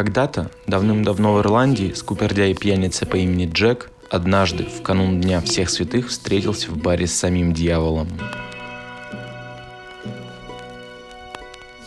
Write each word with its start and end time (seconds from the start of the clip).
Когда-то, 0.00 0.50
давным-давно 0.66 1.34
в 1.34 1.40
Ирландии, 1.40 1.92
скупердяй 1.94 2.54
пьяница 2.54 3.04
по 3.04 3.16
имени 3.16 3.44
Джек 3.44 3.90
однажды, 4.08 4.64
в 4.64 4.80
канун 4.80 5.20
Дня 5.20 5.42
всех 5.42 5.68
святых, 5.68 6.08
встретился 6.08 6.70
в 6.70 6.78
баре 6.78 7.06
с 7.06 7.12
самим 7.12 7.52
дьяволом. 7.52 8.08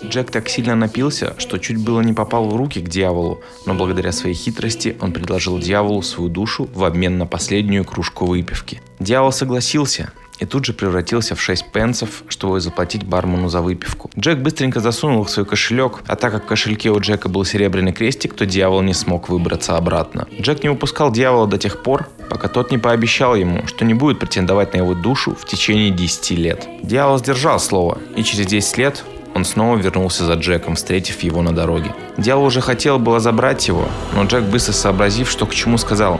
Джек 0.03 0.29
так 0.29 0.47
сильно 0.47 0.75
напился, 0.75 1.33
что 1.39 1.57
чуть 1.57 1.83
было 1.83 2.01
не 2.01 2.13
попал 2.13 2.47
в 2.49 2.55
руки 2.55 2.81
к 2.81 2.87
дьяволу, 2.87 3.41
но 3.65 3.73
благодаря 3.73 4.11
своей 4.11 4.35
хитрости 4.35 4.95
он 5.01 5.11
предложил 5.11 5.57
дьяволу 5.57 6.03
свою 6.03 6.29
душу 6.29 6.69
в 6.71 6.83
обмен 6.83 7.17
на 7.17 7.25
последнюю 7.25 7.83
кружку 7.83 8.27
выпивки. 8.27 8.79
Дьявол 8.99 9.31
согласился, 9.31 10.13
и 10.39 10.45
тут 10.45 10.65
же 10.65 10.73
превратился 10.73 11.35
в 11.35 11.41
6 11.41 11.71
пенсов, 11.71 12.23
чтобы 12.27 12.59
заплатить 12.59 13.03
бармену 13.03 13.49
за 13.49 13.61
выпивку. 13.61 14.09
Джек 14.17 14.39
быстренько 14.39 14.79
засунул 14.79 15.23
в 15.23 15.29
свой 15.29 15.45
кошелек, 15.45 16.01
а 16.07 16.15
так 16.15 16.33
как 16.33 16.43
в 16.43 16.47
кошельке 16.47 16.89
у 16.89 16.99
Джека 16.99 17.29
был 17.29 17.45
серебряный 17.45 17.93
крестик, 17.93 18.33
то 18.33 18.45
дьявол 18.45 18.81
не 18.81 18.93
смог 18.93 19.29
выбраться 19.29 19.77
обратно. 19.77 20.27
Джек 20.39 20.63
не 20.63 20.69
упускал 20.69 21.11
дьявола 21.11 21.47
до 21.47 21.57
тех 21.57 21.81
пор, 21.83 22.07
пока 22.29 22.47
тот 22.47 22.71
не 22.71 22.77
пообещал 22.77 23.35
ему, 23.35 23.65
что 23.67 23.85
не 23.85 23.93
будет 23.93 24.19
претендовать 24.19 24.73
на 24.73 24.77
его 24.77 24.93
душу 24.93 25.35
в 25.35 25.45
течение 25.45 25.91
10 25.91 26.31
лет. 26.31 26.67
Дьявол 26.81 27.19
сдержал 27.19 27.59
слово, 27.59 27.99
и 28.15 28.23
через 28.23 28.47
10 28.47 28.77
лет 28.77 29.03
он 29.35 29.45
снова 29.45 29.77
вернулся 29.77 30.25
за 30.25 30.33
Джеком, 30.33 30.75
встретив 30.75 31.21
его 31.23 31.41
на 31.41 31.53
дороге. 31.53 31.93
Дьявол 32.17 32.45
уже 32.45 32.61
хотел 32.61 32.99
было 32.99 33.19
забрать 33.19 33.67
его, 33.67 33.87
но 34.15 34.25
Джек, 34.25 34.43
быстро 34.43 34.73
сообразив, 34.73 35.29
что 35.29 35.45
к 35.45 35.53
чему, 35.53 35.77
сказал 35.77 36.19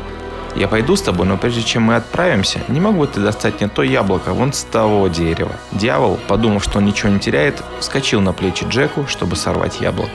«Я 0.56 0.68
пойду 0.68 0.96
с 0.96 1.02
тобой, 1.02 1.26
но 1.26 1.38
прежде 1.38 1.64
чем 1.64 1.84
мы 1.84 1.96
отправимся, 1.96 2.60
не 2.68 2.80
могу 2.80 3.06
ты 3.08 3.20
достать 3.20 3.60
мне 3.60 3.70
то 3.70 3.84
яблоко 3.84 4.34
вон 4.34 4.54
с 4.54 4.64
того 4.64 5.08
дерева». 5.08 5.54
Дьявол, 5.72 6.20
подумав, 6.28 6.64
что 6.64 6.78
он 6.78 6.86
ничего 6.86 7.10
не 7.10 7.20
теряет, 7.20 7.62
вскочил 7.80 8.22
на 8.22 8.34
плечи 8.34 8.66
Джеку, 8.68 9.06
чтобы 9.08 9.36
сорвать 9.36 9.82
яблоко. 9.82 10.12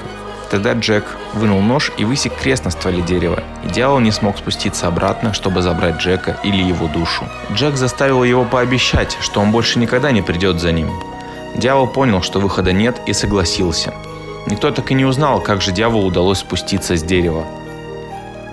Тогда 0.51 0.73
Джек 0.73 1.05
вынул 1.35 1.61
нож 1.61 1.93
и 1.99 2.05
высек 2.05 2.33
крест 2.35 2.65
на 2.65 2.71
стволе 2.71 3.03
дерева, 3.03 3.43
и 3.65 3.69
дьявол 3.69 4.01
не 4.01 4.13
смог 4.13 4.39
спуститься 4.39 4.87
обратно, 4.87 5.35
чтобы 5.35 5.61
забрать 5.61 5.97
Джека 5.97 6.39
или 6.43 6.63
его 6.63 6.87
душу. 6.87 7.25
Джек 7.53 7.77
заставил 7.77 8.25
его 8.25 8.45
пообещать, 8.45 9.19
что 9.21 9.41
он 9.41 9.51
больше 9.51 9.79
никогда 9.79 10.11
не 10.11 10.23
придет 10.23 10.59
за 10.59 10.73
ним, 10.73 10.91
Дьявол 11.59 11.89
понял, 11.89 12.23
что 12.23 12.39
выхода 12.39 12.73
нет 12.73 13.01
и 13.07 13.13
согласился. 13.13 13.93
Никто 14.47 14.71
так 14.71 14.91
и 14.93 14.95
не 14.95 15.05
узнал, 15.05 15.41
как 15.41 15.61
же 15.61 15.73
дьяволу 15.73 16.07
удалось 16.07 16.39
спуститься 16.39 16.97
с 16.97 17.03
дерева. 17.03 17.45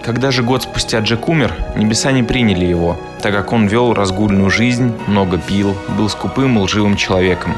Когда 0.06 0.30
же 0.30 0.44
год 0.44 0.62
спустя 0.62 1.00
Джек 1.00 1.28
умер, 1.28 1.56
небеса 1.76 2.12
не 2.12 2.22
приняли 2.22 2.64
его, 2.64 2.96
так 3.24 3.34
как 3.34 3.52
он 3.52 3.66
вел 3.66 3.92
разгульную 3.92 4.52
жизнь, 4.52 4.94
много 5.08 5.40
пил, 5.40 5.76
был 5.98 6.10
скупым 6.10 6.60
и 6.60 6.62
лживым 6.62 6.96
человеком. 6.96 7.56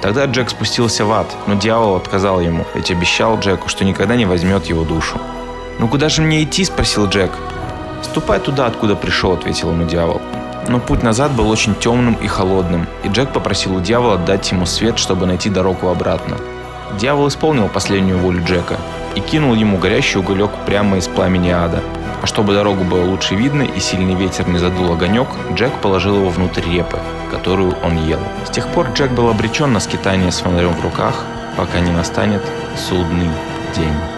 Тогда 0.00 0.24
Джек 0.24 0.48
спустился 0.48 1.04
в 1.04 1.12
ад, 1.12 1.26
но 1.46 1.56
дьявол 1.56 1.96
отказал 1.96 2.40
ему, 2.40 2.64
ведь 2.74 2.90
обещал 2.90 3.38
Джеку, 3.38 3.68
что 3.68 3.84
никогда 3.84 4.16
не 4.16 4.24
возьмет 4.24 4.64
его 4.64 4.82
душу. 4.84 5.20
«Ну 5.78 5.86
куда 5.86 6.08
же 6.08 6.22
мне 6.22 6.42
идти?»– 6.42 6.64
спросил 6.64 7.06
Джек. 7.06 7.32
«Ступай 8.02 8.40
туда, 8.40 8.64
откуда 8.64 8.96
пришел»,– 8.96 9.32
ответил 9.34 9.70
ему 9.70 9.84
дьявол. 9.84 10.22
Но 10.68 10.80
путь 10.80 11.02
назад 11.02 11.32
был 11.32 11.50
очень 11.50 11.74
темным 11.74 12.14
и 12.14 12.26
холодным, 12.26 12.86
и 13.02 13.08
Джек 13.08 13.28
попросил 13.28 13.76
у 13.76 13.80
дьявола 13.80 14.16
дать 14.16 14.50
ему 14.52 14.64
свет, 14.64 14.98
чтобы 14.98 15.26
найти 15.26 15.50
дорогу 15.50 15.88
обратно. 15.88 16.38
Дьявол 16.98 17.28
исполнил 17.28 17.68
последнюю 17.68 18.16
волю 18.16 18.42
Джека 18.42 18.78
и 19.14 19.20
кинул 19.20 19.54
ему 19.54 19.78
горящий 19.78 20.18
уголек 20.18 20.50
прямо 20.66 20.98
из 20.98 21.06
пламени 21.06 21.50
ада. 21.50 21.82
А 22.22 22.26
чтобы 22.26 22.54
дорогу 22.54 22.84
было 22.84 23.04
лучше 23.04 23.34
видно 23.34 23.62
и 23.62 23.80
сильный 23.80 24.14
ветер 24.14 24.48
не 24.48 24.58
задул 24.58 24.92
огонек, 24.92 25.28
Джек 25.52 25.72
положил 25.82 26.16
его 26.16 26.30
внутрь 26.30 26.62
репы, 26.62 26.98
которую 27.30 27.76
он 27.82 27.98
ел. 28.06 28.20
С 28.46 28.50
тех 28.50 28.66
пор 28.68 28.88
Джек 28.94 29.10
был 29.10 29.28
обречен 29.28 29.72
на 29.72 29.80
скитание 29.80 30.32
с 30.32 30.38
фонарем 30.38 30.74
в 30.74 30.82
руках, 30.82 31.24
пока 31.56 31.80
не 31.80 31.92
настанет 31.92 32.42
судный 32.76 33.28
день. 33.76 34.13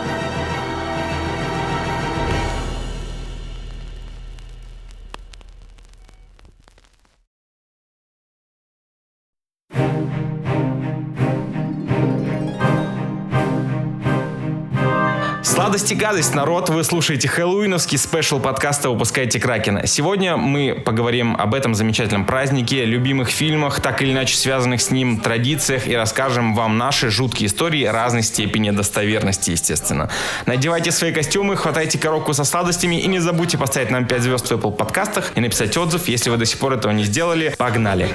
Сладость 15.87 16.03
и 16.03 16.05
гадость, 16.05 16.35
народ, 16.35 16.69
вы 16.69 16.83
слушаете 16.83 17.29
хэллоуиновский 17.29 17.97
спешл 17.97 18.41
подкаста 18.41 18.91
«Выпускайте 18.91 19.39
Кракена». 19.39 19.87
Сегодня 19.87 20.37
мы 20.37 20.75
поговорим 20.75 21.37
об 21.37 21.55
этом 21.55 21.77
замечательном 21.77 22.25
празднике, 22.25 22.85
любимых 22.85 23.29
фильмах, 23.29 23.79
так 23.79 24.03
или 24.03 24.11
иначе 24.11 24.35
связанных 24.35 24.81
с 24.81 24.91
ним, 24.91 25.21
традициях 25.21 25.87
и 25.87 25.95
расскажем 25.95 26.57
вам 26.57 26.77
наши 26.77 27.09
жуткие 27.09 27.47
истории 27.47 27.85
разной 27.85 28.23
степени 28.23 28.71
достоверности, 28.71 29.53
естественно. 29.53 30.11
Надевайте 30.47 30.91
свои 30.91 31.13
костюмы, 31.13 31.55
хватайте 31.55 31.99
коробку 31.99 32.35
со 32.35 32.43
сладостями 32.43 33.01
и 33.01 33.07
не 33.07 33.21
забудьте 33.21 33.57
поставить 33.57 33.93
нам 33.93 34.07
5 34.07 34.23
звезд 34.23 34.51
в 34.51 34.53
Apple 34.55 34.73
подкастах 34.73 35.31
и 35.37 35.41
написать 35.41 35.77
отзыв, 35.77 36.09
если 36.09 36.31
вы 36.31 36.37
до 36.37 36.47
сих 36.47 36.59
пор 36.59 36.73
этого 36.73 36.91
не 36.91 37.05
сделали. 37.05 37.55
Погнали! 37.57 38.09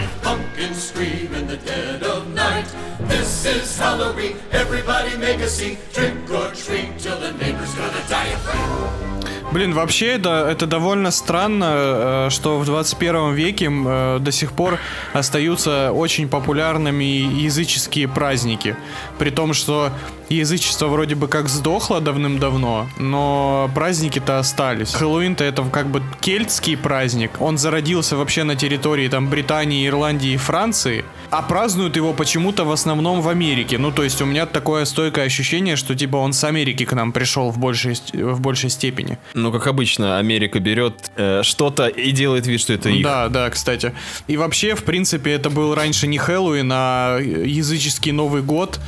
This 3.07 3.45
is 3.45 3.79
Halloween. 3.79 4.35
Everybody 4.51 5.17
make 5.17 5.39
a 5.41 5.47
scene. 5.47 5.77
Trick 5.93 6.13
or 6.29 6.51
treat 6.53 6.97
till 6.99 7.17
the 7.19 7.31
neighbor's 7.33 7.73
gonna 7.75 8.03
die 8.09 8.33
of 8.33 8.41
fright. 8.41 9.11
Блин, 9.51 9.73
вообще 9.73 10.13
это, 10.13 10.47
это 10.49 10.65
довольно 10.65 11.11
странно, 11.11 11.73
э, 11.75 12.29
что 12.29 12.57
в 12.57 12.65
21 12.65 13.33
веке 13.33 13.69
э, 13.69 14.19
до 14.19 14.31
сих 14.31 14.53
пор 14.53 14.79
остаются 15.11 15.91
очень 15.91 16.29
популярными 16.29 17.03
языческие 17.03 18.07
праздники. 18.07 18.77
При 19.19 19.29
том, 19.29 19.53
что 19.53 19.91
язычество 20.35 20.87
вроде 20.87 21.15
бы 21.15 21.27
как 21.27 21.49
сдохло 21.49 22.01
давным-давно, 22.01 22.89
но 22.97 23.69
праздники-то 23.73 24.39
остались. 24.39 24.93
Хэллоуин-то 24.93 25.43
это 25.43 25.63
как 25.63 25.87
бы 25.87 26.01
кельтский 26.19 26.77
праздник. 26.77 27.31
Он 27.39 27.57
зародился 27.57 28.15
вообще 28.15 28.43
на 28.43 28.55
территории 28.55 29.07
там 29.07 29.29
Британии, 29.29 29.87
Ирландии 29.87 30.31
и 30.31 30.37
Франции, 30.37 31.05
а 31.29 31.41
празднуют 31.41 31.95
его 31.95 32.13
почему-то 32.13 32.65
в 32.65 32.71
основном 32.71 33.21
в 33.21 33.29
Америке. 33.29 33.77
Ну, 33.77 33.91
то 33.91 34.03
есть 34.03 34.21
у 34.21 34.25
меня 34.25 34.45
такое 34.45 34.85
стойкое 34.85 35.25
ощущение, 35.25 35.75
что 35.75 35.95
типа 35.95 36.17
он 36.17 36.33
с 36.33 36.43
Америки 36.43 36.85
к 36.85 36.93
нам 36.93 37.11
пришел 37.11 37.51
в 37.51 37.57
большей, 37.57 37.95
в 38.13 38.41
большей 38.41 38.69
степени. 38.69 39.17
Ну, 39.33 39.51
как 39.51 39.67
обычно, 39.67 40.17
Америка 40.17 40.59
берет 40.59 41.11
э, 41.15 41.41
что-то 41.43 41.87
и 41.87 42.11
делает 42.11 42.47
вид, 42.47 42.59
что 42.59 42.73
это 42.73 42.89
их. 42.89 43.03
Да, 43.03 43.29
да, 43.29 43.49
кстати. 43.49 43.93
И 44.27 44.37
вообще, 44.37 44.75
в 44.75 44.83
принципе, 44.83 45.31
это 45.31 45.49
был 45.49 45.73
раньше 45.75 46.07
не 46.07 46.17
Хэллоуин, 46.17 46.69
а 46.73 47.19
языческий 47.19 48.11
Новый 48.11 48.41
год. 48.41 48.79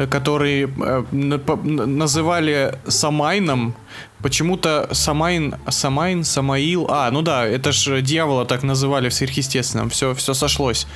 Э, 0.00 0.06
который 0.06 0.62
э, 0.64 1.04
называли 1.12 2.74
Самайном. 2.86 3.74
Почему-то 4.22 4.88
Самайн, 4.92 5.56
Самайн, 5.68 6.24
Самаил. 6.24 6.86
А, 6.88 7.10
ну 7.10 7.20
да, 7.20 7.46
это 7.46 7.70
же 7.72 8.00
дьявола 8.00 8.46
так 8.46 8.62
называли 8.62 9.10
в 9.10 9.14
сверхъестественном. 9.14 9.90
Все, 9.90 10.14
все 10.14 10.32
сошлось. 10.32 10.86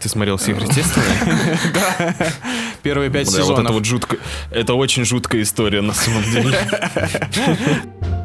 Ты 0.00 0.08
смотрел 0.08 0.38
сверхъестественное? 0.38 1.58
Да. 1.74 2.14
Первые 2.82 3.10
пять 3.10 3.28
сезонов. 3.28 3.48
Вот 3.48 3.64
это 3.64 3.72
вот 3.72 3.84
жутко. 3.84 4.16
Это 4.50 4.74
очень 4.74 5.04
жуткая 5.04 5.42
история 5.42 5.80
на 5.80 5.92
самом 5.92 6.22
деле. 6.22 6.58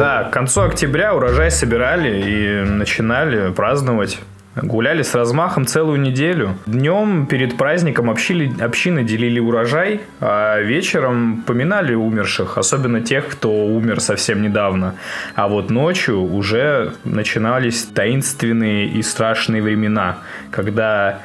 Да, 0.00 0.24
к 0.24 0.30
концу 0.30 0.62
октября 0.62 1.14
урожай 1.14 1.50
собирали 1.50 2.22
и 2.26 2.64
начинали 2.64 3.52
праздновать. 3.52 4.18
Гуляли 4.56 5.02
с 5.02 5.14
размахом 5.14 5.66
целую 5.66 6.00
неделю. 6.00 6.56
Днем 6.64 7.26
перед 7.26 7.58
праздником 7.58 8.08
общили, 8.08 8.50
общины 8.62 9.04
делили 9.04 9.38
урожай, 9.38 10.00
а 10.18 10.58
вечером 10.58 11.44
поминали 11.46 11.92
умерших, 11.92 12.56
особенно 12.56 13.02
тех, 13.02 13.28
кто 13.28 13.52
умер 13.66 14.00
совсем 14.00 14.40
недавно. 14.40 14.94
А 15.34 15.48
вот 15.48 15.68
ночью 15.68 16.22
уже 16.22 16.94
начинались 17.04 17.84
таинственные 17.84 18.86
и 18.86 19.02
страшные 19.02 19.60
времена, 19.60 20.16
когда 20.50 21.18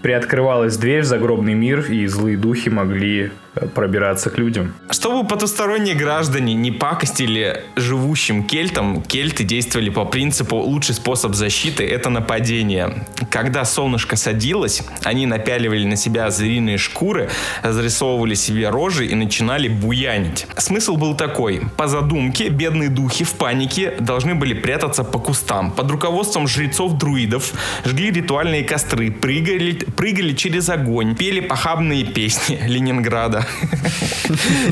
приоткрывалась 0.00 0.78
дверь 0.78 1.02
в 1.02 1.04
загробный 1.04 1.52
мир, 1.52 1.80
и 1.80 2.06
злые 2.06 2.38
духи 2.38 2.70
могли 2.70 3.32
пробираться 3.74 4.30
к 4.30 4.38
людям. 4.38 4.74
Чтобы 4.90 5.26
потусторонние 5.26 5.94
граждане 5.94 6.54
не 6.54 6.70
пакостили 6.70 7.64
живущим 7.76 8.44
кельтам, 8.44 9.02
кельты 9.02 9.44
действовали 9.44 9.90
по 9.90 10.04
принципу 10.04 10.56
лучший 10.56 10.94
способ 10.94 11.34
защиты– 11.34 11.84
это 11.88 12.10
нападение. 12.10 13.06
Когда 13.30 13.64
солнышко 13.64 14.16
садилось, 14.16 14.82
они 15.04 15.26
напяливали 15.26 15.84
на 15.84 15.96
себя 15.96 16.30
звериные 16.30 16.78
шкуры, 16.78 17.30
разрисовывали 17.62 18.34
себе 18.34 18.68
рожи 18.68 19.06
и 19.06 19.14
начинали 19.14 19.68
буянить. 19.68 20.46
Смысл 20.56 20.96
был 20.96 21.14
такой. 21.14 21.62
По 21.76 21.88
задумке, 21.88 22.48
бедные 22.48 22.88
духи 22.88 23.24
в 23.24 23.32
панике 23.32 23.94
должны 24.00 24.34
были 24.34 24.54
прятаться 24.54 25.04
по 25.04 25.18
кустам. 25.18 25.70
Под 25.72 25.90
руководством 25.90 26.46
жрецов-друидов 26.48 27.52
жгли 27.84 28.10
ритуальные 28.10 28.64
костры, 28.64 29.10
прыгали, 29.10 29.72
прыгали 29.72 30.34
через 30.34 30.68
огонь, 30.68 31.14
пели 31.14 31.40
похабные 31.40 32.04
песни 32.04 32.60
Ленинграда, 32.66 33.46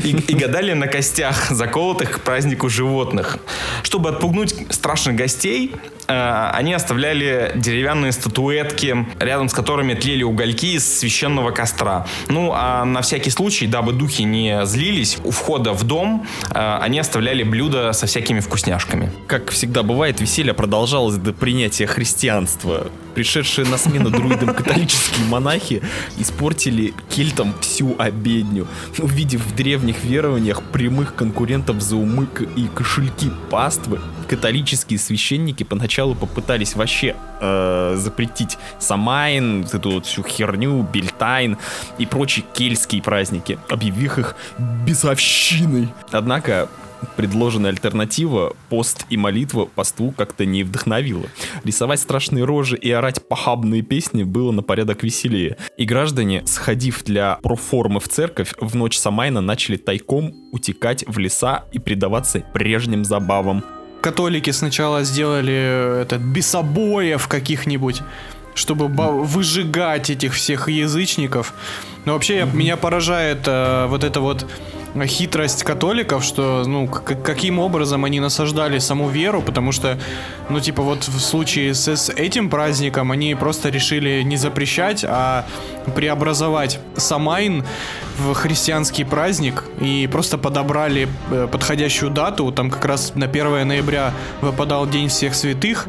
и, 0.03 0.09
и 0.09 0.33
гадали 0.35 0.73
на 0.73 0.87
костях, 0.87 1.49
заколотых 1.49 2.11
к 2.11 2.19
празднику 2.21 2.69
животных. 2.69 3.37
Чтобы 3.83 4.09
отпугнуть 4.09 4.53
страшных 4.69 5.15
гостей, 5.15 5.75
э, 6.07 6.49
они 6.53 6.73
оставляли 6.73 7.51
деревянные 7.55 8.11
статуэтки, 8.11 9.07
рядом 9.19 9.49
с 9.49 9.53
которыми 9.53 9.93
тлели 9.93 10.23
угольки 10.23 10.75
из 10.75 10.99
священного 10.99 11.51
костра. 11.51 12.05
Ну, 12.29 12.51
а 12.53 12.85
на 12.85 13.01
всякий 13.01 13.29
случай, 13.29 13.67
дабы 13.67 13.93
духи 13.93 14.23
не 14.23 14.65
злились, 14.65 15.17
у 15.23 15.31
входа 15.31 15.73
в 15.73 15.83
дом 15.83 16.25
э, 16.53 16.79
они 16.81 16.99
оставляли 16.99 17.43
блюда 17.43 17.93
со 17.93 18.07
всякими 18.07 18.39
вкусняшками. 18.39 19.11
Как 19.27 19.51
всегда 19.51 19.83
бывает, 19.83 20.21
веселье 20.21 20.53
продолжалось 20.53 21.15
до 21.15 21.33
принятия 21.33 21.87
христианства. 21.87 22.87
Пришедшие 23.17 23.65
на 23.65 23.79
смену 23.79 24.11
друидам 24.11 24.53
католические 24.53 25.25
монахи 25.25 25.81
испортили 26.19 26.93
кельтам 27.09 27.55
всю 27.61 27.95
обедню, 27.97 28.67
увидев 28.99 29.41
в 29.41 29.55
древних 29.55 30.03
верованиях 30.03 30.61
прямых 30.61 31.15
конкурентов 31.15 31.81
за 31.81 31.95
умы 31.95 32.27
и 32.55 32.67
кошельки 32.67 33.31
паствы, 33.49 33.99
католические 34.29 34.99
священники 34.99 35.63
поначалу 35.63 36.13
попытались 36.13 36.75
вообще 36.75 37.15
э, 37.41 37.95
запретить 37.97 38.59
Самайн, 38.77 39.63
эту 39.63 39.93
вот 39.93 40.05
всю 40.05 40.21
херню, 40.21 40.83
Бельтайн 40.83 41.57
и 41.97 42.05
прочие 42.05 42.45
кельтские 42.53 43.01
праздники, 43.01 43.57
объявив 43.67 44.19
их 44.19 44.35
бесовщиной. 44.85 45.89
Однако 46.11 46.69
предложенная 47.15 47.71
альтернатива, 47.71 48.53
пост 48.69 49.05
и 49.09 49.17
молитва 49.17 49.65
посту 49.65 50.13
как-то 50.15 50.45
не 50.45 50.63
вдохновила. 50.63 51.27
Рисовать 51.63 51.99
страшные 51.99 52.43
рожи 52.43 52.77
и 52.77 52.91
орать 52.91 53.27
похабные 53.27 53.81
песни 53.81 54.23
было 54.23 54.51
на 54.51 54.63
порядок 54.63 55.03
веселее. 55.03 55.57
И 55.77 55.85
граждане, 55.85 56.45
сходив 56.45 57.03
для 57.03 57.39
проформы 57.41 57.99
в 57.99 58.07
церковь, 58.07 58.53
в 58.59 58.75
ночь 58.75 58.97
Самайна 58.97 59.41
начали 59.41 59.77
тайком 59.77 60.33
утекать 60.51 61.03
в 61.07 61.17
леса 61.17 61.65
и 61.71 61.79
предаваться 61.79 62.39
прежним 62.53 63.05
забавам. 63.05 63.63
Католики 64.01 64.51
сначала 64.51 65.03
сделали 65.03 66.01
этот 66.01 66.21
бесобоев 66.21 67.27
каких-нибудь, 67.27 68.01
чтобы 68.53 68.87
выжигать 68.87 70.09
этих 70.09 70.33
всех 70.33 70.69
язычников. 70.69 71.53
Но 72.05 72.13
вообще 72.13 72.39
mm-hmm. 72.39 72.55
меня 72.55 72.77
поражает 72.77 73.39
э, 73.45 73.85
вот 73.87 74.03
это 74.03 74.21
вот 74.21 74.45
хитрость 75.05 75.63
католиков, 75.63 76.23
что, 76.23 76.63
ну, 76.65 76.87
каким 76.87 77.59
образом 77.59 78.05
они 78.05 78.19
насаждали 78.19 78.79
саму 78.79 79.09
веру, 79.09 79.41
потому 79.41 79.71
что, 79.71 79.97
ну, 80.49 80.59
типа, 80.59 80.81
вот 80.83 81.07
в 81.07 81.19
случае 81.19 81.73
с, 81.73 81.87
с 81.87 82.09
этим 82.09 82.49
праздником 82.49 83.11
они 83.11 83.35
просто 83.35 83.69
решили 83.69 84.21
не 84.23 84.37
запрещать, 84.37 85.05
а 85.07 85.45
преобразовать 85.95 86.79
Самайн 86.95 87.63
в 88.17 88.33
христианский 88.33 89.03
праздник 89.03 89.63
и 89.79 90.07
просто 90.11 90.37
подобрали 90.37 91.07
э, 91.31 91.47
подходящую 91.51 92.11
дату, 92.11 92.51
там 92.51 92.69
как 92.69 92.85
раз 92.85 93.13
на 93.15 93.25
1 93.25 93.67
ноября 93.67 94.13
выпадал 94.41 94.87
День 94.87 95.09
всех 95.09 95.35
святых, 95.35 95.87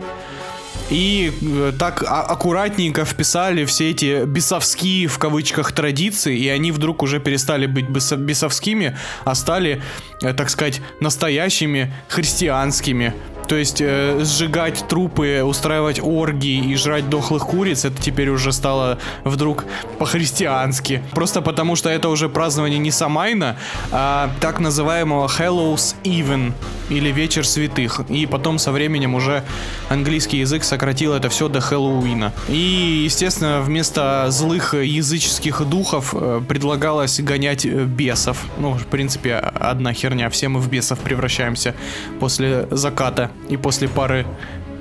и 0.90 1.32
э, 1.40 1.72
так 1.78 2.02
а, 2.06 2.22
аккуратненько 2.22 3.04
вписали 3.04 3.64
все 3.64 3.90
эти 3.90 4.24
бесовские 4.24 5.06
в 5.06 5.18
кавычках 5.18 5.72
традиции, 5.72 6.36
и 6.36 6.48
они 6.48 6.72
вдруг 6.72 7.02
уже 7.02 7.20
перестали 7.20 7.66
быть 7.66 7.88
бесовскими, 7.88 8.96
а 9.24 9.34
стали, 9.34 9.82
э, 10.22 10.32
так 10.32 10.50
сказать, 10.50 10.80
настоящими 11.00 11.92
христианскими. 12.08 13.14
То 13.48 13.56
есть 13.56 13.80
э, 13.80 14.20
сжигать 14.24 14.84
трупы, 14.88 15.42
устраивать 15.42 16.00
оргии 16.00 16.72
и 16.72 16.76
жрать 16.76 17.08
дохлых 17.08 17.46
куриц, 17.46 17.86
это 17.86 18.00
теперь 18.00 18.28
уже 18.28 18.52
стало 18.52 18.98
вдруг 19.24 19.64
по-христиански. 19.98 21.02
Просто 21.12 21.40
потому, 21.40 21.74
что 21.74 21.88
это 21.88 22.10
уже 22.10 22.28
празднование 22.28 22.78
не 22.78 22.90
Самайна, 22.90 23.56
а 23.90 24.30
так 24.40 24.60
называемого 24.60 25.26
Hallows 25.28 25.94
Even, 26.04 26.52
или 26.90 27.10
Вечер 27.10 27.46
Святых. 27.46 28.00
И 28.10 28.26
потом 28.26 28.58
со 28.58 28.70
временем 28.70 29.14
уже 29.14 29.42
английский 29.88 30.38
язык 30.38 30.62
сократил 30.78 31.12
это 31.12 31.28
все 31.28 31.48
до 31.48 31.60
Хэллоуина. 31.60 32.32
И, 32.48 33.02
естественно, 33.04 33.60
вместо 33.60 34.26
злых 34.28 34.74
языческих 34.74 35.62
духов 35.64 36.14
э, 36.16 36.40
предлагалось 36.48 37.18
гонять 37.18 37.66
э, 37.66 37.84
бесов. 37.84 38.44
Ну, 38.58 38.74
в 38.74 38.86
принципе, 38.86 39.34
одна 39.34 39.92
херня. 39.92 40.30
Все 40.30 40.48
мы 40.48 40.60
в 40.60 40.68
бесов 40.70 41.00
превращаемся 41.00 41.74
после 42.20 42.68
заката 42.70 43.32
и 43.48 43.56
после 43.56 43.88
пары 43.88 44.24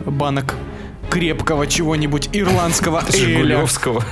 банок 0.05 0.53
крепкого 1.09 1.65
чего-нибудь 1.65 2.29
ирландского 2.31 3.01
эля. 3.11 3.17
Жигулевского. 3.17 4.03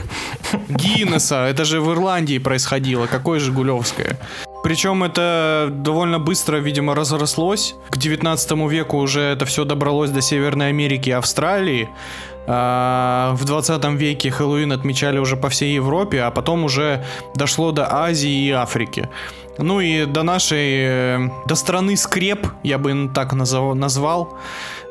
Гиннеса. 0.69 1.45
Это 1.45 1.65
же 1.65 1.81
в 1.81 1.91
Ирландии 1.93 2.39
происходило. 2.39 3.05
Какое 3.05 3.39
Жигулевское? 3.39 4.17
Причем 4.65 5.03
это 5.03 5.69
довольно 5.71 6.17
быстро, 6.17 6.57
видимо, 6.57 6.95
разрослось. 6.95 7.75
К 7.91 7.97
19 7.97 8.51
веку 8.67 8.97
уже 8.97 9.21
это 9.21 9.45
все 9.45 9.63
добралось 9.63 10.09
до 10.09 10.21
Северной 10.21 10.69
Америки 10.69 11.09
и 11.09 11.11
Австралии. 11.11 11.87
А, 12.47 13.33
в 13.35 13.45
20 13.45 13.83
веке 13.93 14.31
Хэллоуин 14.31 14.71
отмечали 14.71 15.17
уже 15.17 15.35
по 15.35 15.49
всей 15.49 15.75
Европе, 15.75 16.21
а 16.21 16.31
потом 16.31 16.63
уже 16.63 17.03
дошло 17.35 17.71
до 17.71 17.91
Азии 17.91 18.47
и 18.47 18.51
Африки. 18.51 19.09
Ну 19.57 19.79
и 19.79 20.05
до 20.05 20.23
нашей, 20.23 20.67
э, 20.81 21.29
до 21.47 21.55
страны 21.55 21.95
скреп, 21.95 22.47
я 22.63 22.77
бы 22.77 23.09
так 23.13 23.33
назвал, 23.33 24.37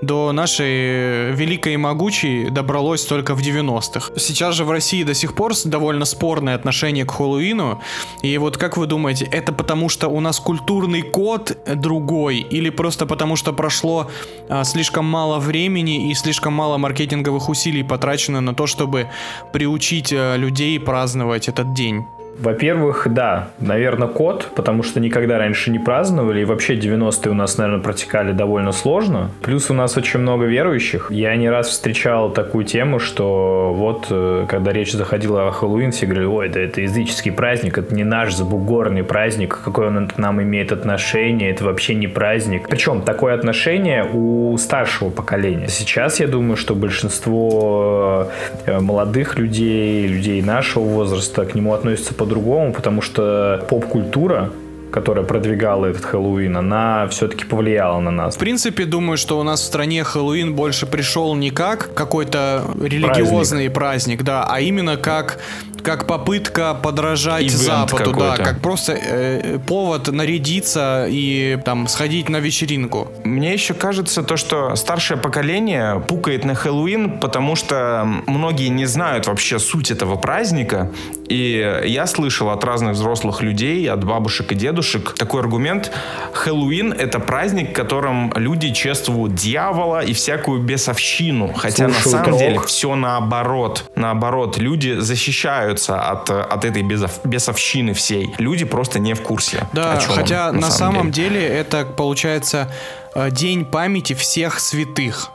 до 0.05 0.33
нашей 0.33 1.33
великой 1.33 1.75
и 1.75 1.77
могучей 1.77 2.51
добралось 2.51 3.05
только 3.05 3.35
в 3.35 3.41
90-х. 3.41 4.13
Сейчас 4.17 4.55
же 4.55 4.65
в 4.65 4.71
России 4.71 5.03
до 5.03 5.15
сих 5.15 5.35
пор 5.35 5.53
довольно 5.65 6.05
спорное 6.05 6.55
отношение 6.55 7.05
к 7.05 7.13
Хэллоуину. 7.13 7.81
И 8.23 8.39
вот 8.39 8.57
как 8.57 8.77
вы 8.77 8.87
думаете, 8.87 9.27
это 9.31 9.53
потому 9.53 9.89
что 9.89 10.09
у 10.09 10.21
нас 10.21 10.41
культурный 10.41 11.03
код 11.03 11.57
другой 11.67 12.39
или 12.39 12.71
просто 12.71 13.07
потому 13.07 13.37
что 13.37 13.53
прошло 13.53 14.11
а, 14.49 14.65
слишком 14.65 15.05
мало 15.05 15.39
времени 15.39 16.11
и 16.11 16.15
слишком 16.15 16.53
мало 16.53 16.77
маркетинговых 16.77 17.44
усилий 17.49 17.85
потрачено 17.85 18.41
на 18.41 18.55
то, 18.55 18.67
чтобы 18.67 19.09
приучить 19.53 20.13
а, 20.13 20.37
людей 20.37 20.79
праздновать 20.81 21.49
этот 21.49 21.73
день? 21.73 22.07
Во-первых, 22.39 23.07
да, 23.11 23.49
наверное, 23.61 24.09
код, 24.09 24.51
потому 24.55 24.83
что 24.83 25.01
никогда 25.01 25.39
раньше 25.39 25.71
не 25.71 25.79
праздновали, 25.79 26.41
и 26.41 26.45
вообще 26.45 26.75
90-е 26.77 27.31
у 27.31 27.35
нас, 27.35 27.59
наверное, 27.59 27.83
протекали 27.83 28.33
довольно 28.33 28.73
сложно. 28.73 29.31
Плюс 29.43 29.71
у 29.71 29.75
нас 29.75 29.97
очень 29.97 30.21
много 30.21 30.45
верующих. 30.47 31.11
Я 31.11 31.37
не 31.37 31.49
раз 31.49 31.69
встречал 31.69 32.31
такую 32.33 32.65
тему, 32.65 32.99
что 32.99 33.73
вот, 33.75 34.07
э, 34.11 34.47
когда 34.49 34.73
речь 34.73 34.93
заходила 34.93 35.49
о 35.49 35.53
Хэллоуин, 35.53 35.93
все 35.93 36.07
говорили, 36.07 36.27
ой, 36.27 36.49
да 36.49 36.61
это 36.61 36.81
языческий 36.81 37.33
праздник, 37.33 37.79
это 37.79 37.95
не 37.95 38.05
наш 38.05 38.35
забугорный 38.35 39.05
праздник, 39.05 39.61
какой 39.65 39.89
он 39.89 40.09
к 40.09 40.19
нам 40.19 40.43
имеет 40.43 40.73
отношение, 40.73 41.51
это 41.51 41.65
вообще 41.65 41.95
не 41.95 42.09
праздник. 42.09 42.69
Причем 42.69 43.03
такое 43.03 43.35
отношение 43.35 44.05
у 44.13 44.57
старшего 44.59 45.11
поколения. 45.11 45.69
Сейчас 45.69 46.21
я 46.21 46.27
думаю, 46.27 46.57
что 46.57 46.75
большинство 46.75 48.29
э, 48.67 48.81
молодых 48.81 49.39
людей, 49.39 50.07
людей 50.07 50.43
нашего 50.43 50.85
возраста 50.85 51.45
к 51.45 51.55
нему 51.55 51.73
относятся 51.73 52.15
по 52.15 52.24
по-другому, 52.25 52.73
потому 52.73 53.03
что 53.03 53.65
поп-культура 53.69 54.51
которая 54.95 55.25
продвигала 55.25 55.87
этот 55.87 56.05
Хэллоуин, 56.05 56.57
она 56.57 57.09
все-таки 57.09 57.45
повлияла 57.45 57.99
на 57.99 58.13
нас. 58.13 58.37
В 58.37 58.39
принципе, 58.39 58.85
думаю, 58.85 59.17
что 59.17 59.41
у 59.41 59.43
нас 59.43 59.61
в 59.61 59.65
стране 59.65 60.05
Хэллоуин 60.05 60.55
больше 60.55 60.87
пришел 60.87 61.35
не 61.35 61.51
как 61.51 61.93
какой-то 61.95 62.63
религиозный 62.81 63.71
праздник, 63.71 63.75
праздник 63.75 64.23
да, 64.23 64.47
а 64.49 64.61
именно 64.61 64.97
как 64.97 65.41
как 65.83 66.07
попытка 66.07 66.73
подражать 66.73 67.43
Ивент 67.43 67.59
Западу, 67.59 68.15
да, 68.15 68.39
как 68.39 68.61
просто 68.61 68.93
э, 68.93 69.59
повод 69.69 70.09
нарядиться 70.09 71.07
и 71.07 71.59
там 71.63 71.89
сходить 71.89 72.31
на 72.31 72.39
вечеринку. 72.39 73.13
Мне 73.23 73.53
еще 73.53 73.75
кажется 73.75 74.23
то, 74.23 74.39
что 74.39 74.75
старшее 74.77 75.19
поколение 75.19 76.01
пукает 76.01 76.47
на 76.47 76.55
Хэллоуин, 76.55 77.19
потому 77.21 77.55
что 77.55 78.09
многие 78.27 78.69
не 78.69 78.87
знают 78.87 79.27
вообще 79.27 79.59
суть 79.59 79.91
этого 79.91 80.17
праздника. 80.17 80.91
И 81.29 81.83
я 81.85 82.07
слышал 82.07 82.49
от 82.49 82.65
разных 82.65 82.93
взрослых 82.93 83.43
людей, 83.43 83.91
от 83.91 84.03
бабушек 84.05 84.53
и 84.53 84.55
дедушек 84.55 84.84
такой 85.19 85.41
аргумент. 85.41 85.91
Хэллоуин— 86.33 86.93
это 86.99 87.19
праздник, 87.21 87.71
в 87.71 87.73
котором 87.73 88.33
люди 88.37 88.73
чествуют 88.73 89.35
дьявола 89.35 90.05
и 90.05 90.13
всякую 90.13 90.61
бесовщину. 90.63 91.53
Хотя 91.55 91.89
Слушают 91.89 92.05
на 92.05 92.11
самом 92.11 92.31
рок. 92.31 92.39
деле 92.39 92.61
все 92.61 92.95
наоборот. 92.95 93.91
Наоборот, 93.95 94.59
люди 94.59 94.97
защищаются 94.99 96.01
от, 96.01 96.31
от 96.31 96.65
этой 96.65 96.83
безов, 96.83 97.21
бесовщины 97.25 97.95
всей. 97.95 98.35
Люди 98.39 98.65
просто 98.65 98.99
не 98.99 99.15
в 99.15 99.23
курсе. 99.23 99.67
Да, 99.73 99.99
хотя 100.01 100.49
он, 100.51 100.57
на, 100.57 100.61
на 100.63 100.71
самом, 100.71 100.95
самом 100.95 101.11
деле. 101.11 101.41
деле 101.41 101.49
это 101.49 101.85
получается 101.85 102.71
э, 103.15 103.31
день 103.31 103.65
памяти 103.65 104.15
всех 104.15 104.61
святых. 104.61 105.31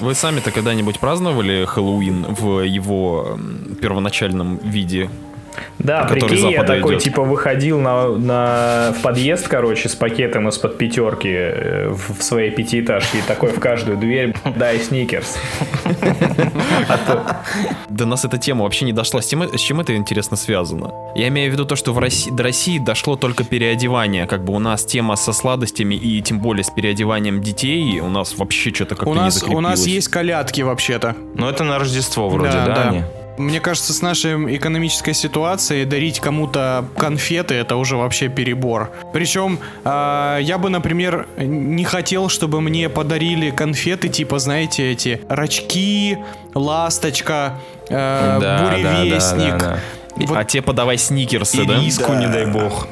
Вы 0.00 0.14
сами-то 0.14 0.50
когда-нибудь 0.50 0.98
праздновали 0.98 1.66
Хэллоуин 1.66 2.34
в 2.34 2.60
его 2.60 3.38
первоначальном 3.82 4.56
виде? 4.58 5.10
Да, 5.78 6.04
прикинь, 6.04 6.50
я 6.50 6.62
такой, 6.62 6.94
идет. 6.94 7.02
типа, 7.02 7.22
выходил 7.22 7.80
на, 7.80 8.08
на, 8.08 8.94
в 8.98 9.02
подъезд, 9.02 9.48
короче, 9.48 9.88
с 9.88 9.94
пакетом 9.94 10.48
из-под 10.48 10.78
пятерки 10.78 11.30
э, 11.32 11.88
в, 11.88 12.18
в 12.18 12.22
своей 12.22 12.50
пятиэтажке, 12.50 13.18
и 13.18 13.22
такой 13.22 13.50
в 13.50 13.60
каждую 13.60 13.96
дверь, 13.96 14.34
дай 14.56 14.78
сникерс. 14.78 15.38
До 17.88 18.06
нас 18.06 18.24
эта 18.24 18.38
тема 18.38 18.64
вообще 18.64 18.84
не 18.84 18.92
дошла. 18.92 19.20
С, 19.20 19.26
чем 19.26 19.80
это, 19.80 19.96
интересно, 19.96 20.36
связано? 20.36 20.92
Я 21.14 21.28
имею 21.28 21.50
в 21.50 21.54
виду 21.54 21.64
то, 21.64 21.76
что 21.76 21.92
в 21.92 21.98
России, 21.98 22.30
до 22.30 22.42
России 22.42 22.78
дошло 22.78 23.16
только 23.16 23.44
переодевание. 23.44 24.26
Как 24.26 24.44
бы 24.44 24.54
у 24.54 24.58
нас 24.58 24.84
тема 24.84 25.16
со 25.16 25.32
сладостями 25.32 25.94
и 25.94 26.20
тем 26.22 26.40
более 26.40 26.64
с 26.64 26.70
переодеванием 26.70 27.42
детей 27.42 28.00
у 28.00 28.08
нас 28.08 28.36
вообще 28.36 28.72
что-то 28.72 28.94
как-то 28.94 29.10
не 29.10 29.16
нас, 29.16 29.36
у 29.36 29.40
закрепилось. 29.40 29.64
нас 29.64 29.86
есть 29.86 30.08
колядки 30.08 30.62
вообще-то. 30.62 31.16
Но 31.34 31.48
это 31.50 31.64
на 31.64 31.78
Рождество 31.78 32.28
вроде, 32.28 32.52
да? 32.52 32.88
они? 32.88 33.02
Мне 33.40 33.60
кажется, 33.60 33.92
с 33.92 34.02
нашей 34.02 34.56
экономической 34.56 35.14
ситуацией 35.14 35.84
дарить 35.86 36.20
кому-то 36.20 36.84
конфеты 36.96 37.54
это 37.54 37.76
уже 37.76 37.96
вообще 37.96 38.28
перебор. 38.28 38.90
Причем 39.12 39.58
а, 39.84 40.38
я 40.38 40.58
бы, 40.58 40.68
например, 40.68 41.26
не 41.38 41.84
хотел, 41.84 42.28
чтобы 42.28 42.60
мне 42.60 42.88
подарили 42.88 43.50
конфеты 43.50 44.08
типа, 44.08 44.38
знаете, 44.38 44.92
эти 44.92 45.22
рачки, 45.28 46.18
ласточка, 46.54 47.58
э, 47.88 48.38
Да, 48.40 48.40
да, 48.40 48.70
буревестник, 48.70 49.58
да, 49.58 49.58
да, 49.58 50.26
вот 50.26 50.36
А 50.36 50.44
те 50.44 50.60
подавай 50.60 50.98
сникерсы, 50.98 51.64
да? 51.64 51.74
Ириску, 51.78 52.12
не 52.12 52.28
дай 52.28 52.46
бог. 52.46 52.86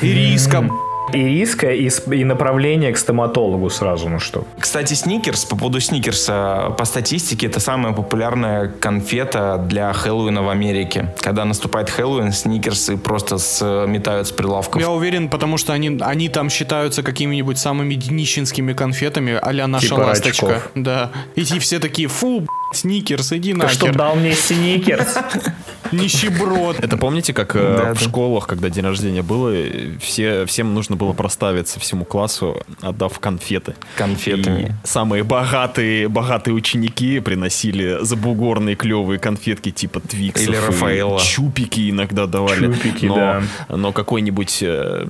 ириска. 0.00 0.68
И 1.12 1.18
риска, 1.24 1.72
и, 1.72 1.88
и 2.12 2.24
направление 2.24 2.92
к 2.92 2.98
стоматологу 2.98 3.70
сразу, 3.70 4.08
ну 4.08 4.18
что. 4.18 4.44
Кстати, 4.58 4.94
сникерс, 4.94 5.44
по 5.44 5.56
поводу 5.56 5.80
сникерса, 5.80 6.74
по 6.78 6.84
статистике, 6.84 7.46
это 7.46 7.60
самая 7.60 7.92
популярная 7.92 8.68
конфета 8.68 9.58
для 9.58 9.92
Хэллоуина 9.92 10.42
в 10.42 10.48
Америке. 10.48 11.14
Когда 11.20 11.44
наступает 11.44 11.90
Хэллоуин, 11.90 12.32
сникерсы 12.32 12.96
просто 12.96 13.38
сметают 13.38 14.28
с 14.28 14.32
прилавков. 14.32 14.80
Я 14.80 14.90
уверен, 14.90 15.28
потому 15.28 15.58
что 15.58 15.72
они, 15.72 15.98
они 16.00 16.28
там 16.28 16.50
считаются 16.50 17.02
какими-нибудь 17.02 17.58
самыми 17.58 17.94
днищенскими 17.94 18.72
конфетами, 18.72 19.38
а-ля 19.40 19.66
наша 19.66 19.88
Типа 19.88 20.00
ласточка. 20.00 20.46
рачков. 20.46 20.70
Да. 20.74 21.10
И 21.34 21.44
те 21.44 21.58
все 21.58 21.78
такие, 21.78 22.08
фу, 22.08 22.46
сникерс, 22.72 23.32
иди 23.32 23.54
нахер, 23.54 23.94
дал 23.94 24.16
мне 24.16 24.34
сникерс. 24.34 25.16
нищеброд. 25.92 26.78
Это 26.80 26.96
помните, 26.96 27.32
как 27.32 27.56
э, 27.56 27.76
Да, 27.76 27.94
в 27.94 27.98
да. 27.98 28.04
школах, 28.08 28.46
когда 28.46 28.68
день 28.68 28.84
рождения 28.84 29.22
было, 29.22 29.50
э, 29.52 29.96
все, 30.00 30.46
всем 30.46 30.74
нужно 30.74 30.96
было 30.96 31.12
проставиться 31.12 31.80
всему 31.80 32.04
классу, 32.04 32.62
отдав 32.80 33.18
конфеты. 33.18 33.74
Конфетами. 33.96 34.62
И 34.84 34.86
самые 34.86 35.24
богатые, 35.24 36.08
богатые 36.08 36.54
ученики 36.54 37.20
приносили 37.20 37.98
забугорные 38.02 38.76
клевые 38.76 39.18
конфетки 39.18 39.70
типа 39.70 40.00
Твиксов. 40.00 40.48
Или 40.48 40.56
и 40.56 40.60
Рафаэлло. 40.60 41.20
Чупики 41.20 41.90
иногда 41.90 42.26
давали. 42.26 42.72
Чупики, 42.72 43.06
но, 43.06 43.14
да. 43.16 43.42
Но 43.68 43.92
какой-нибудь 43.92 44.58
э, 44.62 45.06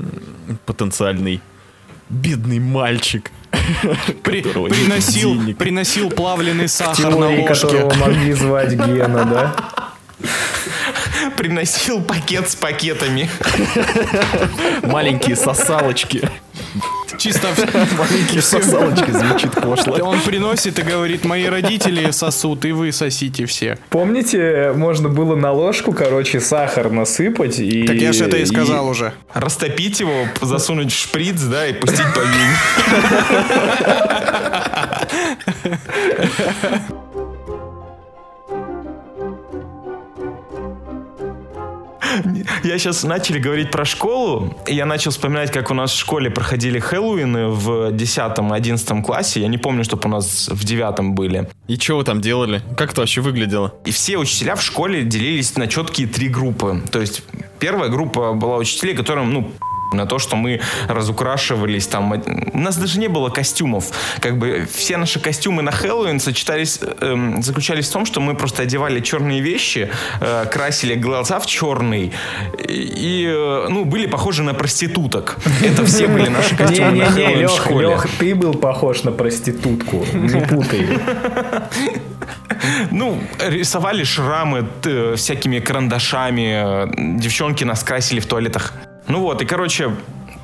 потенциальный 0.66 1.40
бедный 2.08 2.58
мальчик, 2.58 3.30
При- 4.22 4.42
приносил, 4.42 5.34
денег. 5.34 5.58
приносил 5.58 6.10
плавленый 6.10 6.68
сахар 6.68 7.10
на 7.10 7.28
ложке. 7.28 7.46
которого 7.46 7.94
могли 7.94 8.32
звать 8.32 8.72
Гена, 8.72 9.24
да? 9.24 9.54
Приносил 11.36 12.02
пакет 12.02 12.50
с 12.50 12.54
пакетами. 12.56 13.28
маленькие 14.82 15.36
сосалочки. 15.36 16.28
Чисто 17.20 17.48
Маленькие 17.98 18.40
сосалочки 18.40 19.10
звучит 19.10 19.52
пошло. 19.52 19.94
он 20.02 20.22
приносит 20.22 20.78
и 20.78 20.82
говорит, 20.82 21.26
мои 21.26 21.44
родители 21.44 22.12
сосут, 22.12 22.64
и 22.64 22.72
вы 22.72 22.92
сосите 22.92 23.44
все. 23.44 23.76
Помните, 23.90 24.72
можно 24.74 25.10
было 25.10 25.36
на 25.36 25.52
ложку, 25.52 25.92
короче, 25.92 26.40
сахар 26.40 26.90
насыпать 26.90 27.58
и... 27.58 27.82
Так 27.86 27.96
я 27.96 28.14
же 28.14 28.24
это 28.24 28.38
и 28.38 28.46
сказал 28.46 28.88
уже. 28.88 29.12
Растопить 29.34 30.00
его, 30.00 30.28
засунуть 30.40 30.92
в 30.92 30.98
шприц, 30.98 31.42
да, 31.42 31.66
и 31.66 31.74
пустить 31.74 32.06
по 32.14 32.22
Я 42.62 42.78
сейчас 42.78 43.04
начали 43.04 43.38
говорить 43.38 43.70
про 43.70 43.86
школу, 43.86 44.54
и 44.66 44.74
я 44.74 44.84
начал 44.84 45.10
вспоминать, 45.10 45.50
как 45.50 45.70
у 45.70 45.74
нас 45.74 45.92
в 45.92 45.98
школе 45.98 46.30
проходили 46.30 46.78
Хэллоуины 46.78 47.48
в 47.48 47.90
10-11 47.90 49.02
классе. 49.02 49.40
Я 49.40 49.48
не 49.48 49.56
помню, 49.56 49.82
чтобы 49.82 50.02
у 50.04 50.08
нас 50.08 50.48
в 50.52 50.62
9 50.62 51.14
были. 51.14 51.48
И 51.68 51.76
что 51.76 51.96
вы 51.96 52.04
там 52.04 52.20
делали? 52.20 52.62
Как 52.76 52.92
это 52.92 53.00
вообще 53.00 53.22
выглядело? 53.22 53.72
И 53.86 53.90
все 53.92 54.18
учителя 54.18 54.56
в 54.56 54.62
школе 54.62 55.04
делились 55.04 55.56
на 55.56 55.68
четкие 55.68 56.06
три 56.06 56.28
группы. 56.28 56.82
То 56.92 57.00
есть 57.00 57.22
первая 57.58 57.88
группа 57.88 58.34
была 58.34 58.58
учителей, 58.58 58.94
которым, 58.94 59.32
ну, 59.32 59.50
на 59.92 60.06
то, 60.06 60.18
что 60.18 60.36
мы 60.36 60.60
разукрашивались 60.88 61.86
там. 61.86 62.12
У 62.52 62.58
нас 62.58 62.76
даже 62.76 62.98
не 62.98 63.08
было 63.08 63.28
костюмов. 63.28 63.90
Как 64.20 64.38
бы 64.38 64.66
все 64.72 64.96
наши 64.96 65.20
костюмы 65.20 65.62
на 65.62 65.70
Хэллоуин 65.72 66.20
сочетались, 66.20 66.80
эм, 67.00 67.42
заключались 67.42 67.88
в 67.88 67.92
том, 67.92 68.06
что 68.06 68.20
мы 68.20 68.34
просто 68.34 68.62
одевали 68.62 69.00
черные 69.00 69.40
вещи, 69.40 69.90
э, 70.20 70.46
красили 70.52 70.94
глаза 70.94 71.38
в 71.40 71.46
черный 71.46 72.12
и, 72.58 73.26
э, 73.28 73.66
ну, 73.68 73.84
были 73.84 74.06
похожи 74.06 74.42
на 74.42 74.54
проституток. 74.54 75.36
Это 75.62 75.84
все 75.84 76.06
были 76.06 76.28
наши 76.28 76.56
костюмы 76.56 76.92
на 76.92 77.06
Хэллоуин 77.06 77.48
в 77.48 77.50
школе. 77.52 77.88
Лех, 77.88 78.06
ты 78.18 78.34
был 78.34 78.54
похож 78.54 79.02
на 79.04 79.12
проститутку. 79.12 80.04
Не 80.12 80.40
путай. 80.46 80.86
Ну, 82.90 83.18
рисовали 83.38 84.04
шрамы 84.04 84.66
всякими 85.16 85.60
карандашами. 85.60 86.84
э, 86.86 87.18
Девчонки 87.18 87.64
нас 87.64 87.82
красили 87.82 88.20
в 88.20 88.26
туалетах. 88.26 88.72
Ну 89.10 89.18
вот, 89.22 89.42
и, 89.42 89.44
короче, 89.44 89.90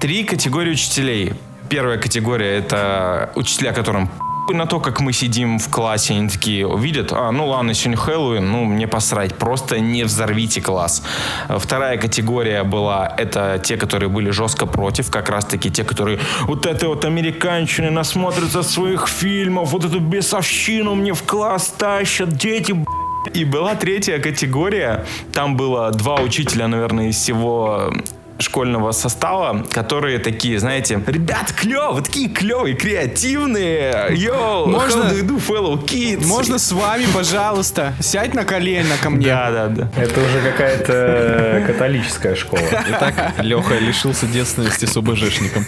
три 0.00 0.24
категории 0.24 0.72
учителей. 0.72 1.34
Первая 1.68 1.98
категория— 1.98 2.56
это 2.58 3.30
учителя, 3.36 3.72
которым 3.72 4.10
на 4.48 4.66
то, 4.66 4.80
как 4.80 5.00
мы 5.00 5.12
сидим 5.12 5.60
в 5.60 5.68
классе, 5.68 6.14
они 6.14 6.28
такие 6.28 6.66
увидят, 6.66 7.12
а, 7.12 7.30
ну 7.30 7.46
ладно, 7.46 7.74
сегодня 7.74 7.96
Хэллоуин, 7.96 8.50
ну 8.50 8.64
мне 8.64 8.88
посрать, 8.88 9.36
просто 9.36 9.78
не 9.78 10.02
взорвите 10.02 10.60
класс. 10.60 11.04
Вторая 11.48 11.96
категория 11.96 12.64
была, 12.64 13.14
это 13.16 13.60
те, 13.62 13.76
которые 13.76 14.08
были 14.08 14.30
жестко 14.30 14.66
против, 14.66 15.10
как 15.10 15.30
раз-таки 15.30 15.70
те, 15.70 15.84
которые 15.84 16.18
вот 16.42 16.66
это 16.66 16.88
вот 16.88 17.04
американщины 17.04 17.90
насмотрятся 17.90 18.62
своих 18.64 19.06
фильмов, 19.06 19.70
вот 19.70 19.84
эту 19.84 20.00
бесовщину 20.00 20.96
мне 20.96 21.12
в 21.12 21.22
класс 21.22 21.72
тащат, 21.78 22.30
дети, 22.30 22.72
б***ь». 22.72 23.36
и 23.36 23.44
была 23.44 23.74
третья 23.74 24.18
категория, 24.18 25.04
там 25.32 25.56
было 25.56 25.90
два 25.92 26.16
учителя, 26.16 26.68
наверное, 26.68 27.08
из 27.08 27.16
всего 27.16 27.92
школьного 28.38 28.92
состава, 28.92 29.64
которые 29.72 30.18
такие, 30.18 30.58
знаете, 30.58 31.02
ребят, 31.06 31.52
клево, 31.52 31.92
вы 31.92 32.02
такие 32.02 32.28
клевые, 32.28 32.74
креативные, 32.74 34.08
йоу, 34.10 34.66
Можно- 34.66 35.04
how 35.04 35.10
do 35.10 35.22
you 35.22 35.26
do, 35.26 35.38
fellow 35.46 35.84
kids? 35.86 36.24
Можно 36.26 36.58
с 36.58 36.70
вами, 36.72 37.06
пожалуйста? 37.14 37.94
Сядь 38.00 38.34
на 38.34 38.44
колено 38.44 38.94
ко 39.02 39.10
мне. 39.10 39.26
Да, 39.26 39.50
да, 39.50 39.68
да. 39.68 39.90
Это 39.96 40.20
уже 40.20 40.40
какая-то 40.42 40.92
э, 40.92 41.64
католическая 41.66 42.34
школа. 42.34 42.62
Итак, 42.90 43.34
Леха 43.38 43.78
лишился 43.78 44.26
девственности 44.26 44.84
с 44.84 44.96
ОБЖшником. 44.96 45.64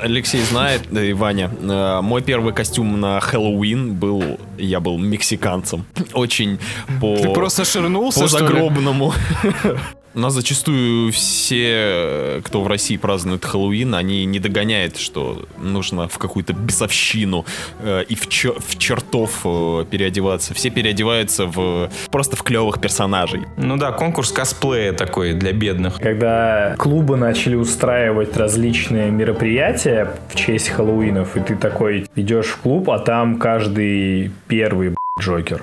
Алексей 0.00 0.40
знает, 0.42 0.82
да 0.90 1.02
и 1.02 1.12
Ваня, 1.12 1.50
э, 1.60 2.00
мой 2.00 2.22
первый 2.22 2.54
костюм 2.54 3.00
на 3.00 3.18
Хэллоуин 3.18 3.94
был, 3.94 4.38
я 4.56 4.78
был 4.78 4.98
мексиканцем. 4.98 5.84
Очень 6.12 6.60
по... 7.00 7.16
Ты 7.16 7.30
просто 7.32 7.64
ширнулся, 7.64 8.20
по 8.20 8.28
что 8.28 8.38
ли? 8.38 8.46
загробному. 8.46 9.12
У 10.16 10.20
нас 10.20 10.32
зачастую 10.32 11.10
все, 11.12 12.40
кто 12.44 12.62
в 12.62 12.68
России 12.68 12.96
празднует 12.96 13.44
Хэллоуин, 13.44 13.96
они 13.96 14.24
не 14.26 14.38
догоняют, 14.38 14.96
что 14.96 15.44
нужно 15.58 16.06
в 16.06 16.18
какую-то 16.18 16.52
бесовщину 16.52 17.44
э, 17.80 18.04
и 18.08 18.14
в, 18.14 18.28
чё- 18.28 18.56
в 18.60 18.78
чертов 18.78 19.40
э, 19.44 19.84
переодеваться. 19.90 20.54
Все 20.54 20.70
переодеваются 20.70 21.46
в 21.46 21.90
просто 22.12 22.36
в 22.36 22.44
клевых 22.44 22.80
персонажей. 22.80 23.42
Ну 23.56 23.76
да, 23.76 23.90
конкурс 23.90 24.30
косплея 24.30 24.92
такой 24.92 25.32
для 25.32 25.52
бедных. 25.52 25.98
Когда 25.98 26.76
клубы 26.78 27.16
начали 27.16 27.56
устраивать 27.56 28.36
различные 28.36 29.10
мероприятия 29.10 30.14
в 30.28 30.36
честь 30.36 30.68
Хэллоуинов, 30.68 31.36
и 31.36 31.40
ты 31.40 31.56
такой 31.56 32.06
идешь 32.14 32.46
в 32.46 32.58
клуб, 32.58 32.88
а 32.90 33.00
там 33.00 33.36
каждый 33.38 34.30
первый 34.46 34.94
Джокер. 35.20 35.62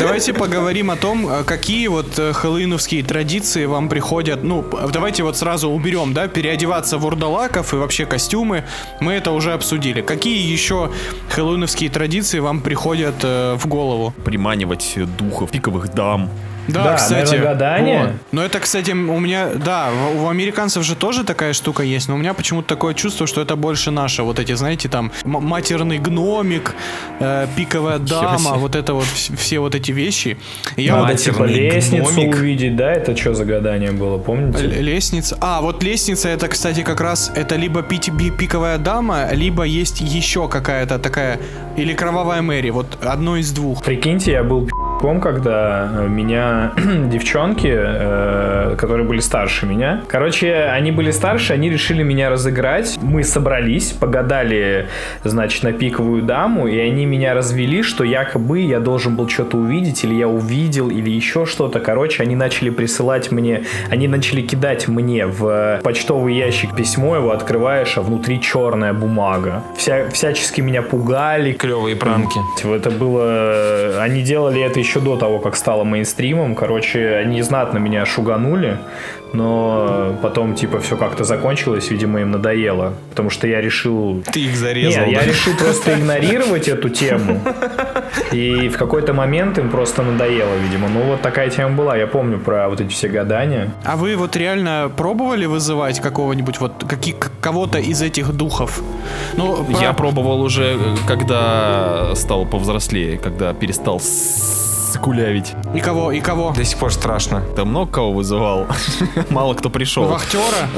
Давайте 0.00 0.32
поговорим 0.32 0.90
о 0.90 0.96
том, 0.96 1.28
э, 1.28 1.44
какие 1.44 1.86
вот 1.88 2.18
э, 2.18 2.32
хэллоуиновские 2.32 3.02
традиции 3.02 3.66
вам 3.66 3.90
приходят. 3.90 4.42
Ну, 4.42 4.64
давайте 4.90 5.22
вот 5.22 5.36
сразу 5.36 5.68
уберем, 5.68 6.14
да, 6.14 6.26
переодеваться 6.26 6.96
в 6.96 7.04
урдалаков 7.04 7.74
и 7.74 7.76
вообще 7.76 8.06
костюмы. 8.06 8.64
Мы 9.00 9.12
это 9.12 9.30
уже 9.30 9.52
обсудили. 9.52 10.00
Какие 10.00 10.50
еще 10.50 10.90
хэллоуиновские 11.28 11.90
традиции 11.90 12.38
вам 12.38 12.62
приходят 12.62 13.16
э, 13.22 13.56
в 13.58 13.66
голову? 13.66 14.14
Приманивать 14.24 14.94
духов, 15.18 15.50
пиковых 15.50 15.92
дам. 15.92 16.30
Да, 16.68 16.84
Да, 16.84 16.94
кстати. 16.94 17.30
наверное, 17.30 17.52
гадание. 17.52 18.02
вот. 18.04 18.10
Но 18.32 18.42
это, 18.44 18.60
кстати, 18.60 18.90
у 18.92 19.18
меня, 19.20 19.48
да, 19.54 19.88
у 20.16 20.28
американцев 20.28 20.84
же 20.84 20.94
тоже 20.94 21.24
такая 21.24 21.52
штука 21.52 21.82
есть, 21.82 22.08
но 22.08 22.14
у 22.14 22.18
меня 22.18 22.34
почему-то 22.34 22.68
такое 22.68 22.94
чувство, 22.94 23.26
что 23.26 23.40
это 23.40 23.56
больше 23.56 23.90
наше. 23.90 24.22
Вот 24.22 24.38
эти, 24.38 24.52
знаете, 24.54 24.88
там 24.88 25.10
матерный 25.24 25.98
гномик, 25.98 26.74
э, 27.18 27.46
пиковая 27.56 27.98
дама, 27.98 28.54
вот 28.54 28.76
это 28.76 28.94
вот 28.94 29.04
вс- 29.04 29.34
все 29.36 29.58
вот 29.58 29.74
эти 29.74 29.90
вещи. 29.92 30.38
Я 30.76 30.96
Надо 30.96 31.12
вот 31.12 31.20
типа 31.20 31.42
лестницу 31.44 32.12
гномик. 32.12 32.34
увидеть, 32.36 32.76
да? 32.76 32.92
Это 32.92 33.16
что 33.16 33.34
за 33.34 33.44
гадание 33.44 33.92
было, 33.92 34.18
помните? 34.18 34.64
Л- 34.64 34.82
Лестница. 34.82 35.36
А, 35.40 35.60
вот 35.60 35.82
лестница 35.82 36.28
это, 36.28 36.48
кстати, 36.48 36.82
как 36.82 37.00
раз 37.00 37.32
это 37.34 37.56
либо 37.56 37.82
би- 37.82 38.30
пиковая 38.30 38.78
дама, 38.78 39.28
либо 39.32 39.64
есть 39.64 40.00
еще 40.00 40.48
какая-то 40.48 40.98
такая, 40.98 41.38
или 41.76 41.94
кровавая 41.94 42.42
Мэри. 42.42 42.70
Вот 42.70 42.98
одно 43.02 43.36
из 43.36 43.50
двух. 43.52 43.82
Прикиньте, 43.82 44.32
я 44.32 44.44
был 44.44 44.68
пи***ком, 45.00 45.20
когда 45.20 45.90
э, 45.92 46.08
меня 46.08 46.72
девчонки, 46.76 47.72
э, 47.72 48.76
которые 48.76 49.06
были 49.06 49.20
старше 49.20 49.66
меня, 49.66 50.02
короче, 50.06 50.54
они 50.54 50.92
были 50.92 51.10
старше, 51.10 51.54
они 51.54 51.70
решили 51.70 52.02
меня 52.02 52.30
разыграть. 52.30 52.98
Мы 53.00 53.24
собрались, 53.24 53.92
погадали, 53.92 54.88
значит, 55.24 55.62
на 55.62 55.72
пиковую 55.72 56.22
даму, 56.22 56.66
и 56.66 56.78
они 56.78 57.06
меня 57.06 57.34
развели, 57.34 57.82
что 57.82 58.04
якобы 58.04 58.60
я 58.60 58.80
должен 58.80 59.16
был 59.16 59.28
что-то 59.28 59.56
увидеть, 59.56 60.04
или 60.04 60.14
я 60.14 60.28
увидел, 60.28 60.90
или 60.90 61.10
еще 61.10 61.46
что-то. 61.46 61.80
Короче, 61.80 62.22
они 62.22 62.36
начали 62.36 62.70
присылать 62.70 63.32
мне, 63.32 63.64
они 63.90 64.08
начали 64.08 64.42
кидать 64.42 64.88
мне 64.88 65.26
в 65.26 65.80
почтовый 65.82 66.34
ящик 66.34 66.76
письмо, 66.76 67.16
его 67.16 67.30
открываешь, 67.30 67.96
а 67.96 68.02
внутри 68.02 68.40
черная 68.40 68.92
бумага. 68.92 69.62
Вся, 69.76 70.08
всячески 70.10 70.60
меня 70.60 70.82
пугали, 70.82 71.52
Клевые 71.52 71.96
пранки. 71.96 72.38
это 72.64 72.90
было... 72.90 74.00
Они 74.00 74.22
делали 74.22 74.60
это 74.62 74.78
еще 74.80 74.89
до 74.98 75.16
того, 75.16 75.38
как 75.38 75.54
стало 75.54 75.84
мейнстримом. 75.84 76.56
Короче, 76.56 77.14
они 77.16 77.42
знатно 77.42 77.78
меня 77.78 78.04
шуганули, 78.06 78.78
но 79.32 80.16
потом, 80.22 80.54
типа, 80.54 80.80
все 80.80 80.96
как-то 80.96 81.22
закончилось, 81.22 81.90
видимо, 81.90 82.20
им 82.20 82.32
надоело. 82.32 82.94
Потому 83.10 83.30
что 83.30 83.46
я 83.46 83.60
решил... 83.60 84.22
Ты 84.32 84.40
их 84.40 84.50
Не, 84.50 84.56
зарезал. 84.56 85.04
я 85.06 85.20
да? 85.20 85.26
решил 85.26 85.54
просто 85.56 85.94
игнорировать 85.94 86.66
эту 86.68 86.88
тему. 86.88 87.40
И 88.32 88.68
в 88.68 88.76
какой-то 88.76 89.12
момент 89.12 89.58
им 89.58 89.70
просто 89.70 90.02
надоело, 90.02 90.54
видимо. 90.56 90.88
Ну, 90.88 91.02
вот 91.02 91.20
такая 91.22 91.48
тема 91.50 91.76
была. 91.76 91.96
Я 91.96 92.06
помню 92.06 92.38
про 92.40 92.68
вот 92.68 92.80
эти 92.80 92.90
все 92.90 93.08
гадания. 93.08 93.70
А 93.84 93.96
вы 93.96 94.16
вот 94.16 94.34
реально 94.36 94.90
пробовали 94.96 95.46
вызывать 95.46 96.00
какого-нибудь 96.00 96.58
вот 96.60 96.84
каких 96.88 97.14
кого-то 97.40 97.78
из 97.78 98.02
этих 98.02 98.32
духов? 98.32 98.82
Ну, 99.36 99.64
про- 99.64 99.80
Я 99.80 99.92
пробовал 99.92 100.40
уже, 100.42 100.74
э, 100.74 100.78
когда 101.06 102.14
стал 102.16 102.46
повзрослее, 102.46 103.16
когда 103.18 103.52
перестал 103.54 104.00
скулявить. 104.90 105.52
и 105.74 105.80
кого 105.80 106.12
и 106.12 106.20
кого? 106.20 106.52
До 106.52 106.64
сих 106.64 106.78
пор 106.78 106.92
страшно. 106.92 107.42
Ты 107.56 107.64
много 107.64 107.90
кого 107.90 108.12
вызывал? 108.12 108.66
Мало 109.30 109.54
кто 109.54 109.70
пришел. 109.70 110.04
Вахтера? 110.06 110.68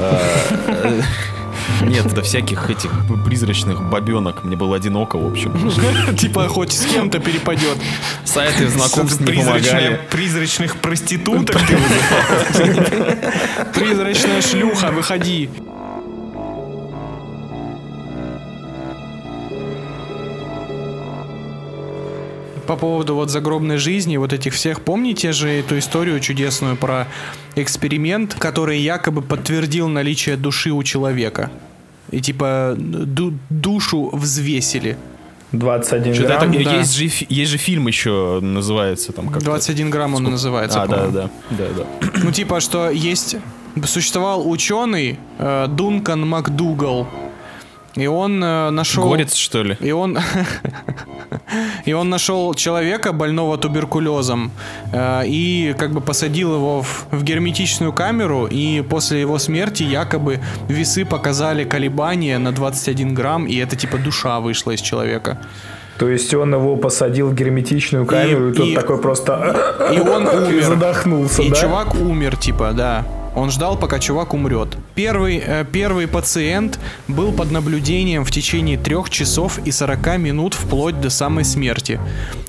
Нет, 1.81 2.13
до 2.13 2.21
всяких 2.21 2.69
этих 2.69 2.91
призрачных 3.25 3.89
бабенок. 3.89 4.43
Мне 4.43 4.55
было 4.55 4.77
одиноко, 4.77 5.17
в 5.17 5.31
общем. 5.31 5.53
Типа 6.17 6.47
хоть 6.47 6.71
с 6.73 6.85
кем-то 6.85 7.19
перепадет. 7.19 7.77
Сайты 8.25 8.67
знакомств 8.67 9.21
не 9.21 9.33
помогали. 9.33 9.99
Призрачных 10.11 10.77
проституток 10.77 11.61
ты. 11.67 11.77
Призрачная 13.79 14.41
шлюха, 14.41 14.91
выходи. 14.91 15.49
По 22.67 22.75
поводу 22.77 23.15
вот 23.15 23.29
загробной 23.29 23.77
жизни, 23.77 24.17
вот 24.17 24.33
этих 24.33 24.53
всех, 24.53 24.81
помните 24.81 25.31
же 25.33 25.49
эту 25.49 25.77
историю 25.77 26.19
чудесную 26.19 26.75
про 26.77 27.07
эксперимент, 27.55 28.35
который 28.35 28.79
якобы 28.79 29.21
подтвердил 29.21 29.87
наличие 29.87 30.37
души 30.37 30.71
у 30.71 30.83
человека? 30.83 31.49
И 32.11 32.21
типа 32.21 32.75
ду- 32.77 33.33
душу 33.49 34.09
взвесили. 34.13 34.97
21 35.51 36.13
Что-то 36.15 36.29
грамм. 36.39 36.51
это- 36.53 36.63
да. 36.63 36.77
есть, 36.77 36.93
же, 36.95 37.09
есть 37.29 37.51
же 37.51 37.57
фильм 37.57 37.87
еще, 37.87 38.39
называется 38.41 39.11
там 39.13 39.29
как 39.29 39.43
21 39.43 39.89
грамм 39.91 40.15
он 40.15 40.23
называется. 40.23 40.81
А, 40.81 40.87
да, 40.87 41.07
да, 41.07 41.29
да, 41.51 41.65
да. 41.77 42.07
Ну, 42.23 42.31
типа, 42.31 42.59
что 42.59 42.89
есть... 42.89 43.35
Существовал 43.85 44.47
ученый 44.49 45.17
э, 45.39 45.65
Дункан 45.67 46.27
МакДугал. 46.27 47.07
И 47.95 48.07
он 48.07 48.43
э, 48.43 48.69
нашел... 48.71 49.09
Горец, 49.09 49.35
что 49.35 49.63
ли? 49.63 49.77
И 49.79 49.91
он... 49.91 50.17
И 51.85 51.93
он 51.93 52.09
нашел 52.09 52.53
человека, 52.53 53.11
больного 53.13 53.57
туберкулезом, 53.57 54.51
э, 54.91 55.23
и 55.27 55.75
как 55.77 55.91
бы 55.91 56.01
посадил 56.01 56.53
его 56.55 56.81
в, 56.81 57.05
в 57.11 57.23
герметичную 57.23 57.91
камеру, 57.93 58.47
и 58.49 58.81
после 58.81 59.21
его 59.21 59.37
смерти 59.39 59.83
якобы 59.83 60.39
весы 60.69 61.05
показали 61.05 61.63
колебания 61.65 62.39
на 62.39 62.51
21 62.51 63.13
грамм, 63.13 63.45
и 63.45 63.55
это 63.57 63.75
типа 63.75 63.97
душа 63.97 64.39
вышла 64.39 64.71
из 64.71 64.81
человека. 64.81 65.37
То 65.99 66.09
есть 66.09 66.33
он 66.33 66.53
его 66.55 66.75
посадил 66.77 67.29
в 67.29 67.35
герметичную 67.35 68.05
камеру, 68.05 68.49
и, 68.49 68.51
И- 68.51 68.55
тот 68.55 68.67
и- 68.67 68.75
такой 68.75 68.97
просто... 69.01 69.55
И 69.93 69.99
он 69.99 70.23
И 70.27 70.35
умер. 70.35 70.63
задохнулся, 70.69 71.41
И 71.43 71.49
да? 71.49 71.55
чувак 71.55 71.93
умер, 71.95 72.37
типа, 72.37 72.71
да. 72.73 73.05
Он 73.35 73.49
ждал, 73.49 73.77
пока 73.77 73.99
чувак 73.99 74.33
умрет. 74.33 74.77
Первый, 74.95 75.41
э, 75.45 75.65
первый 75.71 76.07
пациент 76.07 76.79
был 77.07 77.31
под 77.31 77.51
наблюдением 77.51 78.23
в 78.25 78.31
течение 78.31 78.77
трех 78.77 79.09
часов 79.09 79.59
и 79.65 79.71
40 79.71 80.17
минут 80.17 80.53
вплоть 80.53 81.01
до 81.01 81.09
самой 81.09 81.43
смерти. 81.43 81.99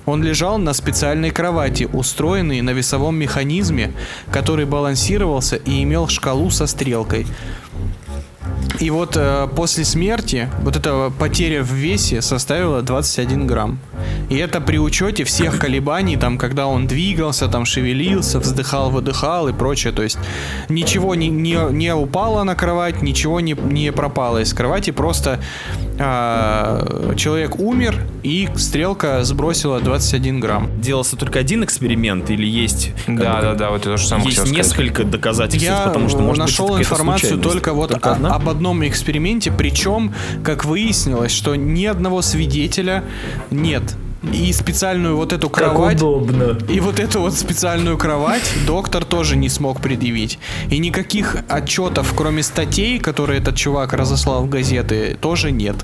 Он 0.07 0.23
лежал 0.23 0.59
на 0.59 0.75
специальной 0.75 1.31
кровати, 1.31 1.89
устроенной 1.93 2.61
на 2.61 2.71
весовом 2.71 3.17
механизме, 3.17 3.93
который 4.31 4.67
балансировался 4.67 5.57
и 5.57 5.83
имел 5.83 6.09
шкалу 6.09 6.51
со 6.51 6.67
стрелкой. 6.67 7.27
И 8.81 8.91
вот 8.91 9.17
э, 9.17 9.49
после 9.55 9.85
смерти 9.85 10.49
вот 10.63 10.77
эта 10.77 11.13
потеря 11.19 11.63
в 11.63 11.73
весе 11.73 12.23
составила 12.23 12.83
21 12.83 13.47
грамм. 13.47 13.79
И 14.31 14.37
это 14.37 14.61
при 14.61 14.79
учете 14.79 15.25
всех 15.25 15.59
колебаний, 15.59 16.17
там, 16.17 16.39
когда 16.39 16.67
он 16.67 16.87
двигался, 16.87 17.49
там, 17.49 17.65
шевелился, 17.65 18.41
вздыхал, 18.41 18.91
выдыхал 18.91 19.49
и 19.49 19.53
прочее. 19.53 19.93
То 19.93 20.03
есть 20.03 20.19
ничего 20.69 21.15
не, 21.15 21.29
не, 21.29 21.57
не 21.71 21.95
упало 21.95 22.43
на 22.43 22.55
кровать, 22.55 23.03
ничего 23.03 23.41
не, 23.41 23.53
не 23.53 23.93
пропало 23.93 24.43
из 24.43 24.53
кровати, 24.53 24.91
просто 24.91 25.41
а, 25.99 27.15
человек 27.17 27.59
умер, 27.59 27.97
и 28.23 28.49
стрелка 28.57 29.23
сбросила 29.25 29.81
21 29.81 30.41
грамм. 30.41 30.71
Делался 30.81 31.17
только 31.17 31.39
один 31.39 31.63
эксперимент 31.65 32.31
или 32.31 32.47
есть... 32.47 32.93
Да, 33.07 33.13
бы, 33.37 33.43
да, 33.43 33.55
да, 33.55 33.71
вот 33.71 33.81
это 33.83 33.91
то 33.91 33.97
же 33.97 34.07
самое 34.07 34.27
Есть 34.29 34.39
хотел 34.41 34.55
сказать. 34.55 34.67
несколько 34.89 35.05
доказательств, 35.05 35.69
Я 35.69 35.83
потому 35.87 36.09
что 36.09 36.19
может 36.21 36.39
нашел 36.39 36.69
быть, 36.69 36.81
информацию 36.81 37.39
только 37.39 37.73
вот 37.75 37.91
Только 37.91 38.11
о- 38.11 38.15
одна? 38.15 38.35
об 38.35 38.49
одном 38.49 38.87
эксперименте, 38.87 39.53
причем, 39.53 40.15
как 40.43 40.65
выяснилось, 40.65 41.33
что 41.33 41.55
ни 41.55 41.85
одного 41.85 42.23
свидетеля 42.23 43.05
нет. 43.51 43.83
И 44.33 44.53
специальную 44.53 45.17
вот 45.17 45.33
эту 45.33 45.49
Как 45.51 45.73
кровать... 45.73 45.97
удобно. 45.97 46.59
И 46.69 46.81
вот 46.81 46.99
эту 46.99 47.21
вот 47.21 47.35
специальную 47.35 47.99
кровать 47.99 48.43
доктор 48.67 49.05
тоже 49.05 49.37
не 49.37 49.49
смог 49.49 49.81
предъявить. 49.81 50.39
И 50.71 50.79
никаких 50.79 51.37
отчетов, 51.49 52.15
кроме 52.17 52.43
статей, 52.43 52.99
которые 52.99 53.41
этот 53.41 53.57
чувак 53.57 53.93
разослал 53.93 54.45
в 54.45 54.49
газеты, 54.49 55.17
тоже 55.21 55.51
нет. 55.53 55.77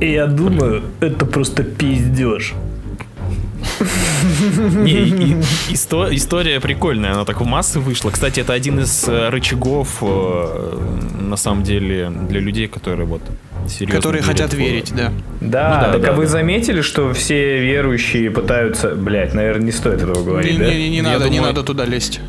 И 0.00 0.10
я 0.12 0.26
думаю, 0.26 0.82
это 1.00 1.26
просто 1.26 1.62
пиздеж. 1.64 2.54
Не, 4.84 4.92
и- 4.92 5.32
и- 5.32 5.36
исто- 5.74 6.14
история 6.14 6.60
прикольная, 6.60 7.12
она 7.12 7.24
так 7.24 7.40
в 7.40 7.44
массы 7.44 7.78
вышла. 7.80 8.10
Кстати, 8.10 8.40
это 8.40 8.52
один 8.52 8.80
из 8.80 9.08
э, 9.08 9.28
рычагов, 9.30 9.98
э, 10.02 10.78
на 11.20 11.36
самом 11.36 11.62
деле, 11.62 12.10
для 12.28 12.40
людей, 12.40 12.66
которые 12.68 13.06
вот 13.06 13.22
серьезно 13.68 13.96
которые 13.96 14.22
хотят 14.22 14.52
в- 14.52 14.56
верить, 14.58 14.92
да. 14.96 15.12
Да, 15.40 15.68
Ну 15.76 15.86
да, 15.86 15.92
так 15.92 16.00
да, 16.02 16.08
а 16.10 16.12
вы 16.12 16.24
да. 16.24 16.28
заметили, 16.28 16.80
что 16.80 17.12
все 17.12 17.60
верующие 17.60 18.30
пытаются... 18.30 18.94
Блять, 18.94 19.34
наверное, 19.34 19.64
не 19.66 19.72
стоит 19.72 20.02
этого 20.02 20.18
Не, 20.18 20.24
говорить, 20.24 20.58
да? 20.58 20.64
не, 20.66 20.76
не, 20.76 20.90
не 20.90 21.02
надо, 21.02 21.24
не 21.28 21.36
думаю- 21.38 21.52
надо 21.54 21.62
туда 21.62 21.84
лезть. 21.84 22.20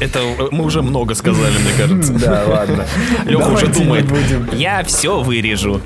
Это 0.00 0.20
мы 0.50 0.64
уже 0.64 0.82
много 0.82 1.14
сказали, 1.14 1.52
мне 1.58 1.72
кажется. 1.78 2.12
Да, 2.14 2.44
ладно. 2.46 2.86
Леха 3.24 3.48
уже 3.48 3.66
думает, 3.66 4.06
будем. 4.06 4.48
я 4.52 4.82
все 4.84 5.20
вырежу. 5.22 5.80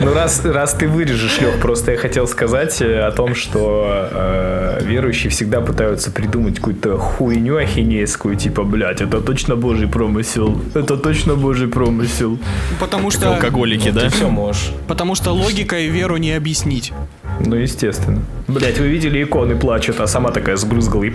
Ну, 0.00 0.14
раз, 0.14 0.44
раз 0.44 0.74
ты 0.74 0.88
вырежешь, 0.88 1.40
Лех, 1.40 1.60
просто 1.60 1.92
я 1.92 1.98
хотел 1.98 2.26
сказать 2.26 2.80
э, 2.82 3.00
о 3.00 3.10
том, 3.12 3.34
что 3.34 4.08
э, 4.10 4.80
верующие 4.82 5.30
всегда 5.30 5.60
пытаются 5.60 6.10
придумать 6.10 6.56
какую-то 6.56 6.98
хуйню 6.98 7.56
ахинейскую, 7.56 8.36
типа, 8.36 8.64
блядь, 8.64 9.00
это 9.00 9.20
точно 9.20 9.56
божий 9.56 9.88
промысел, 9.88 10.60
это 10.74 10.96
точно 10.96 11.34
божий 11.34 11.68
промысел. 11.68 12.38
Потому 12.80 13.10
что, 13.10 13.34
Алкоголики, 13.34 13.88
Ты 13.88 13.92
да? 13.92 14.08
все 14.10 14.28
можешь. 14.28 14.72
потому 14.88 15.14
что 15.14 15.32
логикой 15.32 15.88
веру 15.88 16.16
не 16.16 16.32
объяснить. 16.32 16.92
Ну, 17.40 17.56
естественно. 17.56 18.22
Блять, 18.48 18.78
вы 18.78 18.88
видели 18.88 19.22
иконы 19.22 19.56
плачут, 19.56 20.00
а 20.00 20.06
сама 20.06 20.30
такая 20.30 20.56
сбрызгала 20.56 21.04
и... 21.04 21.12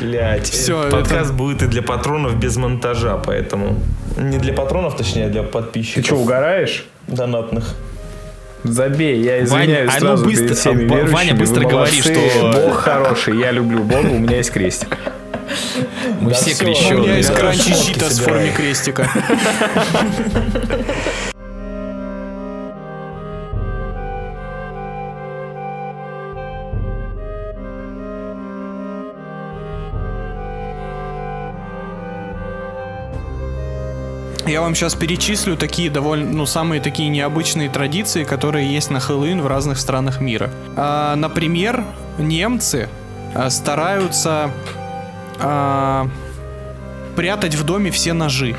Блять. 0.00 0.48
Всё, 0.48 0.88
Подкаст 0.90 1.32
будет 1.32 1.62
и 1.62 1.66
для 1.66 1.82
патронов 1.82 2.36
без 2.38 2.56
монтажа, 2.56 3.16
поэтому... 3.16 3.78
Не 4.16 4.38
для 4.38 4.52
патронов, 4.52 4.96
точнее, 4.96 5.26
а 5.26 5.28
для 5.28 5.42
Ты 5.42 5.48
подписчиков. 5.48 6.04
что, 6.04 6.16
угораешь? 6.16 6.86
Донатных. 7.06 7.74
Забей, 8.64 9.20
я 9.22 9.44
извиняюсь 9.44 9.90
Вань, 9.90 9.90
а 9.90 10.00
ну 10.00 10.06
сразу 10.06 10.24
быстро- 10.24 10.42
перед 10.44 10.58
всеми 10.58 10.84
а, 10.86 10.88
Ваня, 10.88 11.04
верующими. 11.04 11.38
быстро 11.38 11.60
Вы 11.64 11.70
говори, 11.70 12.00
что- 12.02 12.52
Бог 12.54 12.74
хороший, 12.76 13.38
я 13.38 13.50
люблю 13.52 13.82
Бога, 13.84 14.08
у 14.08 14.18
меня 14.18 14.36
есть 14.38 14.50
крестик. 14.50 14.96
Мы 16.20 16.30
Да 16.30 16.36
все 16.36 16.54
всё, 16.54 16.64
У 16.64 16.68
меня 16.68 16.76
крещеные. 16.80 17.16
есть 17.18 17.34
кранчи 17.34 17.74
щита 17.74 18.06
в 18.06 18.12
собираю. 18.12 18.38
форме 18.38 18.52
крестика. 18.56 19.08
Я 34.46 34.60
вам 34.60 34.76
сейчас 34.76 34.94
перечислю 34.94 35.56
такие 35.56 35.90
довольно, 35.90 36.30
ну, 36.30 36.46
самые 36.46 36.80
такие 36.80 37.08
необычные 37.08 37.68
традиции, 37.68 38.22
которые 38.22 38.72
есть 38.72 38.90
на 38.90 39.00
Хэллоуин 39.00 39.42
в 39.42 39.48
разных 39.48 39.76
странах 39.76 40.20
мира. 40.20 40.50
А, 40.76 41.16
например, 41.16 41.84
немцы 42.16 42.88
а, 43.34 43.50
стараются 43.50 44.52
а, 45.40 46.08
прятать 47.16 47.56
в 47.56 47.64
доме 47.64 47.90
все 47.90 48.12
ножи. 48.12 48.54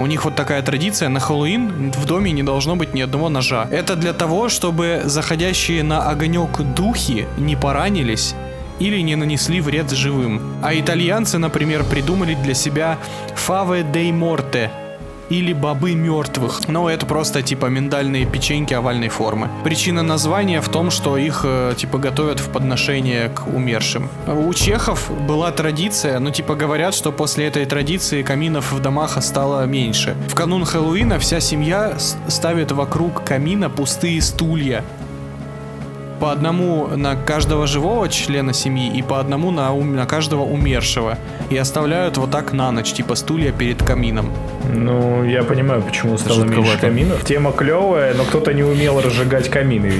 У 0.00 0.06
них 0.06 0.24
вот 0.24 0.34
такая 0.34 0.62
традиция, 0.62 1.08
на 1.08 1.20
Хэллоуин 1.20 1.92
в 1.92 2.04
доме 2.04 2.32
не 2.32 2.42
должно 2.42 2.74
быть 2.74 2.92
ни 2.92 3.02
одного 3.02 3.28
ножа. 3.28 3.68
Это 3.70 3.94
для 3.94 4.12
того, 4.12 4.48
чтобы 4.48 5.02
заходящие 5.04 5.84
на 5.84 6.10
огонек 6.10 6.60
духи 6.74 7.28
не 7.38 7.54
поранились 7.54 8.34
или 8.78 9.00
не 9.00 9.16
нанесли 9.16 9.60
вред 9.60 9.90
живым. 9.90 10.40
А 10.62 10.74
итальянцы, 10.74 11.38
например, 11.38 11.84
придумали 11.84 12.34
для 12.34 12.54
себя 12.54 12.98
«Fave 13.34 13.90
dei 13.90 14.10
morte» 14.10 14.70
или 15.30 15.52
«Бобы 15.52 15.94
мертвых». 15.94 16.68
Но 16.68 16.90
это 16.90 17.06
просто 17.06 17.42
типа 17.42 17.66
миндальные 17.66 18.26
печеньки 18.26 18.74
овальной 18.74 19.08
формы. 19.08 19.48
Причина 19.64 20.02
названия 20.02 20.60
в 20.60 20.68
том, 20.68 20.90
что 20.90 21.16
их 21.16 21.42
э, 21.44 21.74
типа 21.76 21.98
готовят 21.98 22.40
в 22.40 22.50
подношение 22.50 23.28
к 23.28 23.46
умершим. 23.46 24.08
У 24.26 24.52
чехов 24.54 25.10
была 25.26 25.50
традиция, 25.50 26.18
ну 26.18 26.30
типа 26.30 26.54
говорят, 26.54 26.94
что 26.94 27.12
после 27.12 27.46
этой 27.46 27.64
традиции 27.64 28.22
каминов 28.22 28.72
в 28.72 28.80
домах 28.80 29.22
стало 29.22 29.64
меньше. 29.66 30.14
В 30.28 30.34
канун 30.34 30.64
Хэллоуина 30.64 31.18
вся 31.18 31.40
семья 31.40 31.94
ставит 32.28 32.72
вокруг 32.72 33.24
камина 33.24 33.70
пустые 33.70 34.20
стулья. 34.20 34.84
По 36.20 36.32
одному 36.32 36.86
на 36.96 37.16
каждого 37.16 37.66
живого 37.66 38.08
члена 38.08 38.52
семьи 38.52 38.90
и 38.98 39.02
по 39.02 39.20
одному 39.20 39.50
на, 39.50 39.72
ум- 39.72 39.94
на 39.96 40.06
каждого 40.06 40.42
умершего. 40.42 41.18
И 41.50 41.56
оставляют 41.56 42.16
вот 42.16 42.30
так 42.30 42.52
на 42.52 42.70
ночь, 42.72 42.92
типа 42.92 43.14
стулья 43.14 43.52
перед 43.52 43.82
камином. 43.82 44.30
Ну, 44.72 45.24
я 45.24 45.42
понимаю, 45.42 45.82
почему 45.82 46.16
стало 46.18 46.44
меньше 46.44 46.78
каминов. 46.78 47.24
Тема 47.24 47.52
клевая, 47.52 48.14
но 48.14 48.24
кто-то 48.24 48.52
не 48.54 48.62
умел 48.62 49.00
разжигать 49.00 49.50
камины. 49.50 49.92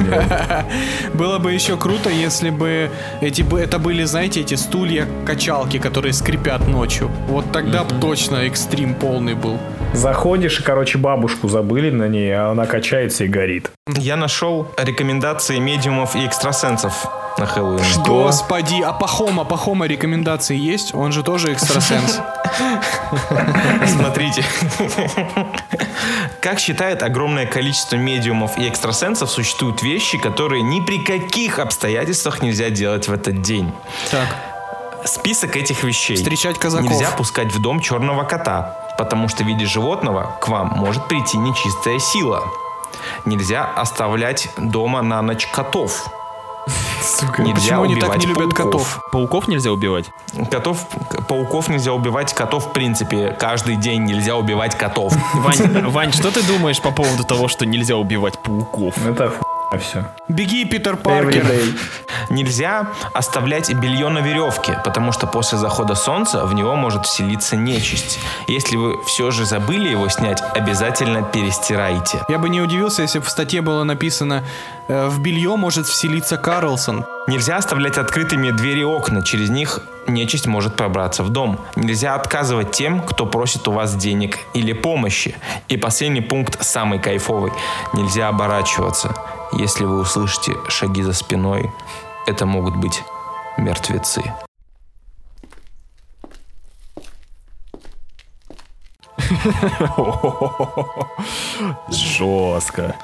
Было 1.15 1.39
бы 1.39 1.53
еще 1.53 1.77
круто, 1.77 2.09
если 2.11 2.51
бы 2.51 2.91
эти 3.21 3.43
бы 3.43 3.61
это 3.61 3.79
были, 3.79 4.05
знаете, 4.05 4.41
эти 4.41 4.55
стулья-качалки, 4.55 5.79
которые 5.79 6.13
скрипят 6.13 6.67
ночью. 6.69 7.11
Вот 7.29 7.45
тогда 7.53 7.85
бы 7.85 7.95
точно 8.01 8.37
экстрим 8.47 8.95
полный 8.95 9.35
был. 9.35 9.59
Заходишь, 9.93 10.61
и, 10.61 10.63
короче, 10.63 10.99
бабушку 10.99 11.49
забыли 11.49 11.91
на 11.91 12.09
ней, 12.09 12.33
а 12.35 12.51
она 12.51 12.67
качается 12.67 13.25
и 13.25 13.29
горит. 13.29 13.71
Я 13.87 14.17
нашел 14.17 14.67
рекомендации 14.79 15.59
медиумов 15.59 16.17
и 16.17 16.25
экстрасенсов 16.27 17.07
на 17.37 17.45
Хэллоуин. 17.45 17.85
Господи, 18.03 18.81
а 18.81 18.95
Пахома, 18.95 19.45
Пахома 19.45 19.85
рекомендации 19.85 20.57
есть? 20.57 20.95
Он 20.95 21.13
же 21.13 21.23
тоже 21.23 21.53
экстрасенс. 21.53 22.19
Смотрите. 23.87 24.43
Как 26.41 26.61
считает 26.61 27.03
огромное 27.03 27.45
количество 27.45 27.97
медиумов 27.97 28.57
и 28.57 28.67
экстрасенсов, 28.67 29.29
существуют 29.29 29.83
вещи, 29.83 30.17
которые 30.17 30.63
ни 30.63 30.81
при 30.81 31.05
каких 31.05 31.59
обстоятельствах 31.59 32.41
нельзя 32.41 32.71
делать 32.71 33.07
в 33.09 33.13
этот 33.13 33.43
день. 33.43 33.71
Так, 34.11 34.29
Список 35.05 35.57
этих 35.57 35.85
вещей. 35.85 36.17
Встречать 36.17 36.59
казаков. 36.59 36.91
Нельзя 36.91 37.11
пускать 37.11 37.53
в 37.53 37.61
дом 37.61 37.81
черного 37.81 38.25
кота, 38.25 38.79
потому 38.97 39.29
что 39.29 39.45
в 39.45 39.47
виде 39.47 39.67
животного 39.67 40.39
к 40.41 40.49
вам 40.49 40.69
может 40.69 41.07
прийти 41.07 41.37
нечистая 41.37 41.99
сила. 41.99 42.43
Нельзя 43.25 43.65
оставлять 43.65 44.49
дома 44.57 45.03
на 45.03 45.23
ночь 45.23 45.47
котов. 45.47 46.09
Нельзя 47.39 47.55
почему 47.55 47.83
они 47.83 47.97
так 47.97 48.17
не 48.17 48.27
любят 48.27 48.55
пауков. 48.55 48.65
котов? 48.65 49.01
Пауков 49.13 49.49
нельзя 49.49 49.71
убивать? 49.71 50.11
Котов, 50.51 50.87
пауков 51.29 51.69
нельзя 51.69 51.93
убивать, 51.93 52.33
котов 52.33 52.67
в 52.67 52.73
принципе 52.73 53.37
каждый 53.39 53.77
день 53.77 54.05
нельзя 54.05 54.37
убивать 54.37 54.75
котов. 54.77 55.13
Вань, 55.35 55.89
Вань, 55.89 56.13
что 56.13 56.31
ты 56.31 56.43
думаешь 56.43 56.81
по 56.81 56.91
поводу 56.91 57.25
того, 57.25 57.49
что 57.49 57.67
нельзя 57.67 57.97
убивать 57.97 58.39
пауков? 58.39 58.97
Это 59.07 59.35
все. 59.79 60.05
Беги, 60.29 60.65
Питер 60.65 60.97
Паркер. 60.97 61.45
Нельзя 62.31 62.89
оставлять 63.13 63.73
белье 63.75 64.09
на 64.09 64.21
веревке, 64.21 64.81
потому 64.85 65.13
что 65.13 65.27
после 65.27 65.59
захода 65.59 65.95
солнца 65.95 66.45
в 66.47 66.55
него 66.55 66.75
может 66.77 67.07
вселиться 67.07 67.57
нечисть. 67.57 68.19
Если 68.49 68.77
вы 68.77 69.03
все 69.05 69.31
же 69.31 69.45
забыли 69.45 69.89
его 69.89 70.09
снять, 70.09 70.43
обязательно 70.55 71.23
перестирайте. 71.23 72.23
Я 72.29 72.39
бы 72.39 72.49
не 72.49 72.61
удивился, 72.61 73.03
если 73.03 73.19
бы 73.19 73.25
в 73.25 73.31
статье 73.31 73.61
было 73.61 73.85
написано 73.85 74.45
э, 74.89 75.09
«В 75.09 75.21
белье 75.21 75.57
может 75.57 75.87
вселиться 75.87 76.37
Карлсон». 76.37 77.05
Нельзя 77.27 77.57
оставлять 77.57 77.99
открытыми 77.99 78.51
двери 78.51 78.81
и 78.81 78.85
окна, 78.85 79.23
через 79.23 79.51
них 79.51 79.81
нечисть 80.07 80.47
может 80.47 80.77
пробраться 80.77 81.23
в 81.23 81.31
дом. 81.31 81.59
Нельзя 81.77 82.15
отказывать 82.15 82.73
тем, 82.73 83.01
кто 83.01 83.27
просит 83.27 83.67
у 83.69 83.73
вас 83.73 83.95
денег 83.95 84.39
или 84.53 84.73
помощи. 84.73 85.35
И 85.69 85.77
последний 85.77 86.21
пункт, 86.21 86.63
самый 86.63 86.99
кайфовый. 86.99 87.53
Нельзя 87.93 88.29
оборачиваться. 88.29 89.15
Если 89.57 89.85
вы 89.85 90.01
услышите 90.01 90.57
шаги 90.69 91.03
за 91.03 91.13
спиной, 91.13 91.71
это 92.27 92.45
могут 92.45 92.75
быть 92.77 93.05
мертвецы. 93.57 94.23
Жестко. 101.89 102.97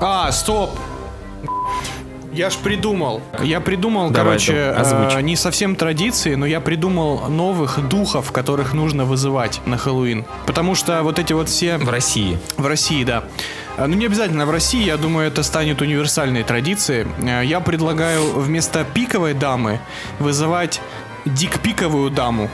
А, 0.00 0.32
стоп! 0.32 0.70
Я 2.36 2.50
ж 2.50 2.56
придумал. 2.62 3.22
Я 3.42 3.60
придумал, 3.60 4.10
Давай, 4.10 4.32
короче, 4.38 4.52
э, 4.52 5.20
не 5.22 5.36
совсем 5.36 5.74
традиции, 5.74 6.34
но 6.34 6.44
я 6.44 6.60
придумал 6.60 7.28
новых 7.30 7.88
духов, 7.88 8.30
которых 8.30 8.74
нужно 8.74 9.06
вызывать 9.06 9.60
на 9.64 9.78
Хэллоуин. 9.78 10.26
Потому 10.46 10.74
что 10.74 11.02
вот 11.02 11.18
эти 11.18 11.32
вот 11.32 11.48
все 11.48 11.78
В 11.78 11.88
России. 11.88 12.38
в 12.58 12.66
России, 12.66 13.04
да. 13.04 13.24
А, 13.78 13.86
Ну, 13.86 13.94
не 13.96 14.04
обязательно 14.06 14.44
в 14.44 14.50
России, 14.50 14.84
я 14.84 14.98
думаю, 14.98 15.28
это 15.28 15.42
станет 15.42 15.80
универсальной 15.80 16.42
традицией. 16.42 17.06
Э, 17.22 17.42
Я 17.42 17.60
предлагаю 17.60 18.22
вместо 18.38 18.84
пиковой 18.84 19.32
дамы 19.32 19.80
вызывать 20.18 20.80
дикпиковую 21.26 22.10
даму. 22.10 22.50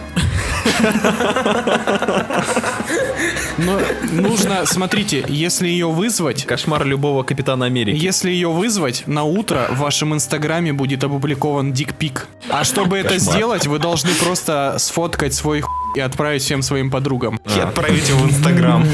Но 3.59 3.79
нужно, 4.13 4.65
смотрите, 4.67 5.25
если 5.29 5.69
ее 5.69 5.89
вызвать, 5.89 6.45
Кошмар 6.45 6.85
любого 6.85 7.23
Капитана 7.23 7.67
Америки. 7.67 7.97
если 7.97 8.31
ее 8.31 8.49
вызвать, 8.49 9.05
на 9.07 9.25
утро 9.25 9.67
в 9.71 9.79
вашем 9.79 10.15
инстаграме 10.15 10.73
будет 10.73 11.05
опубликован 11.05 11.73
дикпик. 11.73 12.27
А 12.49 12.65
чтобы 12.65 12.99
это 12.99 13.15
Кошмар. 13.15 13.37
сделать, 13.37 13.67
вы 13.67 13.79
должны 13.79 14.11
просто 14.13 14.77
сфоткать 14.79 15.35
свой 15.35 15.61
хуй 15.61 15.73
и 15.97 16.01
отправить 16.01 16.43
всем 16.43 16.63
своим 16.63 16.91
подругам. 16.91 17.39
И 17.55 17.61
отправить 17.61 18.09
его 18.09 18.21
в 18.21 18.31
Инстаграм. 18.31 18.87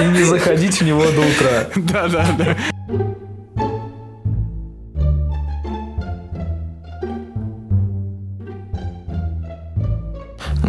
И 0.00 0.04
не 0.04 0.22
заходить 0.22 0.80
в 0.80 0.84
него 0.84 1.04
до 1.04 1.20
утра. 1.20 1.66
Да, 1.76 2.08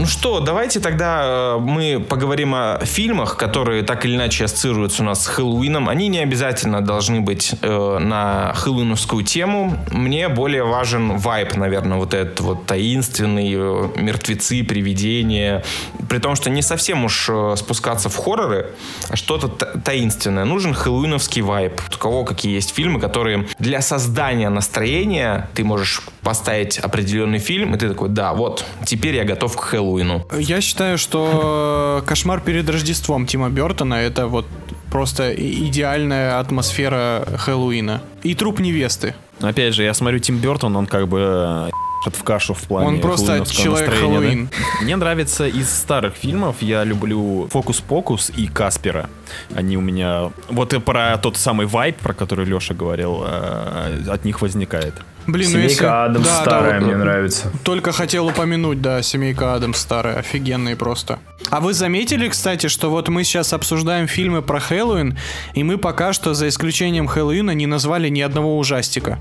Ну 0.03 0.09
что, 0.09 0.41
давайте 0.41 0.81
тогда 0.81 1.21
э, 1.23 1.59
мы 1.61 2.05
поговорим 2.05 2.53
о 2.53 2.79
фильмах, 2.83 3.37
которые 3.37 3.83
так 3.83 4.03
или 4.03 4.17
иначе 4.17 4.43
ассоциируются 4.43 5.01
у 5.01 5.05
нас 5.05 5.23
с 5.23 5.27
Хэллоуином. 5.27 5.87
Они 5.87 6.09
не 6.09 6.19
обязательно 6.19 6.81
должны 6.81 7.21
быть 7.21 7.55
э, 7.61 7.97
на 7.99 8.51
хэллоуиновскую 8.53 9.23
тему. 9.23 9.77
Мне 9.91 10.27
более 10.27 10.65
важен 10.65 11.15
вайб, 11.15 11.55
наверное, 11.55 11.99
вот 11.99 12.13
этот 12.13 12.41
вот 12.41 12.65
таинственный, 12.65 13.53
э, 13.55 13.89
мертвецы, 13.95 14.65
привидения. 14.65 15.63
При 16.09 16.17
том, 16.17 16.35
что 16.35 16.49
не 16.49 16.61
совсем 16.61 17.05
уж 17.05 17.29
э, 17.29 17.55
спускаться 17.55 18.09
в 18.09 18.17
хорроры, 18.17 18.71
а 19.07 19.15
что-то 19.15 19.47
та- 19.47 19.79
таинственное. 19.85 20.43
Нужен 20.43 20.73
хэллоуиновский 20.73 21.43
вайб. 21.43 21.79
У 21.95 21.97
кого 21.97 22.25
какие 22.25 22.55
есть 22.55 22.75
фильмы, 22.75 22.99
которые 22.99 23.47
для 23.57 23.79
создания 23.79 24.49
настроения 24.49 25.47
ты 25.53 25.63
можешь 25.63 26.01
поставить 26.23 26.77
определенный 26.77 27.39
фильм, 27.39 27.73
и 27.73 27.77
ты 27.77 27.87
такой, 27.87 28.09
да, 28.09 28.33
вот, 28.33 28.65
теперь 28.85 29.15
я 29.15 29.23
готов 29.23 29.55
к 29.55 29.61
Хэллоуину. 29.61 29.92
Я 30.37 30.61
считаю, 30.61 30.97
что 30.97 32.03
«Кошмар 32.05 32.41
перед 32.41 32.69
Рождеством» 32.69 33.25
Тима 33.25 33.49
Бертона— 33.49 33.93
это 33.95 34.27
вот 34.27 34.45
просто 34.91 35.33
идеальная 35.33 36.39
атмосфера 36.39 37.25
Хэллоуина. 37.37 38.01
И 38.21 38.35
труп 38.35 38.59
невесты. 38.59 39.15
Но 39.39 39.47
опять 39.47 39.73
же, 39.73 39.83
я 39.83 39.93
смотрю 39.93 40.19
Тим 40.19 40.37
Бертон, 40.37 40.75
он 40.75 40.85
как 40.85 41.07
бы 41.07 41.19
э, 41.19 41.69
в 42.11 42.23
кашу 42.23 42.53
в 42.53 42.61
плане 42.61 42.87
Он 42.87 42.99
просто 43.01 43.45
человек 43.45 43.89
настроения, 43.89 44.19
да? 44.19 44.21
Хэллоуин. 44.21 44.49
Мне 44.81 44.95
нравится 44.95 45.47
из 45.47 45.69
старых 45.69 46.15
фильмов, 46.15 46.57
я 46.61 46.83
люблю 46.83 47.47
«Фокус-покус» 47.51 48.31
и 48.35 48.47
«Каспера». 48.47 49.09
Они 49.55 49.77
у 49.77 49.81
меня... 49.81 50.31
Вот 50.49 50.73
и 50.73 50.79
про 50.79 51.17
тот 51.17 51.37
самый 51.37 51.65
вайп, 51.65 51.97
про 51.97 52.13
который 52.13 52.45
Леша 52.45 52.73
говорил, 52.73 53.23
э, 53.25 54.03
от 54.07 54.25
них 54.25 54.41
возникает. 54.41 54.93
Блин, 55.27 55.51
ну 55.51 55.57
Семейка 55.57 55.71
если... 55.71 55.85
Адамс 55.85 56.27
Да, 56.27 56.33
да, 56.33 56.41
старая 56.41 56.79
вот, 56.79 56.85
мне 56.85 56.97
нравится. 56.97 57.51
Только 57.63 57.91
хотел 57.91 58.27
упомянуть, 58.27 58.81
да, 58.81 59.01
семейка 59.01 59.53
Адамс 59.55 59.77
старая, 59.77 60.17
офигенные 60.17 60.75
просто. 60.75 61.19
А 61.49 61.59
вы 61.59 61.73
заметили, 61.73 62.27
кстати, 62.27 62.67
что 62.67 62.89
вот 62.89 63.09
мы 63.09 63.23
сейчас 63.23 63.53
обсуждаем 63.53 64.07
фильмы 64.07 64.41
про 64.41 64.59
Хэллоуин, 64.59 65.17
и 65.53 65.63
мы 65.63 65.77
пока 65.77 66.13
что, 66.13 66.33
за 66.33 66.47
исключением 66.49 67.07
Хэллоуина, 67.07 67.51
не 67.51 67.67
назвали 67.67 68.09
ни 68.09 68.21
одного 68.21 68.57
ужастика. 68.57 69.19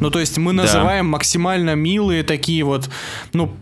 Ну, 0.00 0.10
то 0.10 0.18
есть 0.18 0.38
мы 0.38 0.52
называем 0.52 1.06
максимально 1.06 1.74
милые 1.74 2.22
такие 2.22 2.64
вот, 2.64 2.88
ну, 3.32 3.54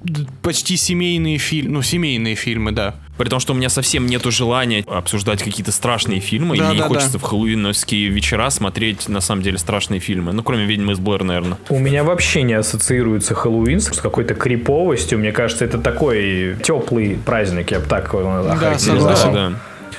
почти 0.42 0.76
семейные 0.76 1.38
фильмы, 1.38 1.72
ну, 1.72 1.82
семейные 1.82 2.34
фильмы, 2.34 2.72
да. 2.72 2.94
При 3.20 3.28
том, 3.28 3.38
что 3.38 3.52
у 3.52 3.54
меня 3.54 3.68
совсем 3.68 4.06
нету 4.06 4.30
желания 4.30 4.82
обсуждать 4.86 5.42
какие-то 5.42 5.72
страшные 5.72 6.20
фильмы, 6.20 6.56
Да, 6.56 6.64
и 6.64 6.66
мне 6.68 6.78
да, 6.78 6.84
не 6.84 6.88
хочется 6.88 7.12
да. 7.12 7.18
в 7.18 7.22
хэллоуиновские 7.22 8.08
вечера 8.08 8.48
смотреть, 8.48 9.10
на 9.10 9.20
самом 9.20 9.42
деле, 9.42 9.58
страшные 9.58 10.00
фильмы. 10.00 10.32
Ну, 10.32 10.42
кроме 10.42 10.64
«Ведьмы 10.64 10.94
из 10.94 11.00
Блэр», 11.00 11.22
наверное. 11.22 11.58
У 11.68 11.78
меня 11.78 12.02
вообще 12.02 12.40
не 12.40 12.54
ассоциируется 12.54 13.34
Хэллоуин 13.34 13.82
с 13.82 13.90
какой-то 14.00 14.32
криповостью. 14.32 15.18
Мне 15.18 15.32
кажется, 15.32 15.66
это 15.66 15.76
такой 15.76 16.56
теплый 16.62 17.18
праздник, 17.22 17.72
я 17.72 17.80
бы 17.80 17.84
так 17.84 18.10
его 18.10 18.36
охарактеризовал. 18.36 19.00
согласен. 19.00 19.32
Да, 19.34 19.48
да. 19.50 19.56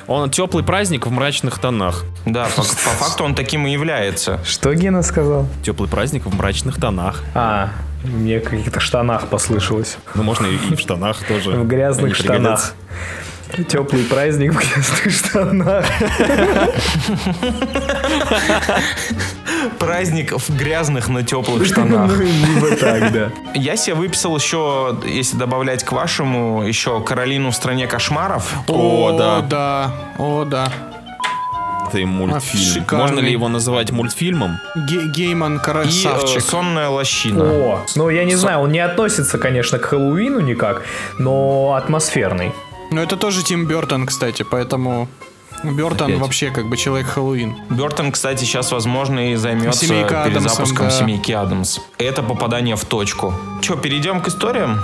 Он 0.08 0.32
теплый 0.32 0.64
праздник 0.64 1.06
в 1.06 1.12
мрачных 1.12 1.60
тонах. 1.60 2.06
Да, 2.26 2.48
по, 2.56 2.64
по 2.64 2.64
факту 2.64 3.24
он 3.24 3.36
таким 3.36 3.68
и 3.68 3.72
является. 3.72 4.40
Что 4.44 4.74
Гена 4.74 5.04
сказал? 5.04 5.48
Теплый 5.64 5.88
праздник 5.88 6.26
в 6.26 6.36
мрачных 6.36 6.80
тонах. 6.80 7.22
А, 7.36 7.70
мне 8.04 8.40
в 8.40 8.44
каких-то 8.44 8.80
штанах 8.80 9.28
послышалось. 9.28 9.98
Ну, 10.16 10.24
можно 10.24 10.48
и 10.48 10.58
в 10.76 10.80
штанах 10.80 11.24
тоже. 11.26 11.52
В 11.52 11.68
грязных 11.68 12.16
штанах. 12.16 12.74
Теплый 13.68 14.04
праздник 14.04 14.54
в 14.54 14.58
грязных 14.58 15.12
штанах. 15.12 15.86
Праздник 19.78 20.32
в 20.32 20.58
грязных, 20.58 21.10
но 21.10 21.22
теплых 21.22 21.66
штанах. 21.66 22.12
Ну, 22.12 22.24
либо 22.24 22.76
так, 22.78 23.12
да. 23.12 23.32
Я 23.54 23.76
себе 23.76 23.96
выписал 23.96 24.36
еще, 24.38 24.98
если 25.06 25.38
добавлять 25.38 25.84
к 25.84 25.92
вашему, 25.92 26.64
еще 26.64 27.02
Каролину 27.02 27.52
в 27.52 27.56
стране 27.56 27.88
кошмаров. 27.88 28.54
О, 28.68 29.18
да. 29.18 29.42
да, 29.42 29.96
о, 30.18 30.46
да. 30.46 30.72
И 32.00 32.06
мультфильм. 32.06 32.64
шикарный. 32.64 33.06
Можно 33.08 33.20
ли 33.20 33.32
его 33.32 33.48
называть 33.48 33.92
мультфильмом? 33.92 34.60
Ге- 34.76 35.08
Гейман 35.08 35.56
И 35.56 35.58
э, 35.58 35.60
красавчик. 35.60 36.42
сонная 36.42 36.90
лощина. 36.90 37.44
О, 37.44 37.86
ну 37.96 38.10
я 38.10 38.24
не 38.26 38.36
знаю, 38.36 38.60
он 38.60 38.72
не 38.72 38.80
относится, 38.80 39.38
конечно, 39.38 39.80
к 39.80 39.86
Хэллоуину 39.86 40.40
никак, 40.40 40.84
но 41.18 41.74
атмосферный. 41.76 42.52
Ну, 42.92 43.02
это 43.02 43.16
тоже 43.16 43.44
Тим 43.44 43.66
Бертон, 43.68 44.06
кстати, 44.06 44.44
поэтому... 44.44 45.08
Бертон 45.64 46.08
Опять. 46.08 46.20
вообще 46.22 46.50
как 46.50 46.68
бы 46.68 46.76
человек 46.76 47.08
Хэллоуин. 47.08 47.56
Бертон, 47.70 48.12
кстати, 48.12 48.40
сейчас, 48.46 48.72
возможно, 48.72 49.32
и 49.32 49.36
займется 49.36 49.86
Семейка 49.86 50.24
Адамсом, 50.24 50.44
перезапуском 50.44 50.86
да. 50.88 50.92
семейки 50.92 51.32
Адамс. 51.32 51.80
Это 52.00 52.24
попадание 52.24 52.76
в 52.76 52.84
точку. 52.84 53.34
Че, 53.62 53.78
перейдем 53.78 54.22
к 54.22 54.28
историям? 54.28 54.82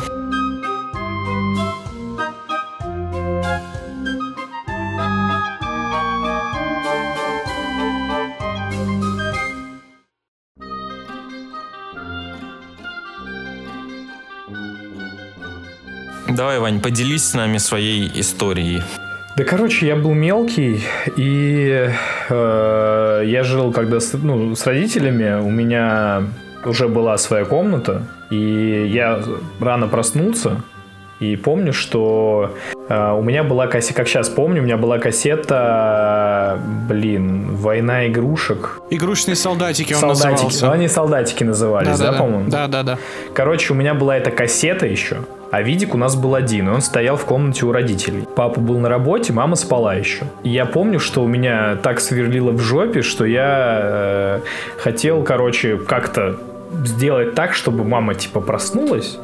Давай, 16.37 16.59
Вань, 16.59 16.79
поделись 16.79 17.31
с 17.31 17.33
нами 17.33 17.57
своей 17.57 18.11
историей. 18.13 18.83
Да, 19.35 19.43
короче, 19.43 19.87
я 19.87 19.95
был 19.95 20.13
мелкий, 20.13 20.83
и 21.15 21.89
э, 22.29 23.23
я 23.25 23.43
жил 23.43 23.71
когда 23.71 23.99
с, 23.99 24.13
ну, 24.13 24.55
с 24.55 24.63
родителями, 24.67 25.41
у 25.41 25.49
меня 25.49 26.27
уже 26.63 26.89
была 26.89 27.17
своя 27.17 27.43
комната, 27.43 28.03
и 28.29 28.87
я 28.87 29.19
рано 29.59 29.87
проснулся, 29.87 30.61
и 31.19 31.35
помню, 31.35 31.73
что 31.73 32.55
э, 32.87 33.11
у 33.13 33.23
меня 33.23 33.43
была 33.43 33.65
кассета, 33.65 33.95
как 33.95 34.07
сейчас 34.07 34.29
помню, 34.29 34.61
у 34.61 34.65
меня 34.65 34.77
была 34.77 34.99
кассета, 34.99 36.59
блин, 36.87 37.55
«Война 37.55 38.05
игрушек». 38.07 38.79
Игрушечные 38.91 39.35
солдатики 39.35 39.93
он 39.93 40.01
солдатики, 40.01 40.27
назывался. 40.27 40.65
ну, 40.67 40.71
они 40.71 40.87
солдатики 40.87 41.43
назывались, 41.43 41.97
да, 41.97 42.13
по-моему? 42.13 42.51
Да, 42.51 42.67
да, 42.67 42.83
да. 42.83 42.99
Короче, 43.33 43.73
у 43.73 43.75
меня 43.75 43.95
была 43.95 44.17
эта 44.17 44.29
кассета 44.29 44.85
еще, 44.85 45.17
а 45.51 45.61
видик 45.61 45.95
у 45.95 45.97
нас 45.97 46.15
был 46.15 46.35
один, 46.35 46.69
и 46.69 46.71
он 46.71 46.81
стоял 46.81 47.15
в 47.15 47.25
комнате 47.25 47.65
у 47.65 47.71
родителей. 47.71 48.27
Папа 48.35 48.59
был 48.59 48.79
на 48.79 48.89
работе, 48.89 49.33
мама 49.33 49.55
спала 49.55 49.93
еще. 49.95 50.25
И 50.43 50.49
я 50.49 50.65
помню, 50.65 50.99
что 50.99 51.23
у 51.23 51.27
меня 51.27 51.75
так 51.81 51.99
сверлило 51.99 52.51
в 52.51 52.59
жопе, 52.59 53.01
что 53.01 53.25
я 53.25 53.79
э, 53.83 54.39
хотел, 54.79 55.23
короче, 55.23 55.77
как-то 55.77 56.37
сделать 56.83 57.35
так, 57.35 57.53
чтобы 57.53 57.83
мама, 57.83 58.15
типа, 58.15 58.41
проснулась, 58.41 59.17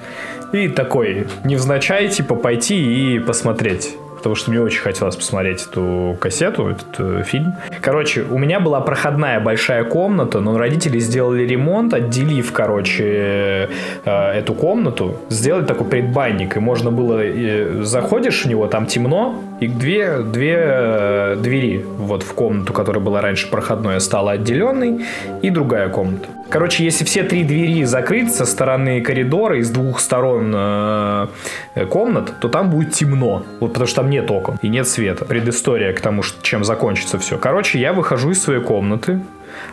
и 0.54 0.68
такой, 0.68 1.28
невзначай, 1.44 2.08
типа, 2.08 2.36
пойти 2.36 3.16
и 3.16 3.20
посмотреть. 3.20 3.98
Потому 4.24 4.36
что 4.36 4.52
мне 4.52 4.62
очень 4.62 4.80
хотелось 4.80 5.18
посмотреть 5.18 5.68
эту 5.70 6.16
кассету, 6.18 6.70
этот 6.70 6.96
э, 6.98 7.24
фильм. 7.26 7.56
Короче, 7.82 8.22
у 8.22 8.38
меня 8.38 8.62
была 8.62 8.80
проходная 8.80 9.42
большая 9.42 9.84
комната, 9.84 10.40
но 10.40 10.58
родители 10.58 10.98
сделали 11.00 11.44
ремонт, 11.44 11.94
отделив, 11.94 12.54
короче, 12.54 13.68
э, 14.06 14.32
эту 14.32 14.54
комнату, 14.54 15.18
сделали 15.28 15.66
такой 15.66 15.88
предбанник, 15.88 16.56
и 16.56 16.62
можно 16.62 16.90
было, 16.90 17.20
э, 17.22 17.84
заходишь 17.84 18.46
в 18.46 18.48
него, 18.48 18.68
там 18.68 18.86
темно, 18.86 19.44
и 19.64 19.68
две, 19.68 20.20
две 20.20 20.58
э, 20.60 21.36
двери 21.40 21.86
вот 21.98 22.24
в 22.24 22.34
комнату, 22.34 22.74
которая 22.74 23.04
была 23.04 23.22
раньше 23.22 23.50
проходной, 23.50 24.00
стала 24.02 24.32
отделенной, 24.32 25.06
и 25.42 25.50
другая 25.50 25.90
комната. 25.90 26.28
Короче, 26.50 26.84
если 26.84 27.06
все 27.06 27.24
три 27.24 27.44
двери 27.44 27.84
закрыть 27.84 28.34
со 28.34 28.46
стороны 28.46 29.02
коридора 29.02 29.58
и 29.58 29.64
с 29.64 29.70
двух 29.70 30.00
сторон 30.00 30.52
э, 30.56 31.28
э, 31.76 31.86
комнат, 31.86 32.34
то 32.40 32.50
там 32.50 32.70
будет 32.70 32.94
темно. 32.94 33.44
Вот 33.60 33.70
потому 33.74 33.88
что 33.88 34.02
там 34.02 34.10
нет 34.10 34.30
окон 34.30 34.58
и 34.62 34.68
нет 34.68 34.88
света. 34.88 35.26
Предыстория 35.26 35.94
к 35.94 36.02
тому, 36.02 36.22
что- 36.24 36.44
чем 36.44 36.64
закончится 36.64 37.18
все. 37.18 37.38
Короче, 37.38 37.80
я 37.80 37.94
выхожу 37.94 38.32
из 38.32 38.44
своей 38.44 38.62
комнаты, 38.62 39.22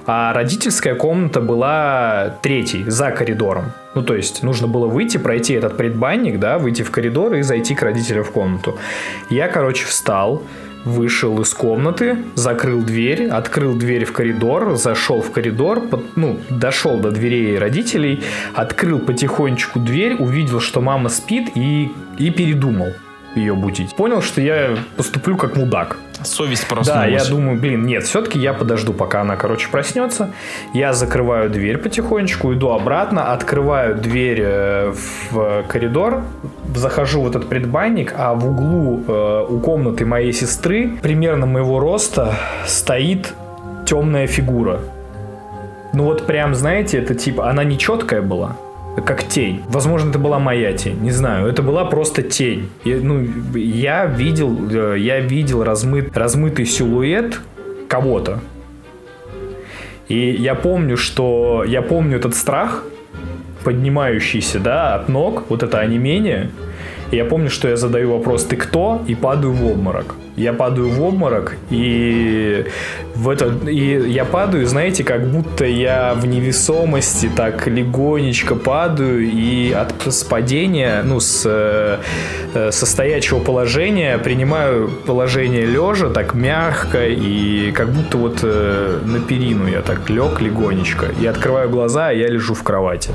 а 0.06 0.32
родительская 0.32 0.94
комната 0.94 1.40
была 1.40 2.36
третьей, 2.42 2.84
за 2.88 3.10
коридором. 3.10 3.72
Ну, 3.94 4.02
то 4.02 4.14
есть, 4.14 4.42
нужно 4.42 4.68
было 4.68 4.86
выйти, 4.86 5.18
пройти 5.18 5.54
этот 5.54 5.76
предбанник, 5.76 6.38
да, 6.38 6.58
выйти 6.58 6.82
в 6.82 6.90
коридор 6.90 7.34
и 7.34 7.42
зайти 7.42 7.74
к 7.74 7.82
родителям 7.82 8.24
в 8.24 8.30
комнату. 8.30 8.78
Я, 9.30 9.48
короче, 9.48 9.84
встал, 9.84 10.42
вышел 10.84 11.40
из 11.40 11.52
комнаты, 11.52 12.16
закрыл 12.36 12.82
дверь, 12.82 13.28
открыл 13.28 13.74
дверь 13.74 14.04
в 14.04 14.12
коридор, 14.12 14.76
зашел 14.76 15.20
в 15.20 15.30
коридор, 15.30 15.80
под- 15.80 16.16
ну, 16.16 16.38
дошел 16.48 16.98
до 16.98 17.10
дверей 17.10 17.58
родителей, 17.58 18.22
открыл 18.54 18.98
потихонечку 18.98 19.80
дверь, 19.80 20.14
увидел, 20.14 20.60
что 20.60 20.80
мама 20.80 21.08
спит 21.08 21.50
и, 21.54 21.92
и 22.18 22.30
передумал 22.30 22.92
ее 23.34 23.54
будить. 23.54 23.94
Понял, 23.94 24.22
что 24.22 24.40
я 24.40 24.76
поступлю 24.96 25.36
как 25.36 25.56
мудак. 25.56 25.98
Совесть 26.22 26.66
Да, 26.68 26.74
проснулась. 26.74 27.10
я 27.24 27.30
думаю, 27.30 27.58
блин, 27.58 27.86
нет, 27.86 28.04
все-таки 28.04 28.38
я 28.38 28.52
подожду, 28.52 28.92
пока 28.92 29.22
она, 29.22 29.36
короче, 29.36 29.68
проснется. 29.70 30.30
Я 30.74 30.92
закрываю 30.92 31.48
дверь 31.48 31.78
потихонечку, 31.78 32.52
иду 32.52 32.70
обратно, 32.70 33.32
открываю 33.32 33.94
дверь 33.96 34.40
э, 34.42 34.92
в 35.30 35.62
коридор, 35.68 36.22
захожу 36.74 37.22
в 37.22 37.28
этот 37.28 37.48
предбанник, 37.48 38.12
а 38.16 38.34
в 38.34 38.46
углу 38.50 39.02
э, 39.06 39.46
у 39.48 39.60
комнаты 39.60 40.04
моей 40.04 40.32
сестры, 40.32 40.98
примерно 41.00 41.46
моего 41.46 41.80
роста, 41.80 42.34
стоит 42.66 43.32
темная 43.86 44.26
фигура. 44.26 44.80
Ну 45.92 46.04
вот 46.04 46.26
прям, 46.26 46.54
знаете, 46.54 46.98
это 46.98 47.14
типа, 47.14 47.48
она 47.48 47.64
не 47.64 47.78
четкая 47.78 48.22
была, 48.22 48.56
как 49.00 49.24
тень. 49.24 49.62
Возможно, 49.68 50.10
это 50.10 50.18
была 50.18 50.38
моя 50.38 50.72
тень, 50.72 50.98
не 51.00 51.10
знаю. 51.10 51.46
Это 51.46 51.62
была 51.62 51.84
просто 51.84 52.22
тень. 52.22 52.68
И, 52.84 52.94
ну, 52.94 53.26
я 53.54 54.06
видел, 54.06 54.70
э, 54.70 54.98
я 54.98 55.20
видел 55.20 55.64
размыт, 55.64 56.16
размытый 56.16 56.66
силуэт 56.66 57.40
кого-то. 57.88 58.40
И 60.08 60.30
я 60.30 60.54
помню, 60.54 60.96
что 60.96 61.64
я 61.66 61.82
помню 61.82 62.16
этот 62.16 62.34
страх, 62.34 62.84
поднимающийся, 63.64 64.58
да, 64.58 64.94
от 64.94 65.08
ног, 65.08 65.44
вот 65.48 65.62
это 65.62 65.78
онемение. 65.78 66.50
И 67.11 67.16
я 67.16 67.25
помню, 67.25 67.51
что 67.51 67.68
я 67.68 67.77
задаю 67.77 68.12
вопрос 68.12 68.44
«ты 68.44 68.57
кто?» 68.57 69.03
и 69.07 69.14
падаю 69.14 69.53
в 69.53 69.66
обморок. 69.66 70.14
Я 70.37 70.53
падаю 70.53 70.88
в 70.90 71.03
обморок, 71.03 71.57
и, 71.70 72.64
в 73.14 73.29
это, 73.29 73.53
и 73.68 74.11
я 74.11 74.25
падаю, 74.25 74.66
знаете, 74.66 75.05
как 75.05 75.27
будто 75.27 75.64
я 75.64 76.14
в 76.14 76.25
невесомости 76.27 77.31
так 77.35 77.66
легонечко 77.66 78.55
падаю, 78.55 79.20
и 79.20 79.73
от 79.73 79.92
падения, 80.31 81.03
ну, 81.05 81.20
с, 81.20 81.42
э, 81.44 81.99
э, 82.55 82.70
со 82.70 82.87
стоячего 82.87 83.40
положения 83.40 84.18
принимаю 84.18 84.88
положение 85.05 85.66
лежа 85.66 86.11
так 86.11 86.35
мягко, 86.35 87.07
и 87.07 87.73
как 87.73 87.90
будто 87.90 88.16
вот 88.16 88.38
э, 88.42 89.01
на 89.05 89.20
перину 89.20 89.66
я 89.66 89.83
так 89.83 90.09
лег 90.09 90.40
легонечко, 90.40 91.07
и 91.20 91.27
открываю 91.27 91.68
глаза, 91.68 92.09
а 92.09 92.12
я 92.12 92.29
лежу 92.29 92.55
в 92.55 92.62
кровати 92.62 93.11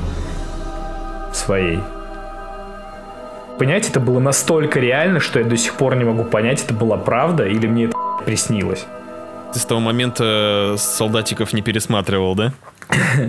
своей. 1.32 1.78
Понимаете, 3.58 3.88
это 3.90 4.00
было 4.00 4.18
настолько 4.20 4.80
реально, 4.80 5.20
что 5.20 5.38
я 5.38 5.44
до 5.44 5.56
сих 5.56 5.74
пор 5.74 5.96
не 5.96 6.04
могу 6.04 6.24
понять, 6.24 6.62
это 6.62 6.74
была 6.74 6.96
правда 6.96 7.46
или 7.46 7.66
мне 7.66 7.84
это 7.86 7.96
приснилось. 8.24 8.84
Ты 9.52 9.60
с 9.60 9.64
того 9.64 9.80
момента 9.80 10.74
солдатиков 10.76 11.52
не 11.54 11.62
пересматривал, 11.62 12.34
да? 12.34 12.52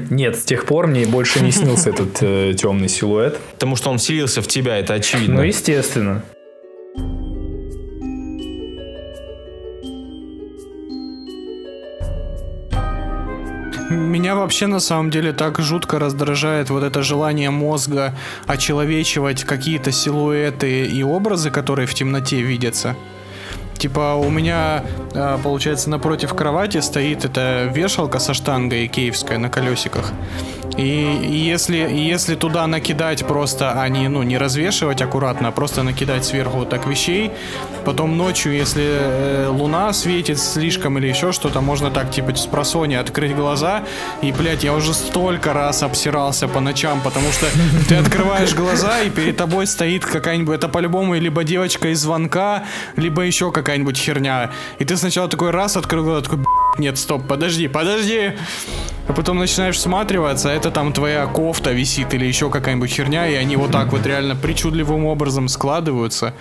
Нет, 0.09 0.37
с 0.37 0.43
тех 0.43 0.65
пор 0.65 0.87
мне 0.87 1.05
больше 1.05 1.41
не 1.41 1.51
снился 1.51 1.91
этот 1.91 2.21
э, 2.21 2.53
темный 2.53 2.89
силуэт. 2.89 3.39
Потому 3.53 3.75
что 3.75 3.89
он 3.89 3.97
вселился 3.97 4.41
в 4.41 4.47
тебя, 4.47 4.77
это 4.77 4.93
очевидно. 4.93 5.35
Ну, 5.35 5.41
естественно. 5.43 6.23
Меня 13.89 14.35
вообще 14.35 14.67
на 14.67 14.81
самом 14.81 15.09
деле 15.09 15.31
так 15.31 15.59
жутко 15.59 15.97
раздражает 15.97 16.69
вот 16.69 16.83
это 16.83 17.03
желание 17.03 17.51
мозга 17.51 18.13
очеловечивать 18.45 19.45
какие-то 19.45 19.93
силуэты 19.93 20.85
и 20.87 21.03
образы, 21.03 21.51
которые 21.51 21.87
в 21.87 21.93
темноте 21.93 22.41
видятся. 22.41 22.97
Типа 23.77 24.15
у 24.15 24.29
меня, 24.29 24.83
а, 25.13 25.39
получается, 25.41 25.89
напротив 25.89 26.33
кровати 26.33 26.79
стоит 26.81 27.23
эта 27.23 27.71
вешалка 27.73 28.19
со 28.19 28.33
штангой 28.33 28.87
киевская 28.87 29.37
на 29.37 29.49
колесиках. 29.49 30.11
И, 30.77 31.19
если, 31.49 31.77
если 31.77 32.35
туда 32.35 32.67
накидать 32.67 33.25
просто, 33.25 33.81
а 33.81 33.89
не, 33.89 34.07
ну, 34.09 34.23
не 34.23 34.37
развешивать 34.37 35.01
аккуратно, 35.01 35.47
а 35.47 35.51
просто 35.51 35.83
накидать 35.83 36.23
сверху 36.23 36.59
вот 36.59 36.69
так 36.69 36.85
вещей, 36.85 37.31
потом 37.83 38.15
ночью, 38.15 38.53
если 38.53 38.83
э, 38.85 39.47
луна 39.47 39.91
светит 39.93 40.39
слишком 40.39 40.97
или 40.99 41.07
еще 41.07 41.31
что-то, 41.31 41.61
можно 41.61 41.89
так, 41.89 42.11
типа, 42.11 42.35
с 42.35 42.45
просони 42.45 42.93
открыть 42.93 43.35
глаза, 43.35 43.83
и, 44.21 44.31
блядь, 44.31 44.63
я 44.63 44.73
уже 44.73 44.93
столько 44.93 45.53
раз 45.53 45.81
обсирался 45.81 46.47
по 46.47 46.59
ночам, 46.59 47.01
потому 47.01 47.31
что 47.31 47.47
ты 47.89 47.95
открываешь 47.95 48.53
глаза, 48.53 49.01
и 49.01 49.09
перед 49.09 49.37
тобой 49.37 49.65
стоит 49.65 50.05
какая-нибудь, 50.05 50.57
это 50.57 50.67
по-любому 50.67 51.15
либо 51.15 51.43
девочка 51.43 51.89
из 51.89 52.01
звонка, 52.01 52.65
либо 52.95 53.23
еще 53.23 53.51
какая-нибудь 53.51 53.97
херня. 53.97 54.51
И 54.77 54.85
ты 54.85 54.95
сначала 54.95 55.27
такой 55.27 55.49
раз 55.49 55.75
открыл 55.75 56.03
глаза, 56.03 56.21
такой, 56.21 56.45
нет, 56.77 56.99
стоп, 56.99 57.27
подожди, 57.27 57.67
подожди. 57.67 58.33
А 59.07 59.13
потом 59.13 59.37
начинаешь 59.37 59.77
всматриваться, 59.77 60.49
это 60.49 60.69
там 60.69 60.91
твоя 60.91 61.27
кофта 61.27 61.71
висит 61.71 62.13
или 62.13 62.25
еще 62.25 62.49
какая-нибудь 62.49 62.89
херня, 62.89 63.27
и 63.27 63.35
они 63.35 63.55
вот 63.55 63.71
так 63.71 63.91
вот 63.93 64.05
реально 64.05 64.35
причудливым 64.35 65.05
образом 65.05 65.47
складываются. 65.47 66.33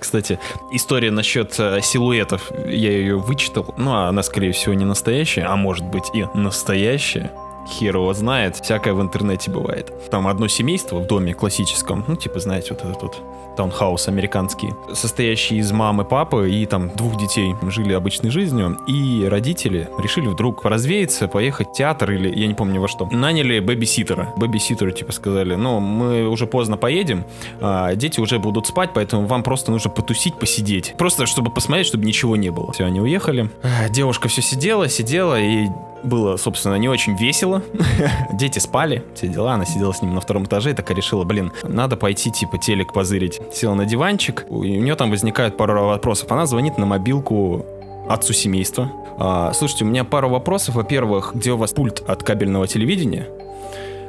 Кстати, 0.00 0.38
история 0.72 1.10
насчет 1.10 1.58
э, 1.58 1.80
силуэтов, 1.82 2.52
я 2.66 2.90
ее 2.90 3.18
вычитал. 3.18 3.74
Ну, 3.76 3.94
а 3.94 4.08
она, 4.08 4.22
скорее 4.22 4.52
всего, 4.52 4.74
не 4.74 4.84
настоящая, 4.84 5.44
а 5.44 5.56
может 5.56 5.84
быть 5.84 6.04
и 6.14 6.24
настоящая. 6.34 7.32
Хер 7.68 7.96
его 7.96 8.14
знает, 8.14 8.56
всякое 8.56 8.94
в 8.94 9.02
интернете 9.02 9.50
бывает. 9.50 9.92
Там 10.10 10.26
одно 10.26 10.48
семейство 10.48 10.98
в 10.98 11.06
доме 11.06 11.34
классическом, 11.34 12.04
ну, 12.06 12.16
типа, 12.16 12.40
знаете, 12.40 12.68
вот 12.70 12.84
этот 12.84 13.02
вот 13.02 13.16
таунхаус 13.58 14.06
американский, 14.06 14.72
состоящий 14.94 15.56
из 15.56 15.72
мамы, 15.72 16.04
папы 16.04 16.48
и 16.48 16.64
там 16.64 16.90
двух 16.94 17.16
детей 17.16 17.56
жили 17.62 17.92
обычной 17.92 18.30
жизнью, 18.30 18.78
и 18.86 19.26
родители 19.28 19.88
решили 19.98 20.28
вдруг 20.28 20.64
развеяться, 20.64 21.26
поехать 21.26 21.70
в 21.70 21.72
театр 21.72 22.12
или 22.12 22.32
я 22.38 22.46
не 22.46 22.54
помню 22.54 22.80
во 22.80 22.86
что. 22.86 23.08
Наняли 23.10 23.58
бэби-ситера. 23.58 24.32
Бэби-ситеру 24.36 24.92
типа 24.92 25.10
сказали, 25.10 25.56
ну, 25.56 25.80
мы 25.80 26.28
уже 26.28 26.46
поздно 26.46 26.76
поедем, 26.76 27.24
а 27.60 27.96
дети 27.96 28.20
уже 28.20 28.38
будут 28.38 28.68
спать, 28.68 28.90
поэтому 28.94 29.26
вам 29.26 29.42
просто 29.42 29.72
нужно 29.72 29.90
потусить, 29.90 30.38
посидеть. 30.38 30.94
Просто 30.96 31.26
чтобы 31.26 31.50
посмотреть, 31.50 31.88
чтобы 31.88 32.04
ничего 32.04 32.36
не 32.36 32.50
было. 32.50 32.72
Все, 32.72 32.84
они 32.84 33.00
уехали. 33.00 33.50
Девушка 33.90 34.28
все 34.28 34.40
сидела, 34.40 34.88
сидела, 34.88 35.40
и 35.40 35.66
было, 36.02 36.36
собственно, 36.36 36.76
не 36.76 36.88
очень 36.88 37.16
весело. 37.16 37.62
Дети 38.32 38.58
спали, 38.58 39.04
все 39.14 39.28
дела. 39.28 39.54
Она 39.54 39.64
сидела 39.64 39.92
с 39.92 40.02
ним 40.02 40.14
на 40.14 40.20
втором 40.20 40.44
этаже 40.44 40.70
и 40.70 40.74
такая 40.74 40.96
решила, 40.96 41.24
блин, 41.24 41.52
надо 41.62 41.96
пойти, 41.96 42.30
типа, 42.30 42.58
телек 42.58 42.92
позырить 42.92 43.40
села 43.54 43.74
на 43.74 43.84
диванчик, 43.84 44.46
у 44.48 44.64
нее 44.64 44.94
там 44.94 45.10
возникает 45.10 45.56
пару 45.56 45.86
вопросов. 45.86 46.30
Она 46.32 46.46
звонит 46.46 46.78
на 46.78 46.86
мобилку 46.86 47.64
отцу 48.08 48.32
семейства. 48.32 48.90
А, 49.18 49.52
слушайте, 49.52 49.84
у 49.84 49.88
меня 49.88 50.04
пару 50.04 50.28
вопросов. 50.28 50.74
Во-первых, 50.74 51.32
где 51.34 51.52
у 51.52 51.56
вас 51.56 51.72
пульт 51.72 52.02
от 52.06 52.22
кабельного 52.22 52.66
телевидения? 52.66 53.28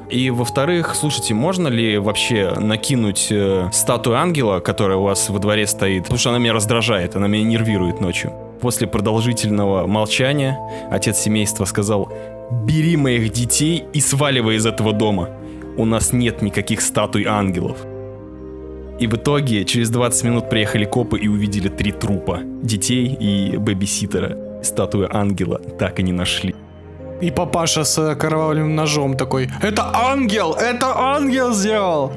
И 0.10 0.32
во-вторых, 0.32 0.96
слушайте, 0.96 1.36
можно 1.36 1.68
ли 1.68 2.00
вообще 2.00 2.56
накинуть 2.60 3.28
э, 3.30 3.70
статую 3.72 4.18
ангела, 4.18 4.60
которая 4.60 4.98
у 4.98 5.04
вас 5.04 5.30
во 5.30 5.38
дворе 5.38 5.68
стоит? 5.68 6.04
Потому 6.04 6.18
что 6.18 6.30
она 6.32 6.40
меня 6.40 6.54
раздражает, 6.54 7.16
она 7.16 7.28
меня 7.28 7.44
нервирует 7.44 8.02
ночью. 8.02 8.34
После 8.60 8.88
продолжительного 8.88 9.86
молчания 9.86 10.58
отец 10.90 11.20
семейства 11.20 11.66
сказал, 11.66 12.12
бери 12.52 12.98
моих 12.98 13.32
детей 13.32 13.86
и 13.94 14.02
сваливай 14.02 14.56
из 14.56 14.66
этого 14.66 14.94
дома. 14.94 15.30
У 15.78 15.86
нас 15.86 16.12
нет 16.12 16.42
никаких 16.42 16.82
статуй 16.82 17.26
ангелов. 17.26 17.78
И 19.00 19.08
в 19.08 19.16
итоге 19.16 19.64
через 19.64 19.90
20 19.90 20.24
минут 20.26 20.50
приехали 20.50 20.86
копы 20.86 21.20
и 21.20 21.28
увидели 21.28 21.70
три 21.70 21.92
трупа. 21.92 22.42
Детей 22.62 23.18
и 23.20 23.58
бэбиситера. 23.58 24.62
Статую 24.62 25.08
ангела 25.16 25.60
так 25.80 26.00
и 26.00 26.04
не 26.04 26.12
нашли. 26.12 26.54
И 27.22 27.32
папаша 27.32 27.84
с 27.84 28.16
кровавым 28.16 28.76
ножом 28.76 29.18
такой, 29.18 29.50
это 29.62 29.92
ангел, 29.94 30.54
это 30.54 30.98
ангел 30.98 31.54
сделал. 31.54 32.12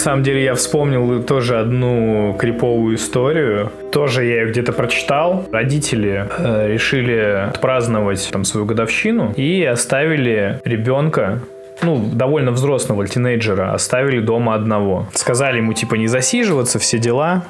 Самом 0.00 0.22
деле 0.22 0.42
я 0.42 0.54
вспомнил 0.54 1.22
тоже 1.22 1.58
одну 1.58 2.34
криповую 2.38 2.96
историю. 2.96 3.70
Тоже 3.92 4.24
я 4.24 4.42
ее 4.42 4.50
где-то 4.50 4.72
прочитал. 4.72 5.46
Родители 5.52 6.26
э, 6.38 6.68
решили 6.68 7.48
отпраздновать 7.48 8.28
там 8.32 8.44
свою 8.44 8.66
годовщину 8.66 9.32
и 9.36 9.62
оставили 9.64 10.60
ребенка 10.64 11.40
ну, 11.82 11.98
довольно 12.12 12.50
взрослого 12.52 13.06
тинейджера 13.06 13.72
оставили 13.72 14.20
дома 14.20 14.54
одного. 14.54 15.06
Сказали 15.14 15.58
ему, 15.58 15.72
типа, 15.72 15.94
не 15.94 16.08
засиживаться, 16.08 16.78
все 16.78 16.98
дела. 16.98 17.44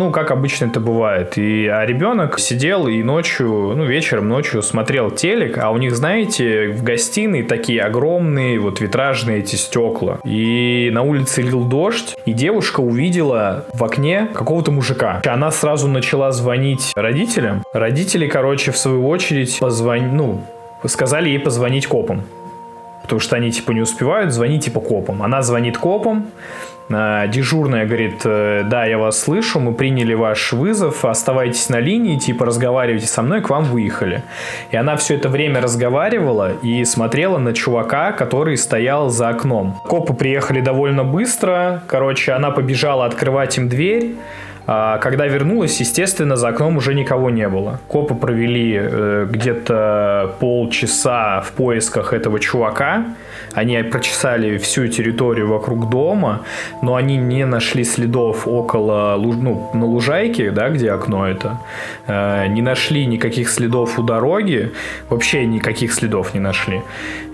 Ну, 0.00 0.10
как 0.10 0.30
обычно 0.30 0.64
это 0.64 0.80
бывает. 0.80 1.36
И, 1.36 1.66
а 1.66 1.84
ребенок 1.84 2.38
сидел 2.38 2.88
и 2.88 3.02
ночью, 3.02 3.74
ну, 3.76 3.84
вечером, 3.84 4.30
ночью 4.30 4.62
смотрел 4.62 5.10
телек, 5.10 5.58
а 5.58 5.68
у 5.68 5.76
них, 5.76 5.94
знаете, 5.94 6.68
в 6.68 6.82
гостиной 6.82 7.42
такие 7.42 7.82
огромные 7.82 8.58
вот 8.58 8.80
витражные 8.80 9.40
эти 9.40 9.56
стекла. 9.56 10.18
И 10.24 10.88
на 10.90 11.02
улице 11.02 11.42
лил 11.42 11.66
дождь, 11.66 12.16
и 12.24 12.32
девушка 12.32 12.80
увидела 12.80 13.66
в 13.74 13.84
окне 13.84 14.26
какого-то 14.32 14.70
мужика. 14.70 15.20
Она 15.26 15.50
сразу 15.50 15.86
начала 15.86 16.32
звонить 16.32 16.92
родителям. 16.96 17.62
Родители, 17.74 18.26
короче, 18.26 18.72
в 18.72 18.78
свою 18.78 19.06
очередь 19.06 19.58
позвон... 19.58 20.16
ну, 20.16 20.40
сказали 20.86 21.28
ей 21.28 21.38
позвонить 21.38 21.86
копам. 21.86 22.24
Потому 23.02 23.20
что 23.20 23.36
они, 23.36 23.50
типа, 23.50 23.72
не 23.72 23.80
успевают, 23.80 24.32
звонить, 24.32 24.64
типа, 24.64 24.80
копам. 24.80 25.22
Она 25.22 25.42
звонит 25.42 25.78
копам, 25.78 26.30
Э, 26.90 27.28
дежурная 27.28 27.86
говорит, 27.86 28.22
э, 28.24 28.64
да, 28.64 28.84
я 28.84 28.98
вас 28.98 29.18
слышу, 29.18 29.60
мы 29.60 29.72
приняли 29.74 30.14
ваш 30.14 30.52
вызов, 30.52 31.04
оставайтесь 31.04 31.68
на 31.68 31.78
линии, 31.78 32.18
типа 32.18 32.44
разговаривайте 32.44 33.06
со 33.06 33.22
мной, 33.22 33.42
к 33.42 33.50
вам 33.50 33.64
выехали. 33.64 34.22
И 34.72 34.76
она 34.76 34.96
все 34.96 35.14
это 35.14 35.28
время 35.28 35.60
разговаривала 35.60 36.52
и 36.62 36.84
смотрела 36.84 37.38
на 37.38 37.54
чувака, 37.54 38.12
который 38.12 38.56
стоял 38.56 39.08
за 39.08 39.28
окном. 39.28 39.80
Копы 39.84 40.14
приехали 40.14 40.60
довольно 40.60 41.04
быстро, 41.04 41.82
короче, 41.86 42.32
она 42.32 42.50
побежала 42.50 43.06
открывать 43.06 43.56
им 43.56 43.68
дверь, 43.68 44.16
а 44.72 44.98
когда 44.98 45.26
вернулась, 45.26 45.80
естественно, 45.80 46.36
за 46.36 46.50
окном 46.50 46.76
уже 46.76 46.94
никого 46.94 47.28
не 47.28 47.48
было. 47.48 47.80
Копы 47.88 48.14
провели 48.14 48.78
э, 48.80 49.26
где-то 49.28 50.36
полчаса 50.38 51.40
в 51.40 51.50
поисках 51.54 52.12
этого 52.12 52.38
чувака. 52.38 53.04
Они 53.52 53.82
прочесали 53.82 54.58
всю 54.58 54.86
территорию 54.86 55.48
вокруг 55.48 55.90
дома, 55.90 56.42
но 56.82 56.94
они 56.94 57.16
не 57.16 57.46
нашли 57.46 57.82
следов 57.82 58.46
около, 58.46 59.16
ну, 59.20 59.70
на 59.74 59.86
лужайке, 59.86 60.52
да, 60.52 60.68
где 60.68 60.92
окно 60.92 61.26
это. 61.26 61.58
Э, 62.06 62.46
не 62.46 62.62
нашли 62.62 63.06
никаких 63.06 63.50
следов 63.50 63.98
у 63.98 64.04
дороги. 64.04 64.70
Вообще 65.08 65.46
никаких 65.46 65.92
следов 65.92 66.32
не 66.32 66.38
нашли. 66.38 66.80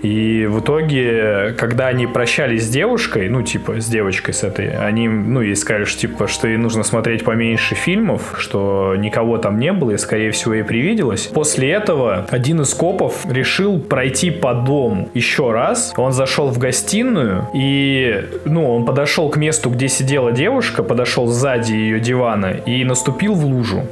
И 0.01 0.45
в 0.49 0.59
итоге, 0.59 1.55
когда 1.57 1.87
они 1.87 2.07
прощались 2.07 2.65
с 2.65 2.69
девушкой, 2.69 3.29
ну, 3.29 3.41
типа, 3.41 3.81
с 3.81 3.87
девочкой 3.87 4.33
с 4.33 4.43
этой, 4.43 4.69
они, 4.69 5.07
ну, 5.07 5.41
ей 5.41 5.55
сказали, 5.55 5.85
что, 5.85 5.99
типа, 5.99 6.27
что 6.27 6.47
ей 6.47 6.57
нужно 6.57 6.83
смотреть 6.83 7.23
поменьше 7.23 7.75
фильмов, 7.75 8.35
что 8.37 8.95
никого 8.97 9.37
там 9.37 9.59
не 9.59 9.73
было 9.73 9.91
и, 9.91 9.97
скорее 9.97 10.31
всего, 10.31 10.53
ей 10.53 10.63
привиделось. 10.63 11.27
После 11.27 11.71
этого 11.71 12.25
один 12.29 12.61
из 12.61 12.73
копов 12.73 13.25
решил 13.29 13.79
пройти 13.79 14.31
по 14.31 14.53
дому 14.53 15.09
еще 15.13 15.51
раз. 15.51 15.93
Он 15.97 16.11
зашел 16.11 16.49
в 16.49 16.57
гостиную 16.57 17.47
и, 17.53 18.25
ну, 18.45 18.75
он 18.75 18.85
подошел 18.85 19.29
к 19.29 19.37
месту, 19.37 19.69
где 19.69 19.87
сидела 19.87 20.31
девушка, 20.31 20.83
подошел 20.83 21.27
сзади 21.27 21.73
ее 21.73 21.99
дивана 21.99 22.51
и 22.65 22.83
наступил 22.83 23.33
в 23.33 23.45
лужу 23.45 23.83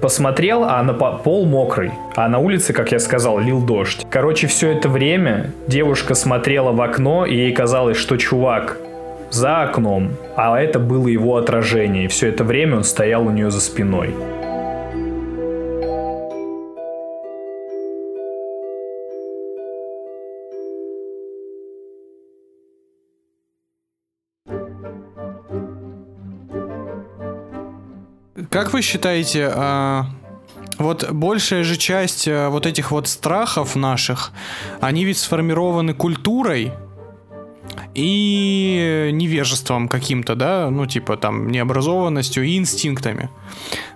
посмотрел, 0.00 0.64
а 0.64 0.82
на 0.82 0.94
пол 0.94 1.46
мокрый. 1.46 1.92
А 2.14 2.28
на 2.28 2.38
улице, 2.38 2.72
как 2.72 2.92
я 2.92 2.98
сказал, 2.98 3.38
лил 3.38 3.64
дождь. 3.64 4.06
Короче, 4.10 4.46
все 4.46 4.70
это 4.70 4.88
время 4.88 5.50
девушка 5.66 6.14
смотрела 6.14 6.72
в 6.72 6.80
окно, 6.80 7.26
и 7.26 7.34
ей 7.34 7.52
казалось, 7.52 7.96
что 7.96 8.16
чувак 8.16 8.78
за 9.30 9.62
окном, 9.62 10.12
а 10.36 10.58
это 10.58 10.78
было 10.78 11.08
его 11.08 11.36
отражение, 11.36 12.04
и 12.04 12.08
все 12.08 12.28
это 12.28 12.44
время 12.44 12.78
он 12.78 12.84
стоял 12.84 13.26
у 13.26 13.30
нее 13.30 13.50
за 13.50 13.60
спиной. 13.60 14.14
Как 28.50 28.72
вы 28.72 28.80
считаете, 28.80 29.50
а, 29.54 30.06
вот 30.78 31.10
большая 31.10 31.64
же 31.64 31.76
часть 31.76 32.26
а, 32.26 32.48
вот 32.48 32.64
этих 32.64 32.90
вот 32.90 33.06
страхов 33.06 33.76
наших, 33.76 34.32
они 34.80 35.04
ведь 35.04 35.18
сформированы 35.18 35.92
культурой 35.92 36.72
и 37.94 39.10
невежеством 39.12 39.88
каким-то, 39.88 40.34
да, 40.34 40.70
ну 40.70 40.86
типа 40.86 41.16
там 41.18 41.50
необразованностью 41.50 42.44
и 42.44 42.56
инстинктами. 42.56 43.28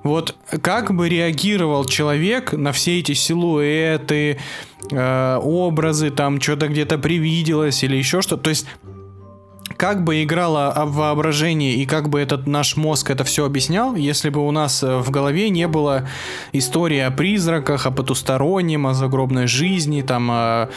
Вот 0.02 0.36
как 0.60 0.92
бы 0.92 1.08
реагировал 1.08 1.84
человек 1.86 2.52
на 2.52 2.72
все 2.72 2.98
эти 2.98 3.12
силуэты, 3.12 4.38
э, 4.90 5.38
образы, 5.42 6.10
там 6.10 6.40
что-то 6.40 6.68
где-то 6.68 6.98
привиделось 6.98 7.82
или 7.84 7.96
еще 7.96 8.20
что-то. 8.20 8.42
То 8.42 8.50
есть 8.50 8.66
как 9.82 10.04
бы 10.04 10.22
играло 10.22 10.72
воображение 10.76 11.74
и 11.74 11.86
как 11.86 12.08
бы 12.08 12.20
этот 12.20 12.46
наш 12.46 12.76
мозг 12.76 13.10
это 13.10 13.24
все 13.24 13.44
объяснял, 13.44 13.96
если 13.96 14.30
бы 14.30 14.46
у 14.46 14.52
нас 14.52 14.80
э, 14.84 14.98
в 14.98 15.10
голове 15.10 15.50
не 15.50 15.66
было 15.66 16.08
истории 16.52 17.00
о 17.00 17.10
призраках, 17.10 17.84
о 17.84 17.90
потустороннем, 17.90 18.86
о 18.86 18.94
загробной 18.94 19.48
жизни, 19.48 20.02
там, 20.02 20.30
о, 20.30 20.68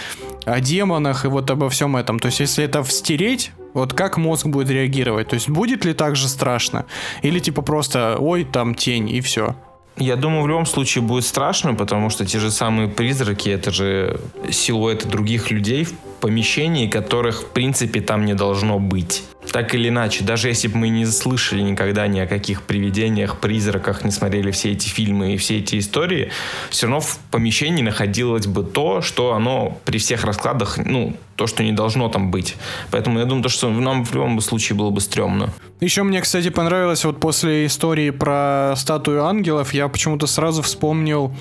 о 0.46 0.60
демонах 0.60 1.24
и 1.24 1.28
вот 1.28 1.52
обо 1.52 1.70
всем 1.70 1.96
этом. 1.96 2.20
То 2.20 2.30
есть, 2.30 2.40
если 2.40 2.64
это 2.64 2.82
встереть, 2.82 3.52
вот 3.76 3.94
как 3.94 4.18
мозг 4.18 4.48
будет 4.48 4.72
реагировать? 4.72 5.28
То 5.28 5.36
есть, 5.36 5.50
будет 5.50 5.86
ли 5.86 5.94
так 5.94 6.16
же 6.16 6.28
страшно? 6.28 6.88
Или 7.22 7.38
типа 7.38 7.62
просто, 7.62 8.18
ой, 8.18 8.44
там 8.44 8.74
тень 8.74 9.08
и 9.08 9.22
все? 9.22 9.56
Я 9.98 10.16
думаю, 10.16 10.42
в 10.42 10.48
любом 10.48 10.66
случае 10.66 11.04
будет 11.04 11.26
страшно, 11.26 11.76
потому 11.76 12.10
что 12.10 12.26
те 12.26 12.40
же 12.40 12.50
самые 12.50 12.90
призраки, 12.90 13.50
это 13.50 13.72
же 13.72 14.20
силуэты 14.50 15.08
других 15.08 15.52
людей 15.52 15.88
в 16.26 16.28
помещении, 16.28 16.88
которых, 16.88 17.44
в 17.44 17.46
принципе, 17.50 18.02
там 18.02 18.26
не 18.26 18.34
должно 18.34 18.80
быть. 18.80 19.24
Так 19.52 19.76
или 19.76 19.90
иначе, 19.90 20.24
даже 20.24 20.48
если 20.48 20.68
бы 20.68 20.78
мы 20.78 20.90
не 20.90 21.06
слышали 21.06 21.62
никогда 21.62 22.08
ни 22.08 22.20
о 22.20 22.26
каких 22.26 22.64
привидениях, 22.64 23.40
призраках, 23.40 24.04
не 24.04 24.10
смотрели 24.10 24.50
все 24.50 24.72
эти 24.72 24.90
фильмы 24.90 25.36
и 25.36 25.38
все 25.38 25.60
эти 25.60 25.78
истории, 25.78 26.32
все 26.72 26.88
равно 26.88 27.02
в 27.02 27.20
помещении 27.30 27.84
находилось 27.84 28.48
бы 28.48 28.64
то, 28.64 29.02
что 29.02 29.34
оно 29.34 29.78
при 29.86 30.00
всех 30.00 30.24
раскладах, 30.24 30.80
ну, 30.84 31.16
то, 31.36 31.46
что 31.46 31.62
не 31.62 31.74
должно 31.74 32.10
там 32.10 32.32
быть. 32.32 32.56
Поэтому 32.90 33.20
я 33.20 33.26
думаю, 33.26 33.50
что 33.50 33.70
нам 33.70 34.04
в 34.04 34.12
любом 34.16 34.42
случае 34.42 34.76
было 34.76 34.90
бы 34.90 35.02
стрёмно. 35.02 35.54
Еще 35.80 36.02
мне, 36.02 36.22
кстати, 36.22 36.50
понравилось 36.50 37.06
вот 37.06 37.20
после 37.20 37.68
истории 37.68 38.10
про 38.10 38.74
статую 38.78 39.24
ангелов, 39.26 39.76
я 39.76 39.88
почему-то 39.90 40.26
сразу 40.26 40.64
вспомнил 40.64 41.32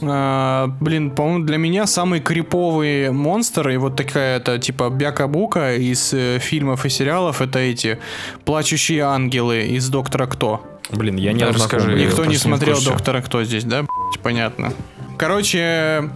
Uh, 0.00 0.72
блин, 0.80 1.10
по-моему, 1.10 1.44
для 1.44 1.58
меня 1.58 1.86
самый 1.86 2.20
криповый 2.20 3.10
монстр 3.10 3.68
и 3.68 3.76
вот 3.76 3.96
такая 3.96 4.38
это 4.38 4.58
типа 4.58 4.88
бяка-бука 4.88 5.76
из 5.76 6.14
э, 6.14 6.38
фильмов 6.38 6.86
и 6.86 6.88
сериалов 6.88 7.42
это 7.42 7.58
эти 7.58 7.98
плачущие 8.46 9.02
ангелы 9.02 9.66
из 9.66 9.88
Доктора 9.90 10.26
Кто. 10.26 10.64
Блин, 10.90 11.16
я 11.16 11.32
не 11.32 11.40
да, 11.40 11.52
расскажу. 11.52 11.90
Никто 11.90 12.24
не 12.24 12.36
смотрел 12.36 12.78
не 12.78 12.84
Доктора 12.86 13.20
Кто 13.20 13.44
здесь, 13.44 13.64
да? 13.64 13.84
Понятно. 14.22 14.72
Короче, 15.18 16.10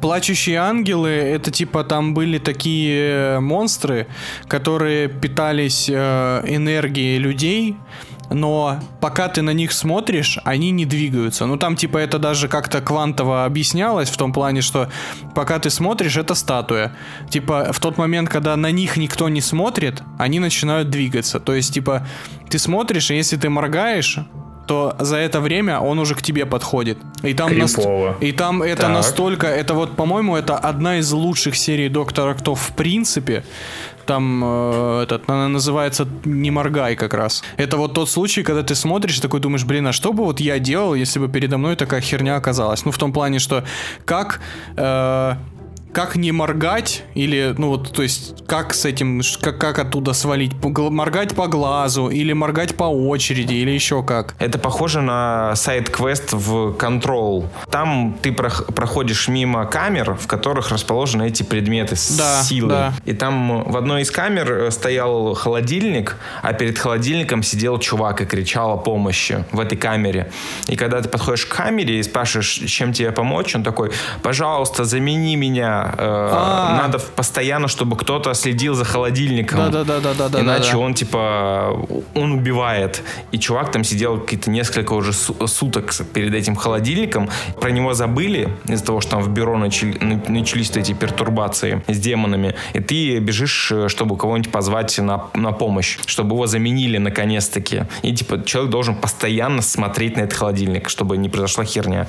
Плачущие 0.00 0.58
ангелы 0.58 1.08
это 1.08 1.52
типа 1.52 1.84
там 1.84 2.14
были 2.14 2.38
такие 2.38 3.38
монстры, 3.38 4.08
которые 4.48 5.08
питались 5.08 5.88
э, 5.88 6.42
энергией 6.48 7.18
людей, 7.18 7.76
но 8.30 8.80
пока 9.00 9.28
ты 9.28 9.42
на 9.42 9.50
них 9.50 9.72
смотришь, 9.72 10.38
они 10.44 10.70
не 10.70 10.86
двигаются. 10.86 11.46
Ну 11.46 11.56
там 11.56 11.76
типа 11.76 11.98
это 11.98 12.18
даже 12.18 12.48
как-то 12.48 12.80
квантово 12.80 13.44
объяснялось 13.44 14.08
в 14.08 14.16
том 14.16 14.32
плане, 14.32 14.60
что 14.60 14.88
пока 15.34 15.58
ты 15.58 15.70
смотришь, 15.70 16.16
это 16.16 16.34
статуя. 16.34 16.92
Типа 17.30 17.72
в 17.72 17.80
тот 17.80 17.98
момент, 17.98 18.28
когда 18.28 18.56
на 18.56 18.70
них 18.70 18.96
никто 18.96 19.28
не 19.28 19.40
смотрит, 19.40 20.02
они 20.18 20.40
начинают 20.40 20.90
двигаться. 20.90 21.40
То 21.40 21.54
есть 21.54 21.74
типа 21.74 22.06
ты 22.48 22.58
смотришь, 22.58 23.10
и 23.10 23.16
если 23.16 23.36
ты 23.36 23.48
моргаешь, 23.48 24.18
то 24.66 24.96
за 24.98 25.16
это 25.16 25.40
время 25.40 25.78
он 25.80 25.98
уже 25.98 26.14
к 26.14 26.22
тебе 26.22 26.46
подходит. 26.46 26.98
И 27.22 27.34
там, 27.34 27.56
наст... 27.56 27.78
и 28.20 28.32
там 28.32 28.62
это 28.62 28.82
так. 28.82 28.90
настолько, 28.92 29.46
это 29.46 29.74
вот, 29.74 29.96
по-моему, 29.96 30.36
это 30.36 30.56
одна 30.56 30.98
из 30.98 31.12
лучших 31.12 31.56
серий 31.56 31.88
Доктора 31.88 32.34
Кто 32.34 32.54
в 32.54 32.72
принципе. 32.72 33.44
Там 34.06 34.42
э, 34.44 35.02
этот 35.04 35.28
она 35.28 35.48
называется 35.48 36.06
«Не 36.24 36.50
моргай» 36.50 36.96
как 36.96 37.14
раз. 37.14 37.42
Это 37.56 37.76
вот 37.76 37.94
тот 37.94 38.10
случай, 38.10 38.42
когда 38.42 38.62
ты 38.62 38.74
смотришь 38.74 39.20
такой 39.20 39.40
думаешь, 39.40 39.64
блин, 39.64 39.86
а 39.86 39.92
что 39.92 40.12
бы 40.12 40.24
вот 40.24 40.40
я 40.40 40.58
делал, 40.58 40.94
если 40.94 41.18
бы 41.18 41.28
передо 41.28 41.58
мной 41.58 41.76
такая 41.76 42.00
херня 42.00 42.36
оказалась? 42.36 42.84
Ну, 42.84 42.90
в 42.90 42.98
том 42.98 43.12
плане, 43.12 43.38
что 43.38 43.64
как... 44.04 44.40
Э, 44.76 45.34
как 45.94 46.16
не 46.16 46.32
моргать, 46.32 47.04
или, 47.14 47.54
ну 47.56 47.68
вот, 47.68 47.92
то 47.92 48.02
есть, 48.02 48.34
как 48.48 48.74
с 48.74 48.84
этим, 48.84 49.22
как, 49.40 49.58
как 49.58 49.78
оттуда 49.78 50.12
свалить? 50.12 50.52
Моргать 50.62 51.36
по 51.36 51.46
глазу, 51.46 52.08
или 52.08 52.32
моргать 52.32 52.74
по 52.74 52.84
очереди, 52.84 53.54
или 53.54 53.70
еще 53.70 54.02
как? 54.02 54.34
Это 54.40 54.58
похоже 54.58 55.00
на 55.00 55.54
сайт-квест 55.54 56.32
в 56.32 56.76
Control. 56.76 57.46
Там 57.70 58.16
ты 58.20 58.32
проходишь 58.32 59.28
мимо 59.28 59.66
камер, 59.66 60.14
в 60.14 60.26
которых 60.26 60.72
расположены 60.72 61.28
эти 61.28 61.44
предметы 61.44 61.94
с 61.94 62.16
да, 62.16 62.42
силой. 62.42 62.70
Да. 62.70 62.94
И 63.04 63.12
там 63.12 63.62
в 63.62 63.76
одной 63.76 64.02
из 64.02 64.10
камер 64.10 64.52
э, 64.52 64.70
стоял 64.72 65.34
холодильник, 65.34 66.16
а 66.42 66.52
перед 66.54 66.76
холодильником 66.76 67.44
сидел 67.44 67.78
чувак 67.78 68.20
и 68.20 68.24
кричал 68.24 68.72
о 68.72 68.76
помощи 68.78 69.44
в 69.52 69.60
этой 69.60 69.78
камере. 69.78 70.32
И 70.66 70.74
когда 70.74 71.00
ты 71.00 71.08
подходишь 71.08 71.46
к 71.46 71.54
камере 71.54 72.00
и 72.00 72.02
спрашиваешь, 72.02 72.50
чем 72.66 72.92
тебе 72.92 73.12
помочь, 73.12 73.54
он 73.54 73.62
такой, 73.62 73.92
пожалуйста, 74.22 74.84
замени 74.84 75.36
меня 75.36 75.83
э, 75.92 76.28
а. 76.32 76.78
надо 76.82 76.98
постоянно, 76.98 77.68
чтобы 77.68 77.96
кто-то 77.96 78.34
следил 78.34 78.74
за 78.74 78.84
холодильником. 78.84 79.70
Да, 79.70 79.84
да, 79.84 80.00
да, 80.00 80.14
да, 80.14 80.28
да. 80.28 80.40
Иначе 80.40 80.76
он 80.76 80.94
типа 80.94 81.86
он 82.14 82.32
убивает. 82.32 83.02
И 83.32 83.38
чувак 83.38 83.72
там 83.72 83.84
сидел 83.84 84.20
какие-то 84.20 84.50
несколько 84.50 84.92
уже 84.92 85.12
суток 85.12 85.92
перед 86.12 86.34
этим 86.34 86.56
холодильником. 86.56 87.28
Про 87.60 87.70
него 87.70 87.94
забыли 87.94 88.48
из-за 88.66 88.84
того, 88.84 89.00
что 89.00 89.12
там 89.12 89.22
в 89.22 89.28
бюро 89.28 89.58
начали, 89.58 90.20
начались 90.28 90.70
эти 90.70 90.92
пертурбации 90.92 91.82
с 91.88 91.98
демонами. 91.98 92.54
И 92.72 92.80
ты 92.80 93.18
бежишь, 93.18 93.72
э, 93.72 93.88
чтобы 93.88 94.16
кого-нибудь 94.16 94.50
позвать 94.50 94.98
на, 94.98 95.24
на 95.34 95.52
помощь, 95.52 95.98
чтобы 96.06 96.34
его 96.34 96.46
заменили 96.46 96.98
наконец-таки. 96.98 97.84
И 98.02 98.14
типа 98.14 98.44
человек 98.44 98.70
должен 98.70 98.94
постоянно 98.94 99.62
смотреть 99.62 100.16
на 100.16 100.22
этот 100.22 100.38
холодильник, 100.38 100.88
чтобы 100.88 101.16
не 101.16 101.28
произошла 101.28 101.64
херня. 101.64 102.08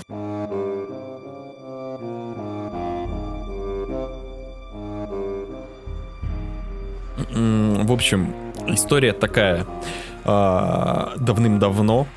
Общем, 7.95 8.33
история 8.67 9.13
такая. 9.13 9.65
А, 10.23 11.13
давным-давно, 11.17 12.07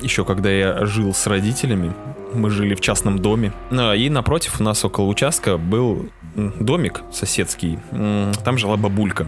еще 0.00 0.24
когда 0.24 0.50
я 0.50 0.84
жил 0.86 1.14
с 1.14 1.26
родителями, 1.26 1.92
мы 2.34 2.50
жили 2.50 2.74
в 2.74 2.80
частном 2.80 3.18
доме, 3.18 3.52
а, 3.70 3.92
и 3.92 4.08
напротив 4.08 4.60
у 4.60 4.64
нас 4.64 4.84
около 4.84 5.06
участка 5.06 5.56
был 5.56 6.08
домик 6.34 7.02
соседский. 7.12 7.78
Там 8.44 8.58
жила 8.58 8.76
бабулька 8.76 9.26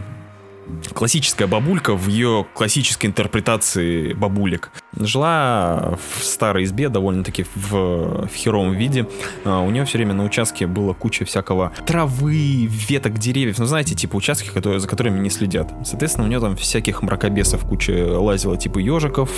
классическая 0.93 1.47
бабулька 1.47 1.95
в 1.95 2.07
ее 2.07 2.45
классической 2.53 3.07
интерпретации 3.07 4.13
бабулек. 4.13 4.71
Жила 4.97 5.97
в 5.97 6.23
старой 6.23 6.63
избе, 6.63 6.89
довольно-таки 6.89 7.45
в, 7.55 8.27
в 8.27 8.33
херовом 8.33 8.73
виде. 8.73 9.07
А, 9.45 9.59
у 9.61 9.69
нее 9.69 9.85
все 9.85 9.99
время 9.99 10.13
на 10.13 10.23
участке 10.23 10.65
было 10.65 10.93
куча 10.93 11.25
всякого 11.25 11.71
травы, 11.85 12.65
веток, 12.65 13.19
деревьев. 13.19 13.59
Ну, 13.59 13.65
знаете, 13.65 13.93
типа 13.93 14.15
участки, 14.15 14.49
которые, 14.49 14.79
за 14.79 14.87
которыми 14.87 15.19
не 15.19 15.29
следят. 15.29 15.71
Соответственно, 15.85 16.25
у 16.25 16.29
нее 16.29 16.39
там 16.39 16.55
всяких 16.55 17.03
мракобесов 17.03 17.65
куча 17.65 18.19
лазила, 18.19 18.57
типа 18.57 18.79
ежиков, 18.79 19.29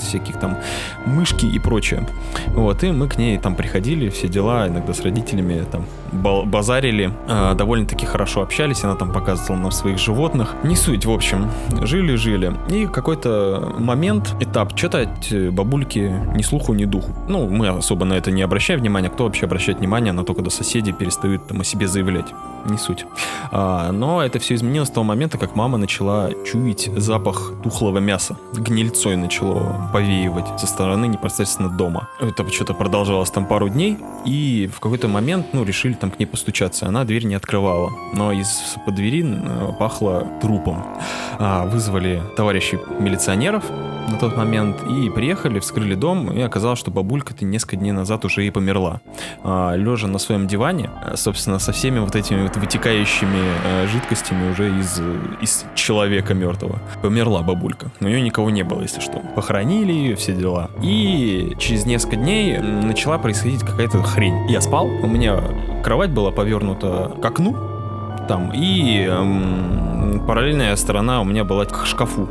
всяких 0.00 0.38
там 0.38 0.58
мышки 1.06 1.46
и 1.46 1.58
прочее. 1.58 2.06
Вот, 2.48 2.84
и 2.84 2.92
мы 2.92 3.08
к 3.08 3.16
ней 3.16 3.38
там 3.38 3.56
приходили, 3.56 4.10
все 4.10 4.28
дела, 4.28 4.68
иногда 4.68 4.92
с 4.92 5.00
родителями 5.00 5.64
там 5.70 5.86
базарили, 6.12 7.12
а, 7.28 7.54
довольно-таки 7.54 8.04
хорошо 8.06 8.42
общались, 8.42 8.84
она 8.84 8.94
там 8.94 9.12
показывала 9.12 9.58
нам 9.58 9.70
своих 9.70 9.98
животных. 9.98 10.54
Не 10.64 10.76
суть, 10.76 11.06
в 11.06 11.10
общем. 11.10 11.50
Жили-жили. 11.82 12.54
И 12.70 12.86
какой-то 12.86 13.74
момент, 13.78 14.34
этап, 14.40 14.76
что-то 14.76 14.97
от 15.02 15.52
бабульки 15.52 16.12
ни 16.34 16.42
слуху, 16.42 16.74
ни 16.74 16.84
духу. 16.84 17.12
Ну, 17.28 17.48
мы 17.48 17.68
особо 17.68 18.04
на 18.04 18.14
это 18.14 18.30
не 18.30 18.42
обращаем 18.42 18.80
внимания. 18.80 19.08
Кто 19.08 19.24
вообще 19.24 19.46
обращает 19.46 19.78
внимание 19.78 20.12
на 20.12 20.24
то, 20.24 20.34
когда 20.34 20.50
соседи 20.50 20.92
перестают 20.92 21.46
там 21.46 21.60
о 21.60 21.64
себе 21.64 21.88
заявлять? 21.88 22.26
не 22.66 22.78
суть. 22.78 23.06
А, 23.50 23.92
но 23.92 24.22
это 24.22 24.38
все 24.38 24.54
изменилось 24.54 24.88
с 24.88 24.92
того 24.92 25.04
момента, 25.04 25.38
как 25.38 25.56
мама 25.56 25.78
начала 25.78 26.30
чуять 26.44 26.90
запах 26.96 27.52
тухлого 27.62 27.98
мяса. 27.98 28.36
Гнильцой 28.54 29.16
начало 29.16 29.90
повеивать 29.92 30.46
со 30.58 30.66
стороны 30.66 31.06
непосредственно 31.06 31.68
дома. 31.68 32.08
Это 32.20 32.48
что-то 32.50 32.74
продолжалось 32.74 33.30
там 33.30 33.46
пару 33.46 33.68
дней, 33.68 33.98
и 34.24 34.70
в 34.72 34.80
какой-то 34.80 35.08
момент, 35.08 35.48
ну, 35.52 35.64
решили 35.64 35.94
там 35.94 36.10
к 36.10 36.18
ней 36.18 36.26
постучаться. 36.26 36.86
Она 36.86 37.04
дверь 37.04 37.24
не 37.24 37.34
открывала, 37.34 37.90
но 38.12 38.32
из-под 38.32 38.94
двери 38.94 39.24
э, 39.24 39.72
пахло 39.78 40.26
трупом. 40.40 40.84
А, 41.38 41.66
вызвали 41.66 42.22
товарищей 42.36 42.78
милиционеров, 42.98 43.64
на 44.08 44.18
тот 44.18 44.36
момент 44.36 44.82
и 44.82 45.10
приехали, 45.10 45.58
вскрыли 45.60 45.94
дом, 45.94 46.30
и 46.30 46.40
оказалось, 46.40 46.78
что 46.78 46.90
бабулька-то 46.90 47.44
несколько 47.44 47.76
дней 47.76 47.92
назад 47.92 48.24
уже 48.24 48.46
и 48.46 48.50
померла. 48.50 49.00
А, 49.42 49.74
лежа 49.74 50.08
на 50.08 50.18
своем 50.18 50.46
диване, 50.46 50.90
собственно, 51.14 51.58
со 51.58 51.72
всеми 51.72 51.98
вот 51.98 52.16
этими 52.16 52.42
вот 52.42 52.56
вытекающими 52.56 53.42
э, 53.64 53.86
жидкостями 53.88 54.50
уже 54.50 54.70
из, 54.78 55.00
из 55.40 55.64
человека 55.74 56.34
мертвого. 56.34 56.78
Померла 57.02 57.42
бабулька. 57.42 57.90
Но 58.00 58.08
ее 58.08 58.20
никого 58.20 58.50
не 58.50 58.62
было, 58.62 58.82
если 58.82 59.00
что. 59.00 59.20
Похоронили 59.34 59.92
ее, 59.92 60.16
все 60.16 60.32
дела. 60.34 60.70
И 60.82 61.54
через 61.58 61.86
несколько 61.86 62.16
дней 62.16 62.58
начала 62.58 63.18
происходить 63.18 63.60
какая-то 63.60 64.02
хрень. 64.02 64.48
Я 64.48 64.60
спал, 64.60 64.86
у 64.86 65.06
меня 65.06 65.40
кровать 65.84 66.10
была 66.10 66.30
повернута 66.30 67.12
к 67.20 67.24
окну, 67.24 67.56
там, 68.28 68.52
и 68.54 69.06
эм, 69.08 70.22
параллельная 70.26 70.76
сторона 70.76 71.22
у 71.22 71.24
меня 71.24 71.44
была 71.44 71.64
к 71.64 71.86
шкафу 71.86 72.28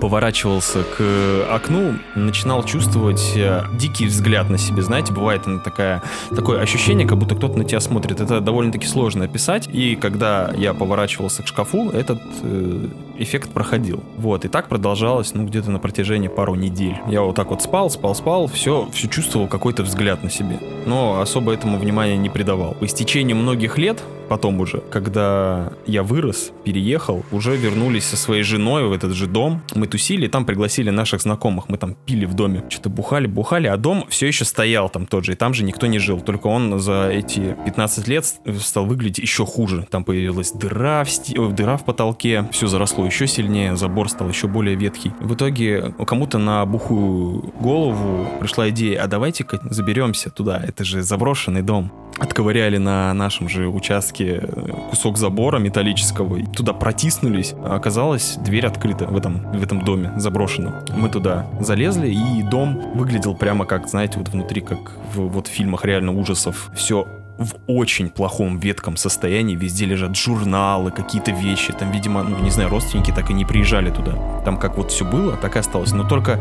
поворачивался 0.00 0.82
к 0.82 1.46
окну, 1.50 1.94
начинал 2.14 2.64
чувствовать 2.64 3.32
э, 3.36 3.62
дикий 3.74 4.06
взгляд 4.06 4.50
на 4.50 4.58
себе. 4.58 4.82
Знаете, 4.82 5.12
бывает 5.12 5.42
такая, 5.64 6.02
такое 6.34 6.60
ощущение, 6.60 7.06
как 7.06 7.18
будто 7.18 7.34
кто-то 7.34 7.58
на 7.58 7.64
тебя 7.64 7.80
смотрит. 7.80 8.20
Это 8.20 8.40
довольно-таки 8.40 8.86
сложно 8.86 9.24
описать. 9.24 9.68
И 9.72 9.96
когда 9.96 10.50
я 10.56 10.74
поворачивался 10.74 11.42
к 11.42 11.46
шкафу, 11.46 11.90
этот 11.90 12.20
э, 12.42 12.88
эффект 13.18 13.50
проходил. 13.50 14.02
Вот, 14.16 14.44
и 14.44 14.48
так 14.48 14.68
продолжалось, 14.68 15.34
ну, 15.34 15.44
где-то 15.44 15.70
на 15.70 15.78
протяжении 15.78 16.28
пару 16.28 16.54
недель. 16.54 16.96
Я 17.08 17.22
вот 17.22 17.36
так 17.36 17.50
вот 17.50 17.62
спал, 17.62 17.90
спал, 17.90 18.14
спал, 18.14 18.46
все, 18.46 18.88
все 18.92 19.08
чувствовал 19.08 19.48
какой-то 19.48 19.82
взгляд 19.82 20.22
на 20.22 20.30
себе. 20.30 20.58
Но 20.86 21.20
особо 21.20 21.52
этому 21.52 21.78
внимания 21.78 22.16
не 22.16 22.30
придавал. 22.30 22.74
По 22.74 22.86
истечении 22.86 23.34
многих 23.34 23.78
лет 23.78 24.02
потом 24.28 24.60
уже, 24.60 24.80
когда 24.90 25.72
я 25.86 26.02
вырос, 26.02 26.52
переехал, 26.64 27.24
уже 27.32 27.56
вернулись 27.56 28.04
со 28.04 28.16
своей 28.16 28.42
женой 28.42 28.84
в 28.84 28.92
этот 28.92 29.12
же 29.14 29.26
дом. 29.26 29.62
Мы 29.74 29.86
тусили, 29.86 30.28
там 30.28 30.44
пригласили 30.44 30.90
наших 30.90 31.22
знакомых. 31.22 31.68
Мы 31.68 31.78
там 31.78 31.94
пили 31.94 32.26
в 32.26 32.34
доме, 32.34 32.62
что-то 32.68 32.90
бухали, 32.90 33.26
бухали, 33.26 33.66
а 33.66 33.76
дом 33.76 34.04
все 34.08 34.26
еще 34.26 34.44
стоял 34.44 34.88
там 34.88 35.06
тот 35.06 35.24
же, 35.24 35.32
и 35.32 35.34
там 35.34 35.54
же 35.54 35.64
никто 35.64 35.86
не 35.86 35.98
жил. 35.98 36.20
Только 36.20 36.46
он 36.46 36.78
за 36.78 37.08
эти 37.08 37.56
15 37.64 38.08
лет 38.08 38.26
стал 38.60 38.86
выглядеть 38.86 39.18
еще 39.18 39.46
хуже. 39.46 39.86
Там 39.90 40.04
появилась 40.04 40.52
дыра 40.52 41.04
в, 41.04 41.10
сти... 41.10 41.34
дыра 41.52 41.76
в 41.76 41.84
потолке, 41.84 42.48
все 42.52 42.66
заросло 42.66 43.04
еще 43.08 43.26
сильнее, 43.26 43.76
забор 43.76 44.08
стал 44.08 44.28
еще 44.28 44.46
более 44.46 44.76
ветхий. 44.76 45.12
В 45.20 45.34
итоге 45.34 45.92
кому-то 46.06 46.38
на 46.38 46.64
бухую 46.64 47.52
голову 47.60 48.28
пришла 48.40 48.68
идея, 48.70 49.02
а 49.02 49.06
давайте-ка 49.08 49.58
заберемся 49.70 50.30
туда, 50.30 50.60
это 50.64 50.84
же 50.84 51.02
заброшенный 51.02 51.62
дом. 51.62 51.90
Отковыряли 52.18 52.78
на 52.78 53.14
нашем 53.14 53.48
же 53.48 53.68
участке 53.68 54.42
кусок 54.90 55.18
забора 55.18 55.58
металлического, 55.58 56.36
и 56.36 56.44
туда 56.44 56.72
протиснулись, 56.72 57.54
а 57.64 57.76
оказалось 57.76 58.36
дверь 58.44 58.66
открыта 58.66 59.06
в 59.06 59.16
этом, 59.16 59.52
в 59.52 59.62
этом 59.62 59.84
доме 59.84 60.12
заброшенном. 60.16 60.74
Мы 60.96 61.10
туда 61.10 61.46
залезли, 61.60 62.08
и 62.08 62.42
дом 62.42 62.92
выглядел 62.94 63.36
прямо 63.36 63.66
как, 63.66 63.88
знаете, 63.88 64.18
вот 64.18 64.30
внутри, 64.30 64.60
как 64.60 64.92
в 65.14 65.28
вот 65.28 65.46
фильмах 65.46 65.84
реально 65.84 66.12
ужасов. 66.12 66.70
Все 66.74 67.06
в 67.38 67.54
очень 67.66 68.10
плохом 68.10 68.58
ветком 68.58 68.96
состоянии, 68.96 69.54
везде 69.54 69.86
лежат 69.86 70.16
журналы, 70.16 70.90
какие-то 70.90 71.30
вещи, 71.30 71.72
там, 71.72 71.92
видимо, 71.92 72.22
ну, 72.24 72.38
не 72.38 72.50
знаю, 72.50 72.68
родственники 72.68 73.12
так 73.12 73.30
и 73.30 73.32
не 73.32 73.44
приезжали 73.44 73.90
туда. 73.90 74.42
Там 74.44 74.58
как 74.58 74.76
вот 74.76 74.90
все 74.90 75.04
было, 75.04 75.36
так 75.36 75.56
и 75.56 75.58
осталось, 75.60 75.92
но 75.92 76.06
только 76.06 76.40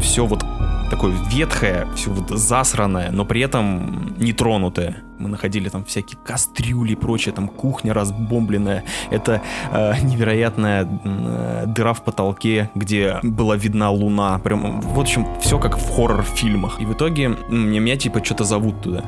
все 0.00 0.26
вот 0.26 0.44
такое 0.90 1.14
ветхое, 1.30 1.86
все 1.94 2.10
вот 2.10 2.28
засранное, 2.30 3.10
но 3.10 3.24
при 3.24 3.40
этом 3.40 4.16
не 4.18 4.32
тронутое. 4.32 4.98
Мы 5.18 5.28
находили 5.28 5.68
там 5.68 5.84
всякие 5.84 6.18
кастрюли 6.24 6.92
и 6.92 6.96
прочее, 6.96 7.34
там 7.34 7.48
кухня 7.48 7.92
разбомбленная. 7.92 8.84
Это 9.10 9.42
э, 9.72 9.94
невероятная 10.02 10.86
э, 10.86 11.64
дыра 11.66 11.92
в 11.92 12.04
потолке, 12.04 12.70
где 12.74 13.18
была 13.22 13.56
видна 13.56 13.90
луна. 13.90 14.38
Прям, 14.38 14.80
в 14.80 15.00
общем, 15.00 15.26
все 15.40 15.58
как 15.58 15.76
в 15.76 15.90
хоррор-фильмах. 15.90 16.80
И 16.80 16.84
в 16.84 16.92
итоге 16.92 17.30
мне, 17.48 17.80
меня 17.80 17.96
типа 17.96 18.24
что-то 18.24 18.44
зовут 18.44 18.80
туда. 18.82 19.02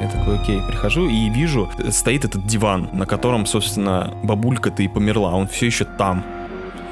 Я 0.00 0.08
такой, 0.08 0.38
окей, 0.38 0.60
прихожу 0.60 1.08
и 1.08 1.28
вижу, 1.30 1.70
стоит 1.90 2.24
этот 2.24 2.46
диван, 2.46 2.90
на 2.92 3.06
котором, 3.06 3.46
собственно, 3.46 4.12
бабулька-то 4.22 4.82
и 4.82 4.88
померла, 4.88 5.32
он 5.32 5.48
все 5.48 5.66
еще 5.66 5.84
там. 5.84 6.24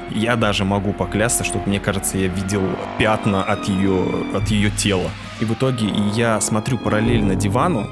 Я 0.09 0.35
даже 0.35 0.65
могу 0.65 0.93
поклясться, 0.93 1.43
что 1.43 1.61
мне 1.65 1.79
кажется, 1.79 2.17
я 2.17 2.27
видел 2.27 2.63
пятна 2.97 3.43
от 3.43 3.67
ее, 3.67 4.05
от 4.33 4.49
ее 4.49 4.69
тела. 4.71 5.09
И 5.39 5.45
в 5.45 5.53
итоге 5.53 5.87
я 6.15 6.39
смотрю 6.41 6.77
параллельно 6.77 7.35
дивану, 7.35 7.87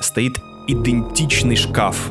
стоит 0.00 0.38
идентичный 0.66 1.56
шкаф 1.56 2.10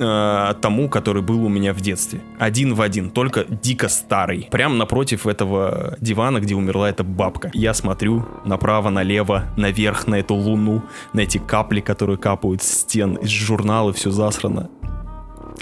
э, 0.00 0.54
тому, 0.60 0.88
который 0.88 1.22
был 1.22 1.44
у 1.44 1.48
меня 1.48 1.72
в 1.72 1.80
детстве. 1.80 2.20
Один 2.38 2.74
в 2.74 2.80
один, 2.80 3.10
только 3.10 3.44
дико 3.48 3.88
старый. 3.88 4.48
Прям 4.50 4.78
напротив 4.78 5.26
этого 5.26 5.96
дивана, 6.00 6.40
где 6.40 6.54
умерла 6.54 6.88
эта 6.88 7.04
бабка. 7.04 7.50
Я 7.54 7.74
смотрю 7.74 8.26
направо, 8.44 8.90
налево, 8.90 9.44
наверх 9.56 10.06
на 10.06 10.16
эту 10.16 10.34
луну, 10.34 10.82
на 11.12 11.20
эти 11.20 11.38
капли, 11.38 11.80
которые 11.80 12.18
капают 12.18 12.62
с 12.62 12.80
стен, 12.80 13.14
из 13.16 13.28
журнала 13.28 13.92
все 13.92 14.10
засрано 14.10 14.70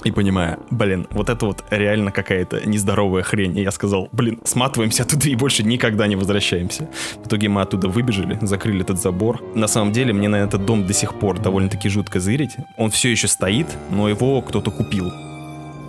и 0.05 0.11
понимая, 0.11 0.59
блин, 0.71 1.07
вот 1.11 1.29
это 1.29 1.47
вот 1.47 1.65
реально 1.71 2.13
какая-то 2.13 2.67
нездоровая 2.69 3.23
хрень. 3.23 3.57
И 3.59 3.63
я 3.63 3.71
сказал, 3.71 4.09
блин, 4.13 4.41
сматываемся 4.45 5.03
оттуда 5.03 5.29
и 5.29 5.35
больше 5.35 5.63
никогда 5.63 6.07
не 6.07 6.17
возвращаемся. 6.17 6.89
В 7.23 7.27
итоге 7.27 7.49
мы 7.49 7.63
оттуда 7.63 7.89
выбежали, 7.89 8.39
закрыли 8.43 8.83
этот 8.83 9.01
забор. 9.01 9.43
На 9.55 9.67
самом 9.67 9.93
деле 9.93 10.13
мне 10.13 10.29
на 10.29 10.37
этот 10.37 10.65
дом 10.65 10.87
до 10.87 10.93
сих 10.93 11.15
пор 11.15 11.39
довольно-таки 11.39 11.89
жутко 11.89 12.21
зырить. 12.21 12.57
Он 12.77 12.91
все 12.91 13.11
еще 13.11 13.29
стоит, 13.29 13.67
но 13.91 14.09
его 14.09 14.41
кто-то 14.43 14.71
купил. 14.71 15.11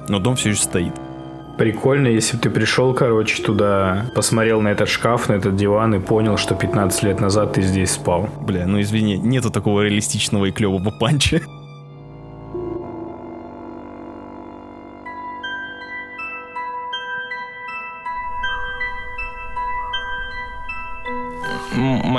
Но 0.07 0.20
дом 0.20 0.36
все 0.36 0.49
еще 0.49 0.62
стоит. 0.62 0.93
Прикольно, 1.60 2.07
если 2.07 2.38
бы 2.38 2.43
ты 2.43 2.49
пришел, 2.49 2.93
короче, 2.93 3.43
туда, 3.43 4.05
посмотрел 4.16 4.62
на 4.62 4.70
этот 4.70 4.88
шкаф, 4.88 5.28
на 5.28 5.34
этот 5.34 5.57
диван 5.57 5.93
и 5.93 5.99
понял, 5.99 6.38
что 6.38 6.55
15 6.55 7.03
лет 7.03 7.20
назад 7.20 7.51
ты 7.51 7.62
здесь 7.62 7.91
спал. 7.91 8.30
Бля, 8.39 8.66
ну 8.66 8.80
извини, 8.80 9.18
нету 9.18 9.49
такого 9.51 9.82
реалистичного 9.82 10.45
и 10.45 10.51
клевого 10.51 10.89
панча. 10.89 11.41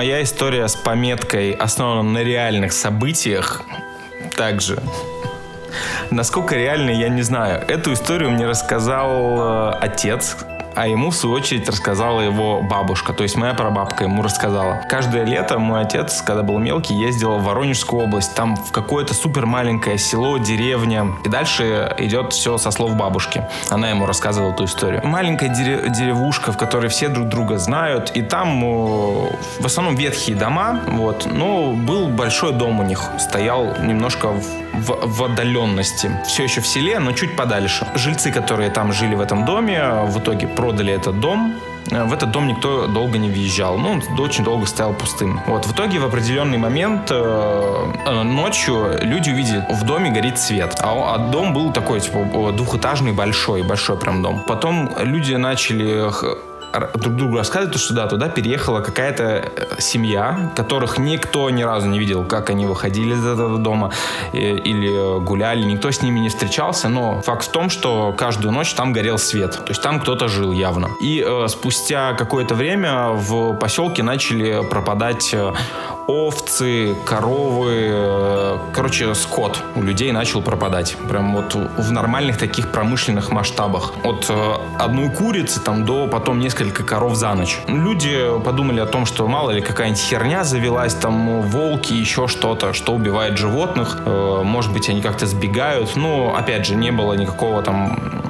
Моя 0.01 0.23
история 0.23 0.67
с 0.67 0.77
пометкой 0.77 1.53
основана 1.53 2.03
на 2.03 2.25
реальных 2.25 2.73
событиях 2.73 3.61
также. 4.35 4.79
Насколько 6.11 6.55
реально, 6.55 6.89
я 6.89 7.11
не 7.11 7.21
знаю. 7.21 7.63
Эту 7.69 7.93
историю 7.93 8.31
мне 8.31 8.47
рассказал 8.47 9.13
э, 9.13 9.77
отец, 9.79 10.39
а 10.75 10.87
ему, 10.87 11.11
в 11.11 11.15
свою 11.15 11.37
очередь, 11.37 11.69
рассказала 11.69 12.21
его 12.21 12.63
бабушка, 12.63 13.13
то 13.13 13.23
есть 13.23 13.37
моя 13.37 13.55
прабабка 13.55 14.05
ему 14.05 14.23
рассказала. 14.23 14.83
Каждое 14.89 15.25
лето 15.25 15.59
мой 15.59 15.83
отец, 15.83 16.23
когда 16.23 16.43
был 16.43 16.59
мелкий, 16.59 16.95
ездил 16.95 17.39
в 17.39 17.45
Воронежскую 17.45 18.05
область, 18.05 18.35
там 18.35 18.57
в 18.57 18.73
какое-то 18.73 19.15
супер 19.15 19.47
маленькое 19.47 19.99
село, 19.99 20.39
деревня, 20.39 21.09
и 21.25 21.29
дальше 21.29 21.95
идет 21.99 22.33
все 22.33 22.59
со 22.59 22.71
слов 22.71 22.97
бабушки. 22.97 23.45
Она 23.69 23.91
ему 23.91 24.07
рассказывала 24.07 24.53
эту 24.53 24.65
историю. 24.65 25.01
Маленькая 25.05 25.49
деревушка, 25.49 26.53
в 26.53 26.57
которой 26.57 26.89
все 26.89 27.09
друг 27.09 27.29
друга 27.29 27.59
знают, 27.59 28.13
и 28.15 28.23
там 28.23 28.61
в 28.61 29.65
основном 29.65 29.97
ветхие 29.97 30.37
дома, 30.37 30.81
вот, 30.87 31.27
но 31.31 31.73
был 31.73 32.09
большой 32.09 32.53
дом 32.53 32.81
у 32.81 32.83
них, 32.83 33.03
стоял 33.19 33.77
немножко 33.83 34.29
в, 34.29 34.45
в, 34.75 35.17
в 35.17 35.25
отдаленности. 35.25 36.11
Все 36.27 36.45
еще 36.45 36.61
в 36.61 36.67
селе, 36.67 36.99
но 36.99 37.13
чуть 37.13 37.37
подальше. 37.37 37.87
Жильцы, 37.95 38.31
которые 38.31 38.71
там 38.71 38.93
жили 38.93 39.15
в 39.15 39.21
этом 39.21 39.45
доме, 39.45 40.05
в 40.05 40.19
итоге 40.19 40.47
продали 40.61 40.93
этот 40.93 41.21
дом, 41.21 41.55
э, 41.91 42.05
в 42.05 42.13
этот 42.13 42.31
дом 42.33 42.47
никто 42.47 42.87
долго 42.87 43.19
не 43.19 43.31
въезжал. 43.31 43.79
Ну, 43.79 43.93
он 43.93 44.21
очень 44.21 44.45
долго 44.45 44.67
стоял 44.67 44.93
пустым. 44.93 45.41
Вот, 45.47 45.67
в 45.67 45.73
итоге 45.73 45.99
в 45.99 46.05
определенный 46.05 46.59
момент 46.59 47.11
э, 47.11 47.93
э 48.07 48.23
ночью 48.23 48.99
люди 49.01 49.31
увидели, 49.31 49.65
в 49.71 49.85
доме 49.85 50.11
горит 50.11 50.39
свет. 50.39 50.75
А, 50.83 51.15
а 51.15 51.19
дом 51.33 51.55
был 51.55 51.73
такой, 51.73 52.01
типа, 52.01 52.53
двухэтажный, 52.53 53.13
большой, 53.13 53.63
большой 53.63 53.97
прям 53.97 54.23
дом. 54.23 54.43
Потом 54.47 54.91
люди 55.03 55.35
начали 55.37 56.11
друг 56.73 57.17
другу 57.17 57.37
рассказывают, 57.37 57.79
что 57.81 57.95
да, 57.95 58.07
туда 58.07 58.29
переехала 58.29 58.81
какая-то 58.81 59.25
э, 59.25 59.81
семья, 59.81 60.53
которых 60.57 60.99
никто 60.99 61.51
ни 61.51 61.63
разу 61.63 61.89
не 61.89 61.99
видел, 61.99 62.25
как 62.25 62.51
они 62.51 62.67
выходили 62.67 63.15
из 63.15 63.27
этого 63.27 63.59
дома 63.59 63.91
э, 64.33 64.39
или 64.39 65.21
гуляли, 65.21 65.63
никто 65.63 65.91
с 65.91 66.03
ними 66.03 66.21
не 66.21 66.29
встречался, 66.29 66.89
но 66.89 67.21
факт 67.23 67.47
в 67.47 67.51
том, 67.51 67.71
что 67.71 68.15
каждую 68.17 68.53
ночь 68.53 68.73
там 68.75 68.93
горел 68.93 69.19
свет, 69.19 69.53
то 69.53 69.71
есть 69.71 69.83
там 69.83 70.01
кто-то 70.01 70.29
жил 70.29 70.53
явно. 70.53 70.89
И 71.01 71.25
э, 71.27 71.49
спустя 71.49 72.15
какое-то 72.15 72.55
время 72.55 73.09
в 73.11 73.55
поселке 73.55 74.03
начали 74.03 74.63
пропадать 74.69 75.31
э, 75.33 75.53
овцы, 76.07 76.95
коровы, 77.05 77.89
э, 77.91 78.59
короче, 78.73 79.15
скот 79.15 79.63
у 79.77 79.83
людей 79.83 80.13
начал 80.13 80.43
пропадать. 80.43 80.97
Прям 81.09 81.35
вот 81.35 81.55
в 81.55 81.93
нормальных 81.93 82.39
таких 82.39 82.73
промышленных 82.73 83.31
масштабах. 83.31 83.93
От 84.05 84.27
э, 84.29 84.53
одной 84.79 85.11
курицы 85.11 85.61
там 85.61 85.85
до 85.85 86.07
потом 86.09 86.41
несколько 86.41 86.83
коров 86.83 87.15
за 87.15 87.35
ночь. 87.35 87.59
Люди 87.69 88.19
подумали 88.45 88.81
о 88.81 88.87
том, 88.87 89.07
что 89.07 89.27
мало 89.27 89.51
ли 89.51 89.61
какая-нибудь 89.61 90.01
херня 90.01 90.45
завелась, 90.45 90.95
там 90.95 91.43
волки, 91.43 91.93
еще 91.93 92.29
что-то, 92.29 92.73
что 92.73 92.93
убивает 92.93 93.39
животных. 93.39 93.99
Э, 94.05 94.43
может 94.45 94.73
быть, 94.73 94.89
они 94.89 95.03
как-то 95.03 95.27
сбегают. 95.27 95.97
Но, 95.97 96.35
опять 96.37 96.67
же, 96.67 96.75
не 96.75 96.91
было 96.91 97.15
никакого 97.15 97.63
там 97.63 98.30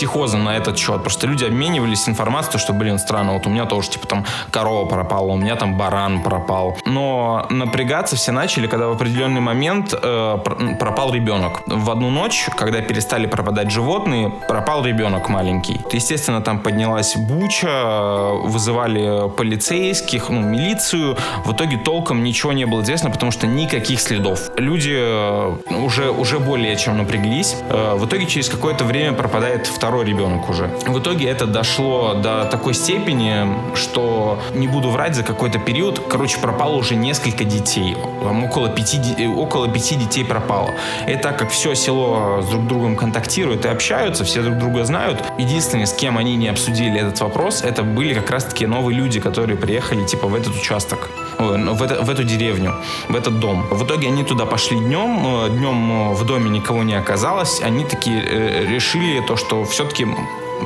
психоза 0.00 0.38
на 0.38 0.56
этот 0.56 0.78
счет. 0.78 1.02
Просто 1.02 1.26
люди 1.26 1.44
обменивались 1.44 2.08
информацией, 2.08 2.58
что, 2.58 2.72
блин, 2.72 2.98
странно, 2.98 3.34
вот 3.34 3.46
у 3.46 3.50
меня 3.50 3.66
тоже, 3.66 3.90
типа, 3.90 4.06
там, 4.06 4.24
корова 4.50 4.86
пропала, 4.86 5.32
у 5.32 5.36
меня 5.36 5.56
там 5.56 5.76
баран 5.76 6.22
пропал. 6.22 6.78
Но 6.86 7.46
напрягаться 7.50 8.16
все 8.16 8.32
начали, 8.32 8.66
когда 8.66 8.88
в 8.88 8.92
определенный 8.92 9.42
момент 9.42 9.92
э, 9.92 10.38
пропал 10.78 11.12
ребенок. 11.12 11.60
В 11.66 11.90
одну 11.90 12.08
ночь, 12.08 12.48
когда 12.56 12.80
перестали 12.80 13.26
пропадать 13.26 13.70
животные, 13.70 14.32
пропал 14.48 14.86
ребенок 14.86 15.28
маленький. 15.28 15.82
Естественно, 15.92 16.40
там 16.40 16.60
поднялась 16.60 17.14
буча, 17.16 18.30
вызывали 18.44 19.28
полицейских, 19.36 20.30
ну, 20.30 20.40
милицию. 20.40 21.18
В 21.44 21.52
итоге 21.52 21.76
толком 21.76 22.24
ничего 22.24 22.54
не 22.54 22.64
было 22.64 22.80
известно, 22.80 23.10
потому 23.10 23.32
что 23.32 23.46
никаких 23.46 24.00
следов. 24.00 24.50
Люди 24.56 24.96
э, 24.96 25.56
уже, 25.84 26.10
уже 26.10 26.38
более 26.38 26.74
чем 26.76 26.96
напряглись. 26.96 27.54
Э, 27.68 27.96
в 27.96 28.06
итоге 28.06 28.24
через 28.24 28.48
какое-то 28.48 28.84
время 28.84 29.12
пропадает 29.12 29.66
второй 29.66 29.89
ребенок 30.02 30.48
уже. 30.48 30.70
В 30.86 30.98
итоге 30.98 31.28
это 31.28 31.46
дошло 31.46 32.14
до 32.14 32.44
такой 32.44 32.74
степени, 32.74 33.46
что 33.74 34.38
не 34.54 34.68
буду 34.68 34.90
врать, 34.90 35.14
за 35.14 35.22
какой-то 35.22 35.58
период, 35.58 36.00
короче, 36.08 36.38
пропало 36.38 36.76
уже 36.76 36.94
несколько 36.94 37.44
детей. 37.44 37.96
Около 38.44 38.68
пяти, 38.68 39.26
около 39.26 39.68
пяти 39.68 39.96
детей 39.96 40.24
пропало. 40.24 40.70
И 41.08 41.16
так 41.16 41.38
как 41.38 41.50
все 41.50 41.74
село 41.74 42.40
с 42.42 42.48
друг 42.48 42.66
другом 42.66 42.96
контактирует 42.96 43.64
и 43.64 43.68
общаются, 43.68 44.24
все 44.24 44.42
друг 44.42 44.58
друга 44.58 44.84
знают, 44.84 45.22
единственное, 45.38 45.86
с 45.86 45.92
кем 45.92 46.16
они 46.18 46.36
не 46.36 46.48
обсудили 46.48 47.00
этот 47.00 47.20
вопрос, 47.20 47.62
это 47.62 47.82
были 47.82 48.14
как 48.14 48.30
раз-таки 48.30 48.66
новые 48.66 48.96
люди, 48.96 49.20
которые 49.20 49.56
приехали 49.56 50.04
типа 50.04 50.28
в 50.28 50.34
этот 50.34 50.54
участок, 50.56 51.10
в, 51.38 51.82
это, 51.82 52.02
в 52.02 52.10
эту 52.10 52.24
деревню, 52.24 52.74
в 53.08 53.16
этот 53.16 53.40
дом. 53.40 53.66
В 53.70 53.84
итоге 53.84 54.08
они 54.08 54.24
туда 54.24 54.46
пошли 54.46 54.78
днем, 54.78 55.48
днем 55.50 56.14
в 56.14 56.24
доме 56.24 56.50
никого 56.50 56.82
не 56.82 56.94
оказалось, 56.94 57.60
они 57.62 57.84
такие 57.84 58.22
э, 58.22 58.66
решили 58.66 59.20
то, 59.26 59.36
что 59.36 59.64
все-таки 59.80 60.04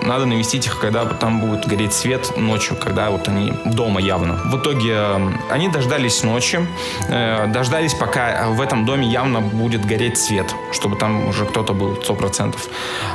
надо 0.03 0.27
навестить 0.27 0.67
их, 0.67 0.79
когда 0.79 1.05
там 1.05 1.41
будет 1.41 1.67
гореть 1.67 1.93
свет 1.93 2.37
ночью, 2.37 2.77
когда 2.77 3.11
вот 3.11 3.29
они 3.29 3.53
дома 3.65 4.01
явно. 4.01 4.35
В 4.45 4.59
итоге 4.59 4.93
э, 4.95 5.31
они 5.51 5.69
дождались 5.69 6.23
ночи, 6.23 6.67
э, 7.09 7.47
дождались, 7.49 7.95
пока 7.95 8.49
в 8.49 8.61
этом 8.61 8.85
доме 8.85 9.07
явно 9.07 9.41
будет 9.41 9.85
гореть 9.85 10.19
свет, 10.19 10.55
чтобы 10.73 10.97
там 10.97 11.29
уже 11.29 11.47
кто-то 11.47 11.73
был 11.73 11.95
100%. 11.95 12.55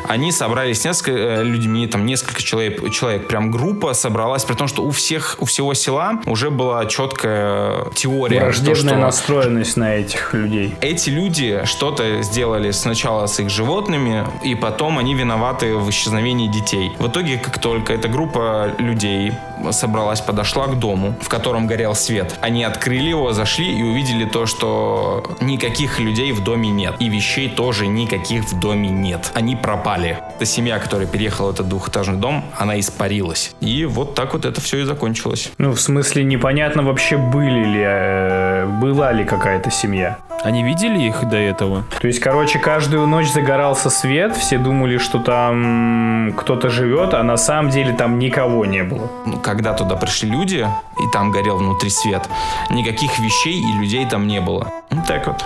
Они 0.08 0.32
собрались 0.32 0.84
несколько 0.86 1.12
э, 1.12 1.44
людьми, 1.44 1.88
там 1.88 2.06
несколько 2.06 2.42
человек, 2.42 2.92
человек, 2.92 3.28
прям 3.28 3.52
группа 3.52 3.94
собралась, 3.94 4.44
при 4.44 4.56
том, 4.56 4.68
что 4.68 4.84
у 4.84 4.92
всех, 4.92 5.38
у 5.40 5.46
всего 5.46 5.74
села 5.74 6.20
уже 6.26 6.50
была 6.50 6.86
четкая 6.86 7.86
теория. 7.96 8.42
Враждебная 8.42 8.94
то, 8.94 9.00
настроенность 9.00 9.78
на 9.78 9.96
этих 9.96 10.34
людей. 10.34 10.76
Эти 10.82 11.10
люди 11.10 11.62
что-то 11.66 12.22
сделали 12.22 12.72
сначала 12.72 13.28
с 13.28 13.40
их 13.40 13.50
животными, 13.50 14.26
и 14.44 14.56
потом 14.56 14.98
они 14.98 15.14
виноваты 15.14 15.76
в 15.76 15.90
исчезновении 15.90 16.48
детей 16.48 16.68
детей. 16.70 16.91
В 16.99 17.07
итоге, 17.07 17.38
как 17.38 17.59
только 17.59 17.93
эта 17.93 18.07
группа 18.07 18.72
людей 18.78 19.34
собралась, 19.72 20.22
подошла 20.22 20.67
к 20.67 20.80
дому, 20.80 21.15
в 21.22 21.30
котором 21.30 21.67
горел 21.67 21.95
свет, 21.95 22.36
они 22.41 22.63
открыли 22.63 23.09
его, 23.09 23.34
зашли 23.34 23.78
и 23.80 23.84
увидели 23.84 24.26
то, 24.26 24.45
что 24.45 25.24
никаких 25.41 25.99
людей 25.99 26.32
в 26.32 26.43
доме 26.43 26.70
нет. 26.70 26.95
И 26.99 27.09
вещей 27.09 27.49
тоже 27.49 27.88
никаких 27.88 28.43
в 28.43 28.59
доме 28.59 28.89
нет. 28.89 29.32
Они 29.34 29.55
пропали. 29.55 30.17
Эта 30.36 30.45
семья, 30.45 30.80
которая 30.80 31.07
переехала 31.07 31.51
в 31.51 31.53
этот 31.55 31.67
двухэтажный 31.67 32.17
дом, 32.17 32.45
она 32.57 32.80
испарилась. 32.80 33.51
И 33.59 33.86
вот 33.86 34.15
так 34.15 34.34
вот 34.34 34.45
это 34.45 34.61
все 34.61 34.80
и 34.80 34.84
закончилось. 34.84 35.51
Ну, 35.57 35.72
в 35.72 35.82
смысле, 35.82 36.24
непонятно 36.24 36.84
вообще 36.84 37.17
были 37.17 37.63
ли, 37.65 37.84
э, 37.84 38.65
была 38.82 39.11
ли 39.11 39.24
какая-то 39.24 39.72
семья. 39.72 40.17
Они 40.44 40.64
видели 40.64 41.00
их 41.00 41.28
до 41.28 41.38
этого? 41.38 41.84
То 42.00 42.08
есть, 42.08 42.20
короче, 42.20 42.60
каждую 42.60 43.06
ночь 43.08 43.30
загорался 43.32 43.90
свет, 43.90 44.36
все 44.38 44.58
думали, 44.58 44.98
что 44.98 45.20
там 45.20 46.34
кто-то 46.38 46.70
живет, 46.70 47.14
а 47.14 47.24
на 47.24 47.36
самом 47.36 47.72
деле 47.72 47.94
там 47.94 48.20
никого 48.20 48.66
не 48.66 48.84
было. 48.84 49.10
Ну, 49.26 49.38
когда 49.40 49.74
туда 49.74 49.96
пришли 49.96 50.30
люди, 50.30 50.66
и 50.98 51.12
там 51.14 51.32
горел 51.32 51.58
внутри 51.58 51.90
свет, 51.90 52.30
никаких 52.70 53.20
вещей 53.20 53.60
и 53.60 53.80
людей 53.80 54.06
там 54.06 54.28
не 54.28 54.40
было. 54.40 54.72
Вот 54.90 55.06
так 55.06 55.28
вот. 55.28 55.44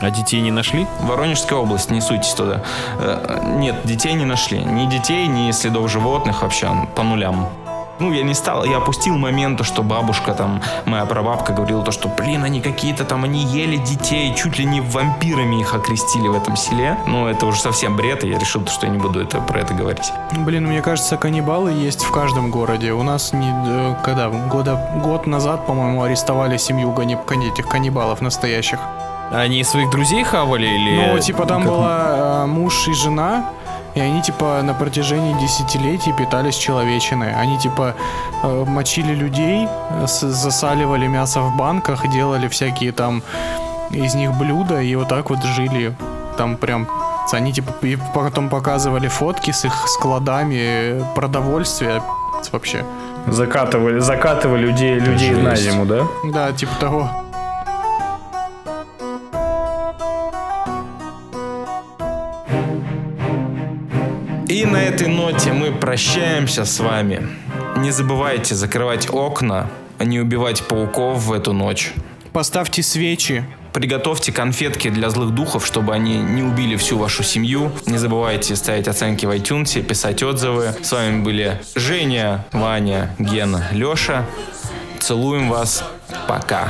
А 0.00 0.10
детей 0.10 0.40
не 0.40 0.50
нашли? 0.50 0.86
Воронежская 1.00 1.58
область, 1.58 1.90
не 1.90 2.00
суйтесь 2.00 2.34
туда. 2.34 2.62
Э, 2.98 3.40
нет, 3.56 3.76
детей 3.84 4.14
не 4.14 4.24
нашли. 4.24 4.58
Ни 4.58 4.86
детей, 4.90 5.28
ни 5.28 5.50
следов 5.52 5.90
животных 5.90 6.42
вообще 6.42 6.68
по 6.96 7.04
нулям 7.04 7.48
ну, 8.02 8.12
я 8.12 8.24
не 8.24 8.34
стал, 8.34 8.64
я 8.64 8.78
опустил 8.78 9.16
момент, 9.16 9.64
что 9.64 9.82
бабушка 9.82 10.34
там, 10.34 10.60
моя 10.86 11.04
прабабка 11.06 11.52
говорила 11.52 11.84
то, 11.84 11.92
что, 11.92 12.08
блин, 12.08 12.42
они 12.42 12.60
какие-то 12.60 13.04
там, 13.04 13.22
они 13.22 13.44
ели 13.44 13.76
детей, 13.76 14.34
чуть 14.34 14.58
ли 14.58 14.64
не 14.64 14.80
вампирами 14.80 15.60
их 15.60 15.72
окрестили 15.72 16.26
в 16.26 16.34
этом 16.34 16.56
селе. 16.56 16.98
Ну, 17.06 17.28
это 17.28 17.46
уже 17.46 17.60
совсем 17.60 17.96
бред, 17.96 18.24
и 18.24 18.28
я 18.28 18.38
решил, 18.38 18.66
что 18.66 18.86
я 18.86 18.92
не 18.92 18.98
буду 18.98 19.20
это, 19.20 19.40
про 19.40 19.60
это 19.60 19.74
говорить. 19.74 20.12
Блин, 20.32 20.66
мне 20.66 20.82
кажется, 20.82 21.16
каннибалы 21.16 21.70
есть 21.70 22.02
в 22.02 22.10
каждом 22.10 22.50
городе. 22.50 22.92
У 22.92 23.04
нас 23.04 23.32
не, 23.32 23.52
э, 23.66 23.94
когда, 24.02 24.28
года, 24.28 24.80
год 24.96 25.28
назад, 25.28 25.66
по-моему, 25.66 26.02
арестовали 26.02 26.56
семью 26.56 26.92
этих 26.92 27.68
каннибалов 27.68 28.20
настоящих. 28.20 28.80
Они 29.30 29.62
своих 29.64 29.90
друзей 29.90 30.24
хавали 30.24 30.66
или... 30.66 31.06
Ну, 31.06 31.18
типа 31.20 31.46
там 31.46 31.62
как... 31.62 31.70
была 31.70 32.42
э, 32.42 32.46
муж 32.46 32.88
и 32.88 32.92
жена, 32.94 33.44
и 33.94 34.00
они, 34.00 34.22
типа, 34.22 34.62
на 34.62 34.74
протяжении 34.74 35.38
десятилетий 35.40 36.12
питались 36.12 36.56
человечиной. 36.56 37.34
Они, 37.34 37.58
типа, 37.58 37.94
э, 38.42 38.64
мочили 38.66 39.14
людей, 39.14 39.68
засаливали 40.06 41.06
мясо 41.06 41.40
в 41.40 41.56
банках, 41.56 42.08
делали 42.08 42.48
всякие 42.48 42.92
там 42.92 43.22
из 43.90 44.14
них 44.14 44.32
блюда, 44.34 44.80
и 44.80 44.94
вот 44.96 45.08
так 45.08 45.30
вот 45.30 45.42
жили. 45.42 45.94
Там 46.36 46.56
прям 46.56 46.88
они 47.32 47.52
типа 47.52 47.72
и 47.82 47.96
потом 48.14 48.48
показывали 48.48 49.08
фотки 49.08 49.52
с 49.52 49.64
их 49.64 49.72
складами 49.86 51.02
продовольствия 51.14 52.02
вообще. 52.50 52.84
Закатывали, 53.26 54.00
закатывали 54.00 54.66
людей, 54.66 54.98
людей 54.98 55.30
на 55.30 55.54
зиму, 55.54 55.86
да? 55.86 56.06
Да, 56.24 56.52
типа 56.52 56.72
того. 56.80 57.10
Этой 64.92 65.08
ноте 65.08 65.52
мы 65.52 65.72
прощаемся 65.72 66.66
с 66.66 66.78
вами. 66.78 67.26
Не 67.78 67.90
забывайте 67.90 68.54
закрывать 68.54 69.08
окна, 69.10 69.70
а 69.98 70.04
не 70.04 70.20
убивать 70.20 70.62
пауков 70.64 71.24
в 71.24 71.32
эту 71.32 71.54
ночь. 71.54 71.92
Поставьте 72.32 72.82
свечи. 72.82 73.44
Приготовьте 73.72 74.32
конфетки 74.32 74.90
для 74.90 75.08
злых 75.08 75.30
духов, 75.30 75.66
чтобы 75.66 75.94
они 75.94 76.18
не 76.18 76.42
убили 76.42 76.76
всю 76.76 76.98
вашу 76.98 77.22
семью. 77.22 77.72
Не 77.86 77.96
забывайте 77.96 78.54
ставить 78.54 78.86
оценки 78.86 79.24
в 79.24 79.30
iTunes, 79.30 79.80
писать 79.82 80.22
отзывы. 80.22 80.74
С 80.82 80.92
вами 80.92 81.22
были 81.22 81.58
Женя, 81.74 82.44
Ваня, 82.52 83.14
Гена, 83.18 83.68
Леша. 83.72 84.26
Целуем 85.00 85.48
вас. 85.48 85.84
Пока. 86.28 86.68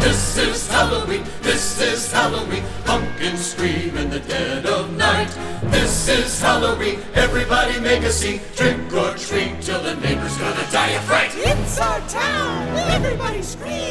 This 0.00 0.38
is 0.38 0.68
Halloween, 0.70 1.22
this 1.46 1.80
is 1.80 2.12
Halloween, 2.12 2.64
pumpkins 2.84 3.46
scream 3.52 3.96
in 3.96 4.10
the 4.10 4.20
dead 4.20 4.66
of 4.66 4.94
night. 4.96 5.30
This 5.70 6.08
is 6.08 6.40
Halloween, 6.40 6.98
everybody 7.14 7.78
make 7.80 8.02
a 8.02 8.10
scene, 8.10 8.40
trick 8.56 8.76
or 8.92 9.14
treat 9.16 9.62
till 9.62 9.80
the 9.82 9.94
neighbor's 9.96 10.36
gonna 10.38 10.66
die 10.72 10.90
of 10.98 11.04
fright. 11.04 11.30
It's 11.36 11.78
our 11.78 12.00
town, 12.08 12.76
everybody 12.96 13.42
scream. 13.42 13.86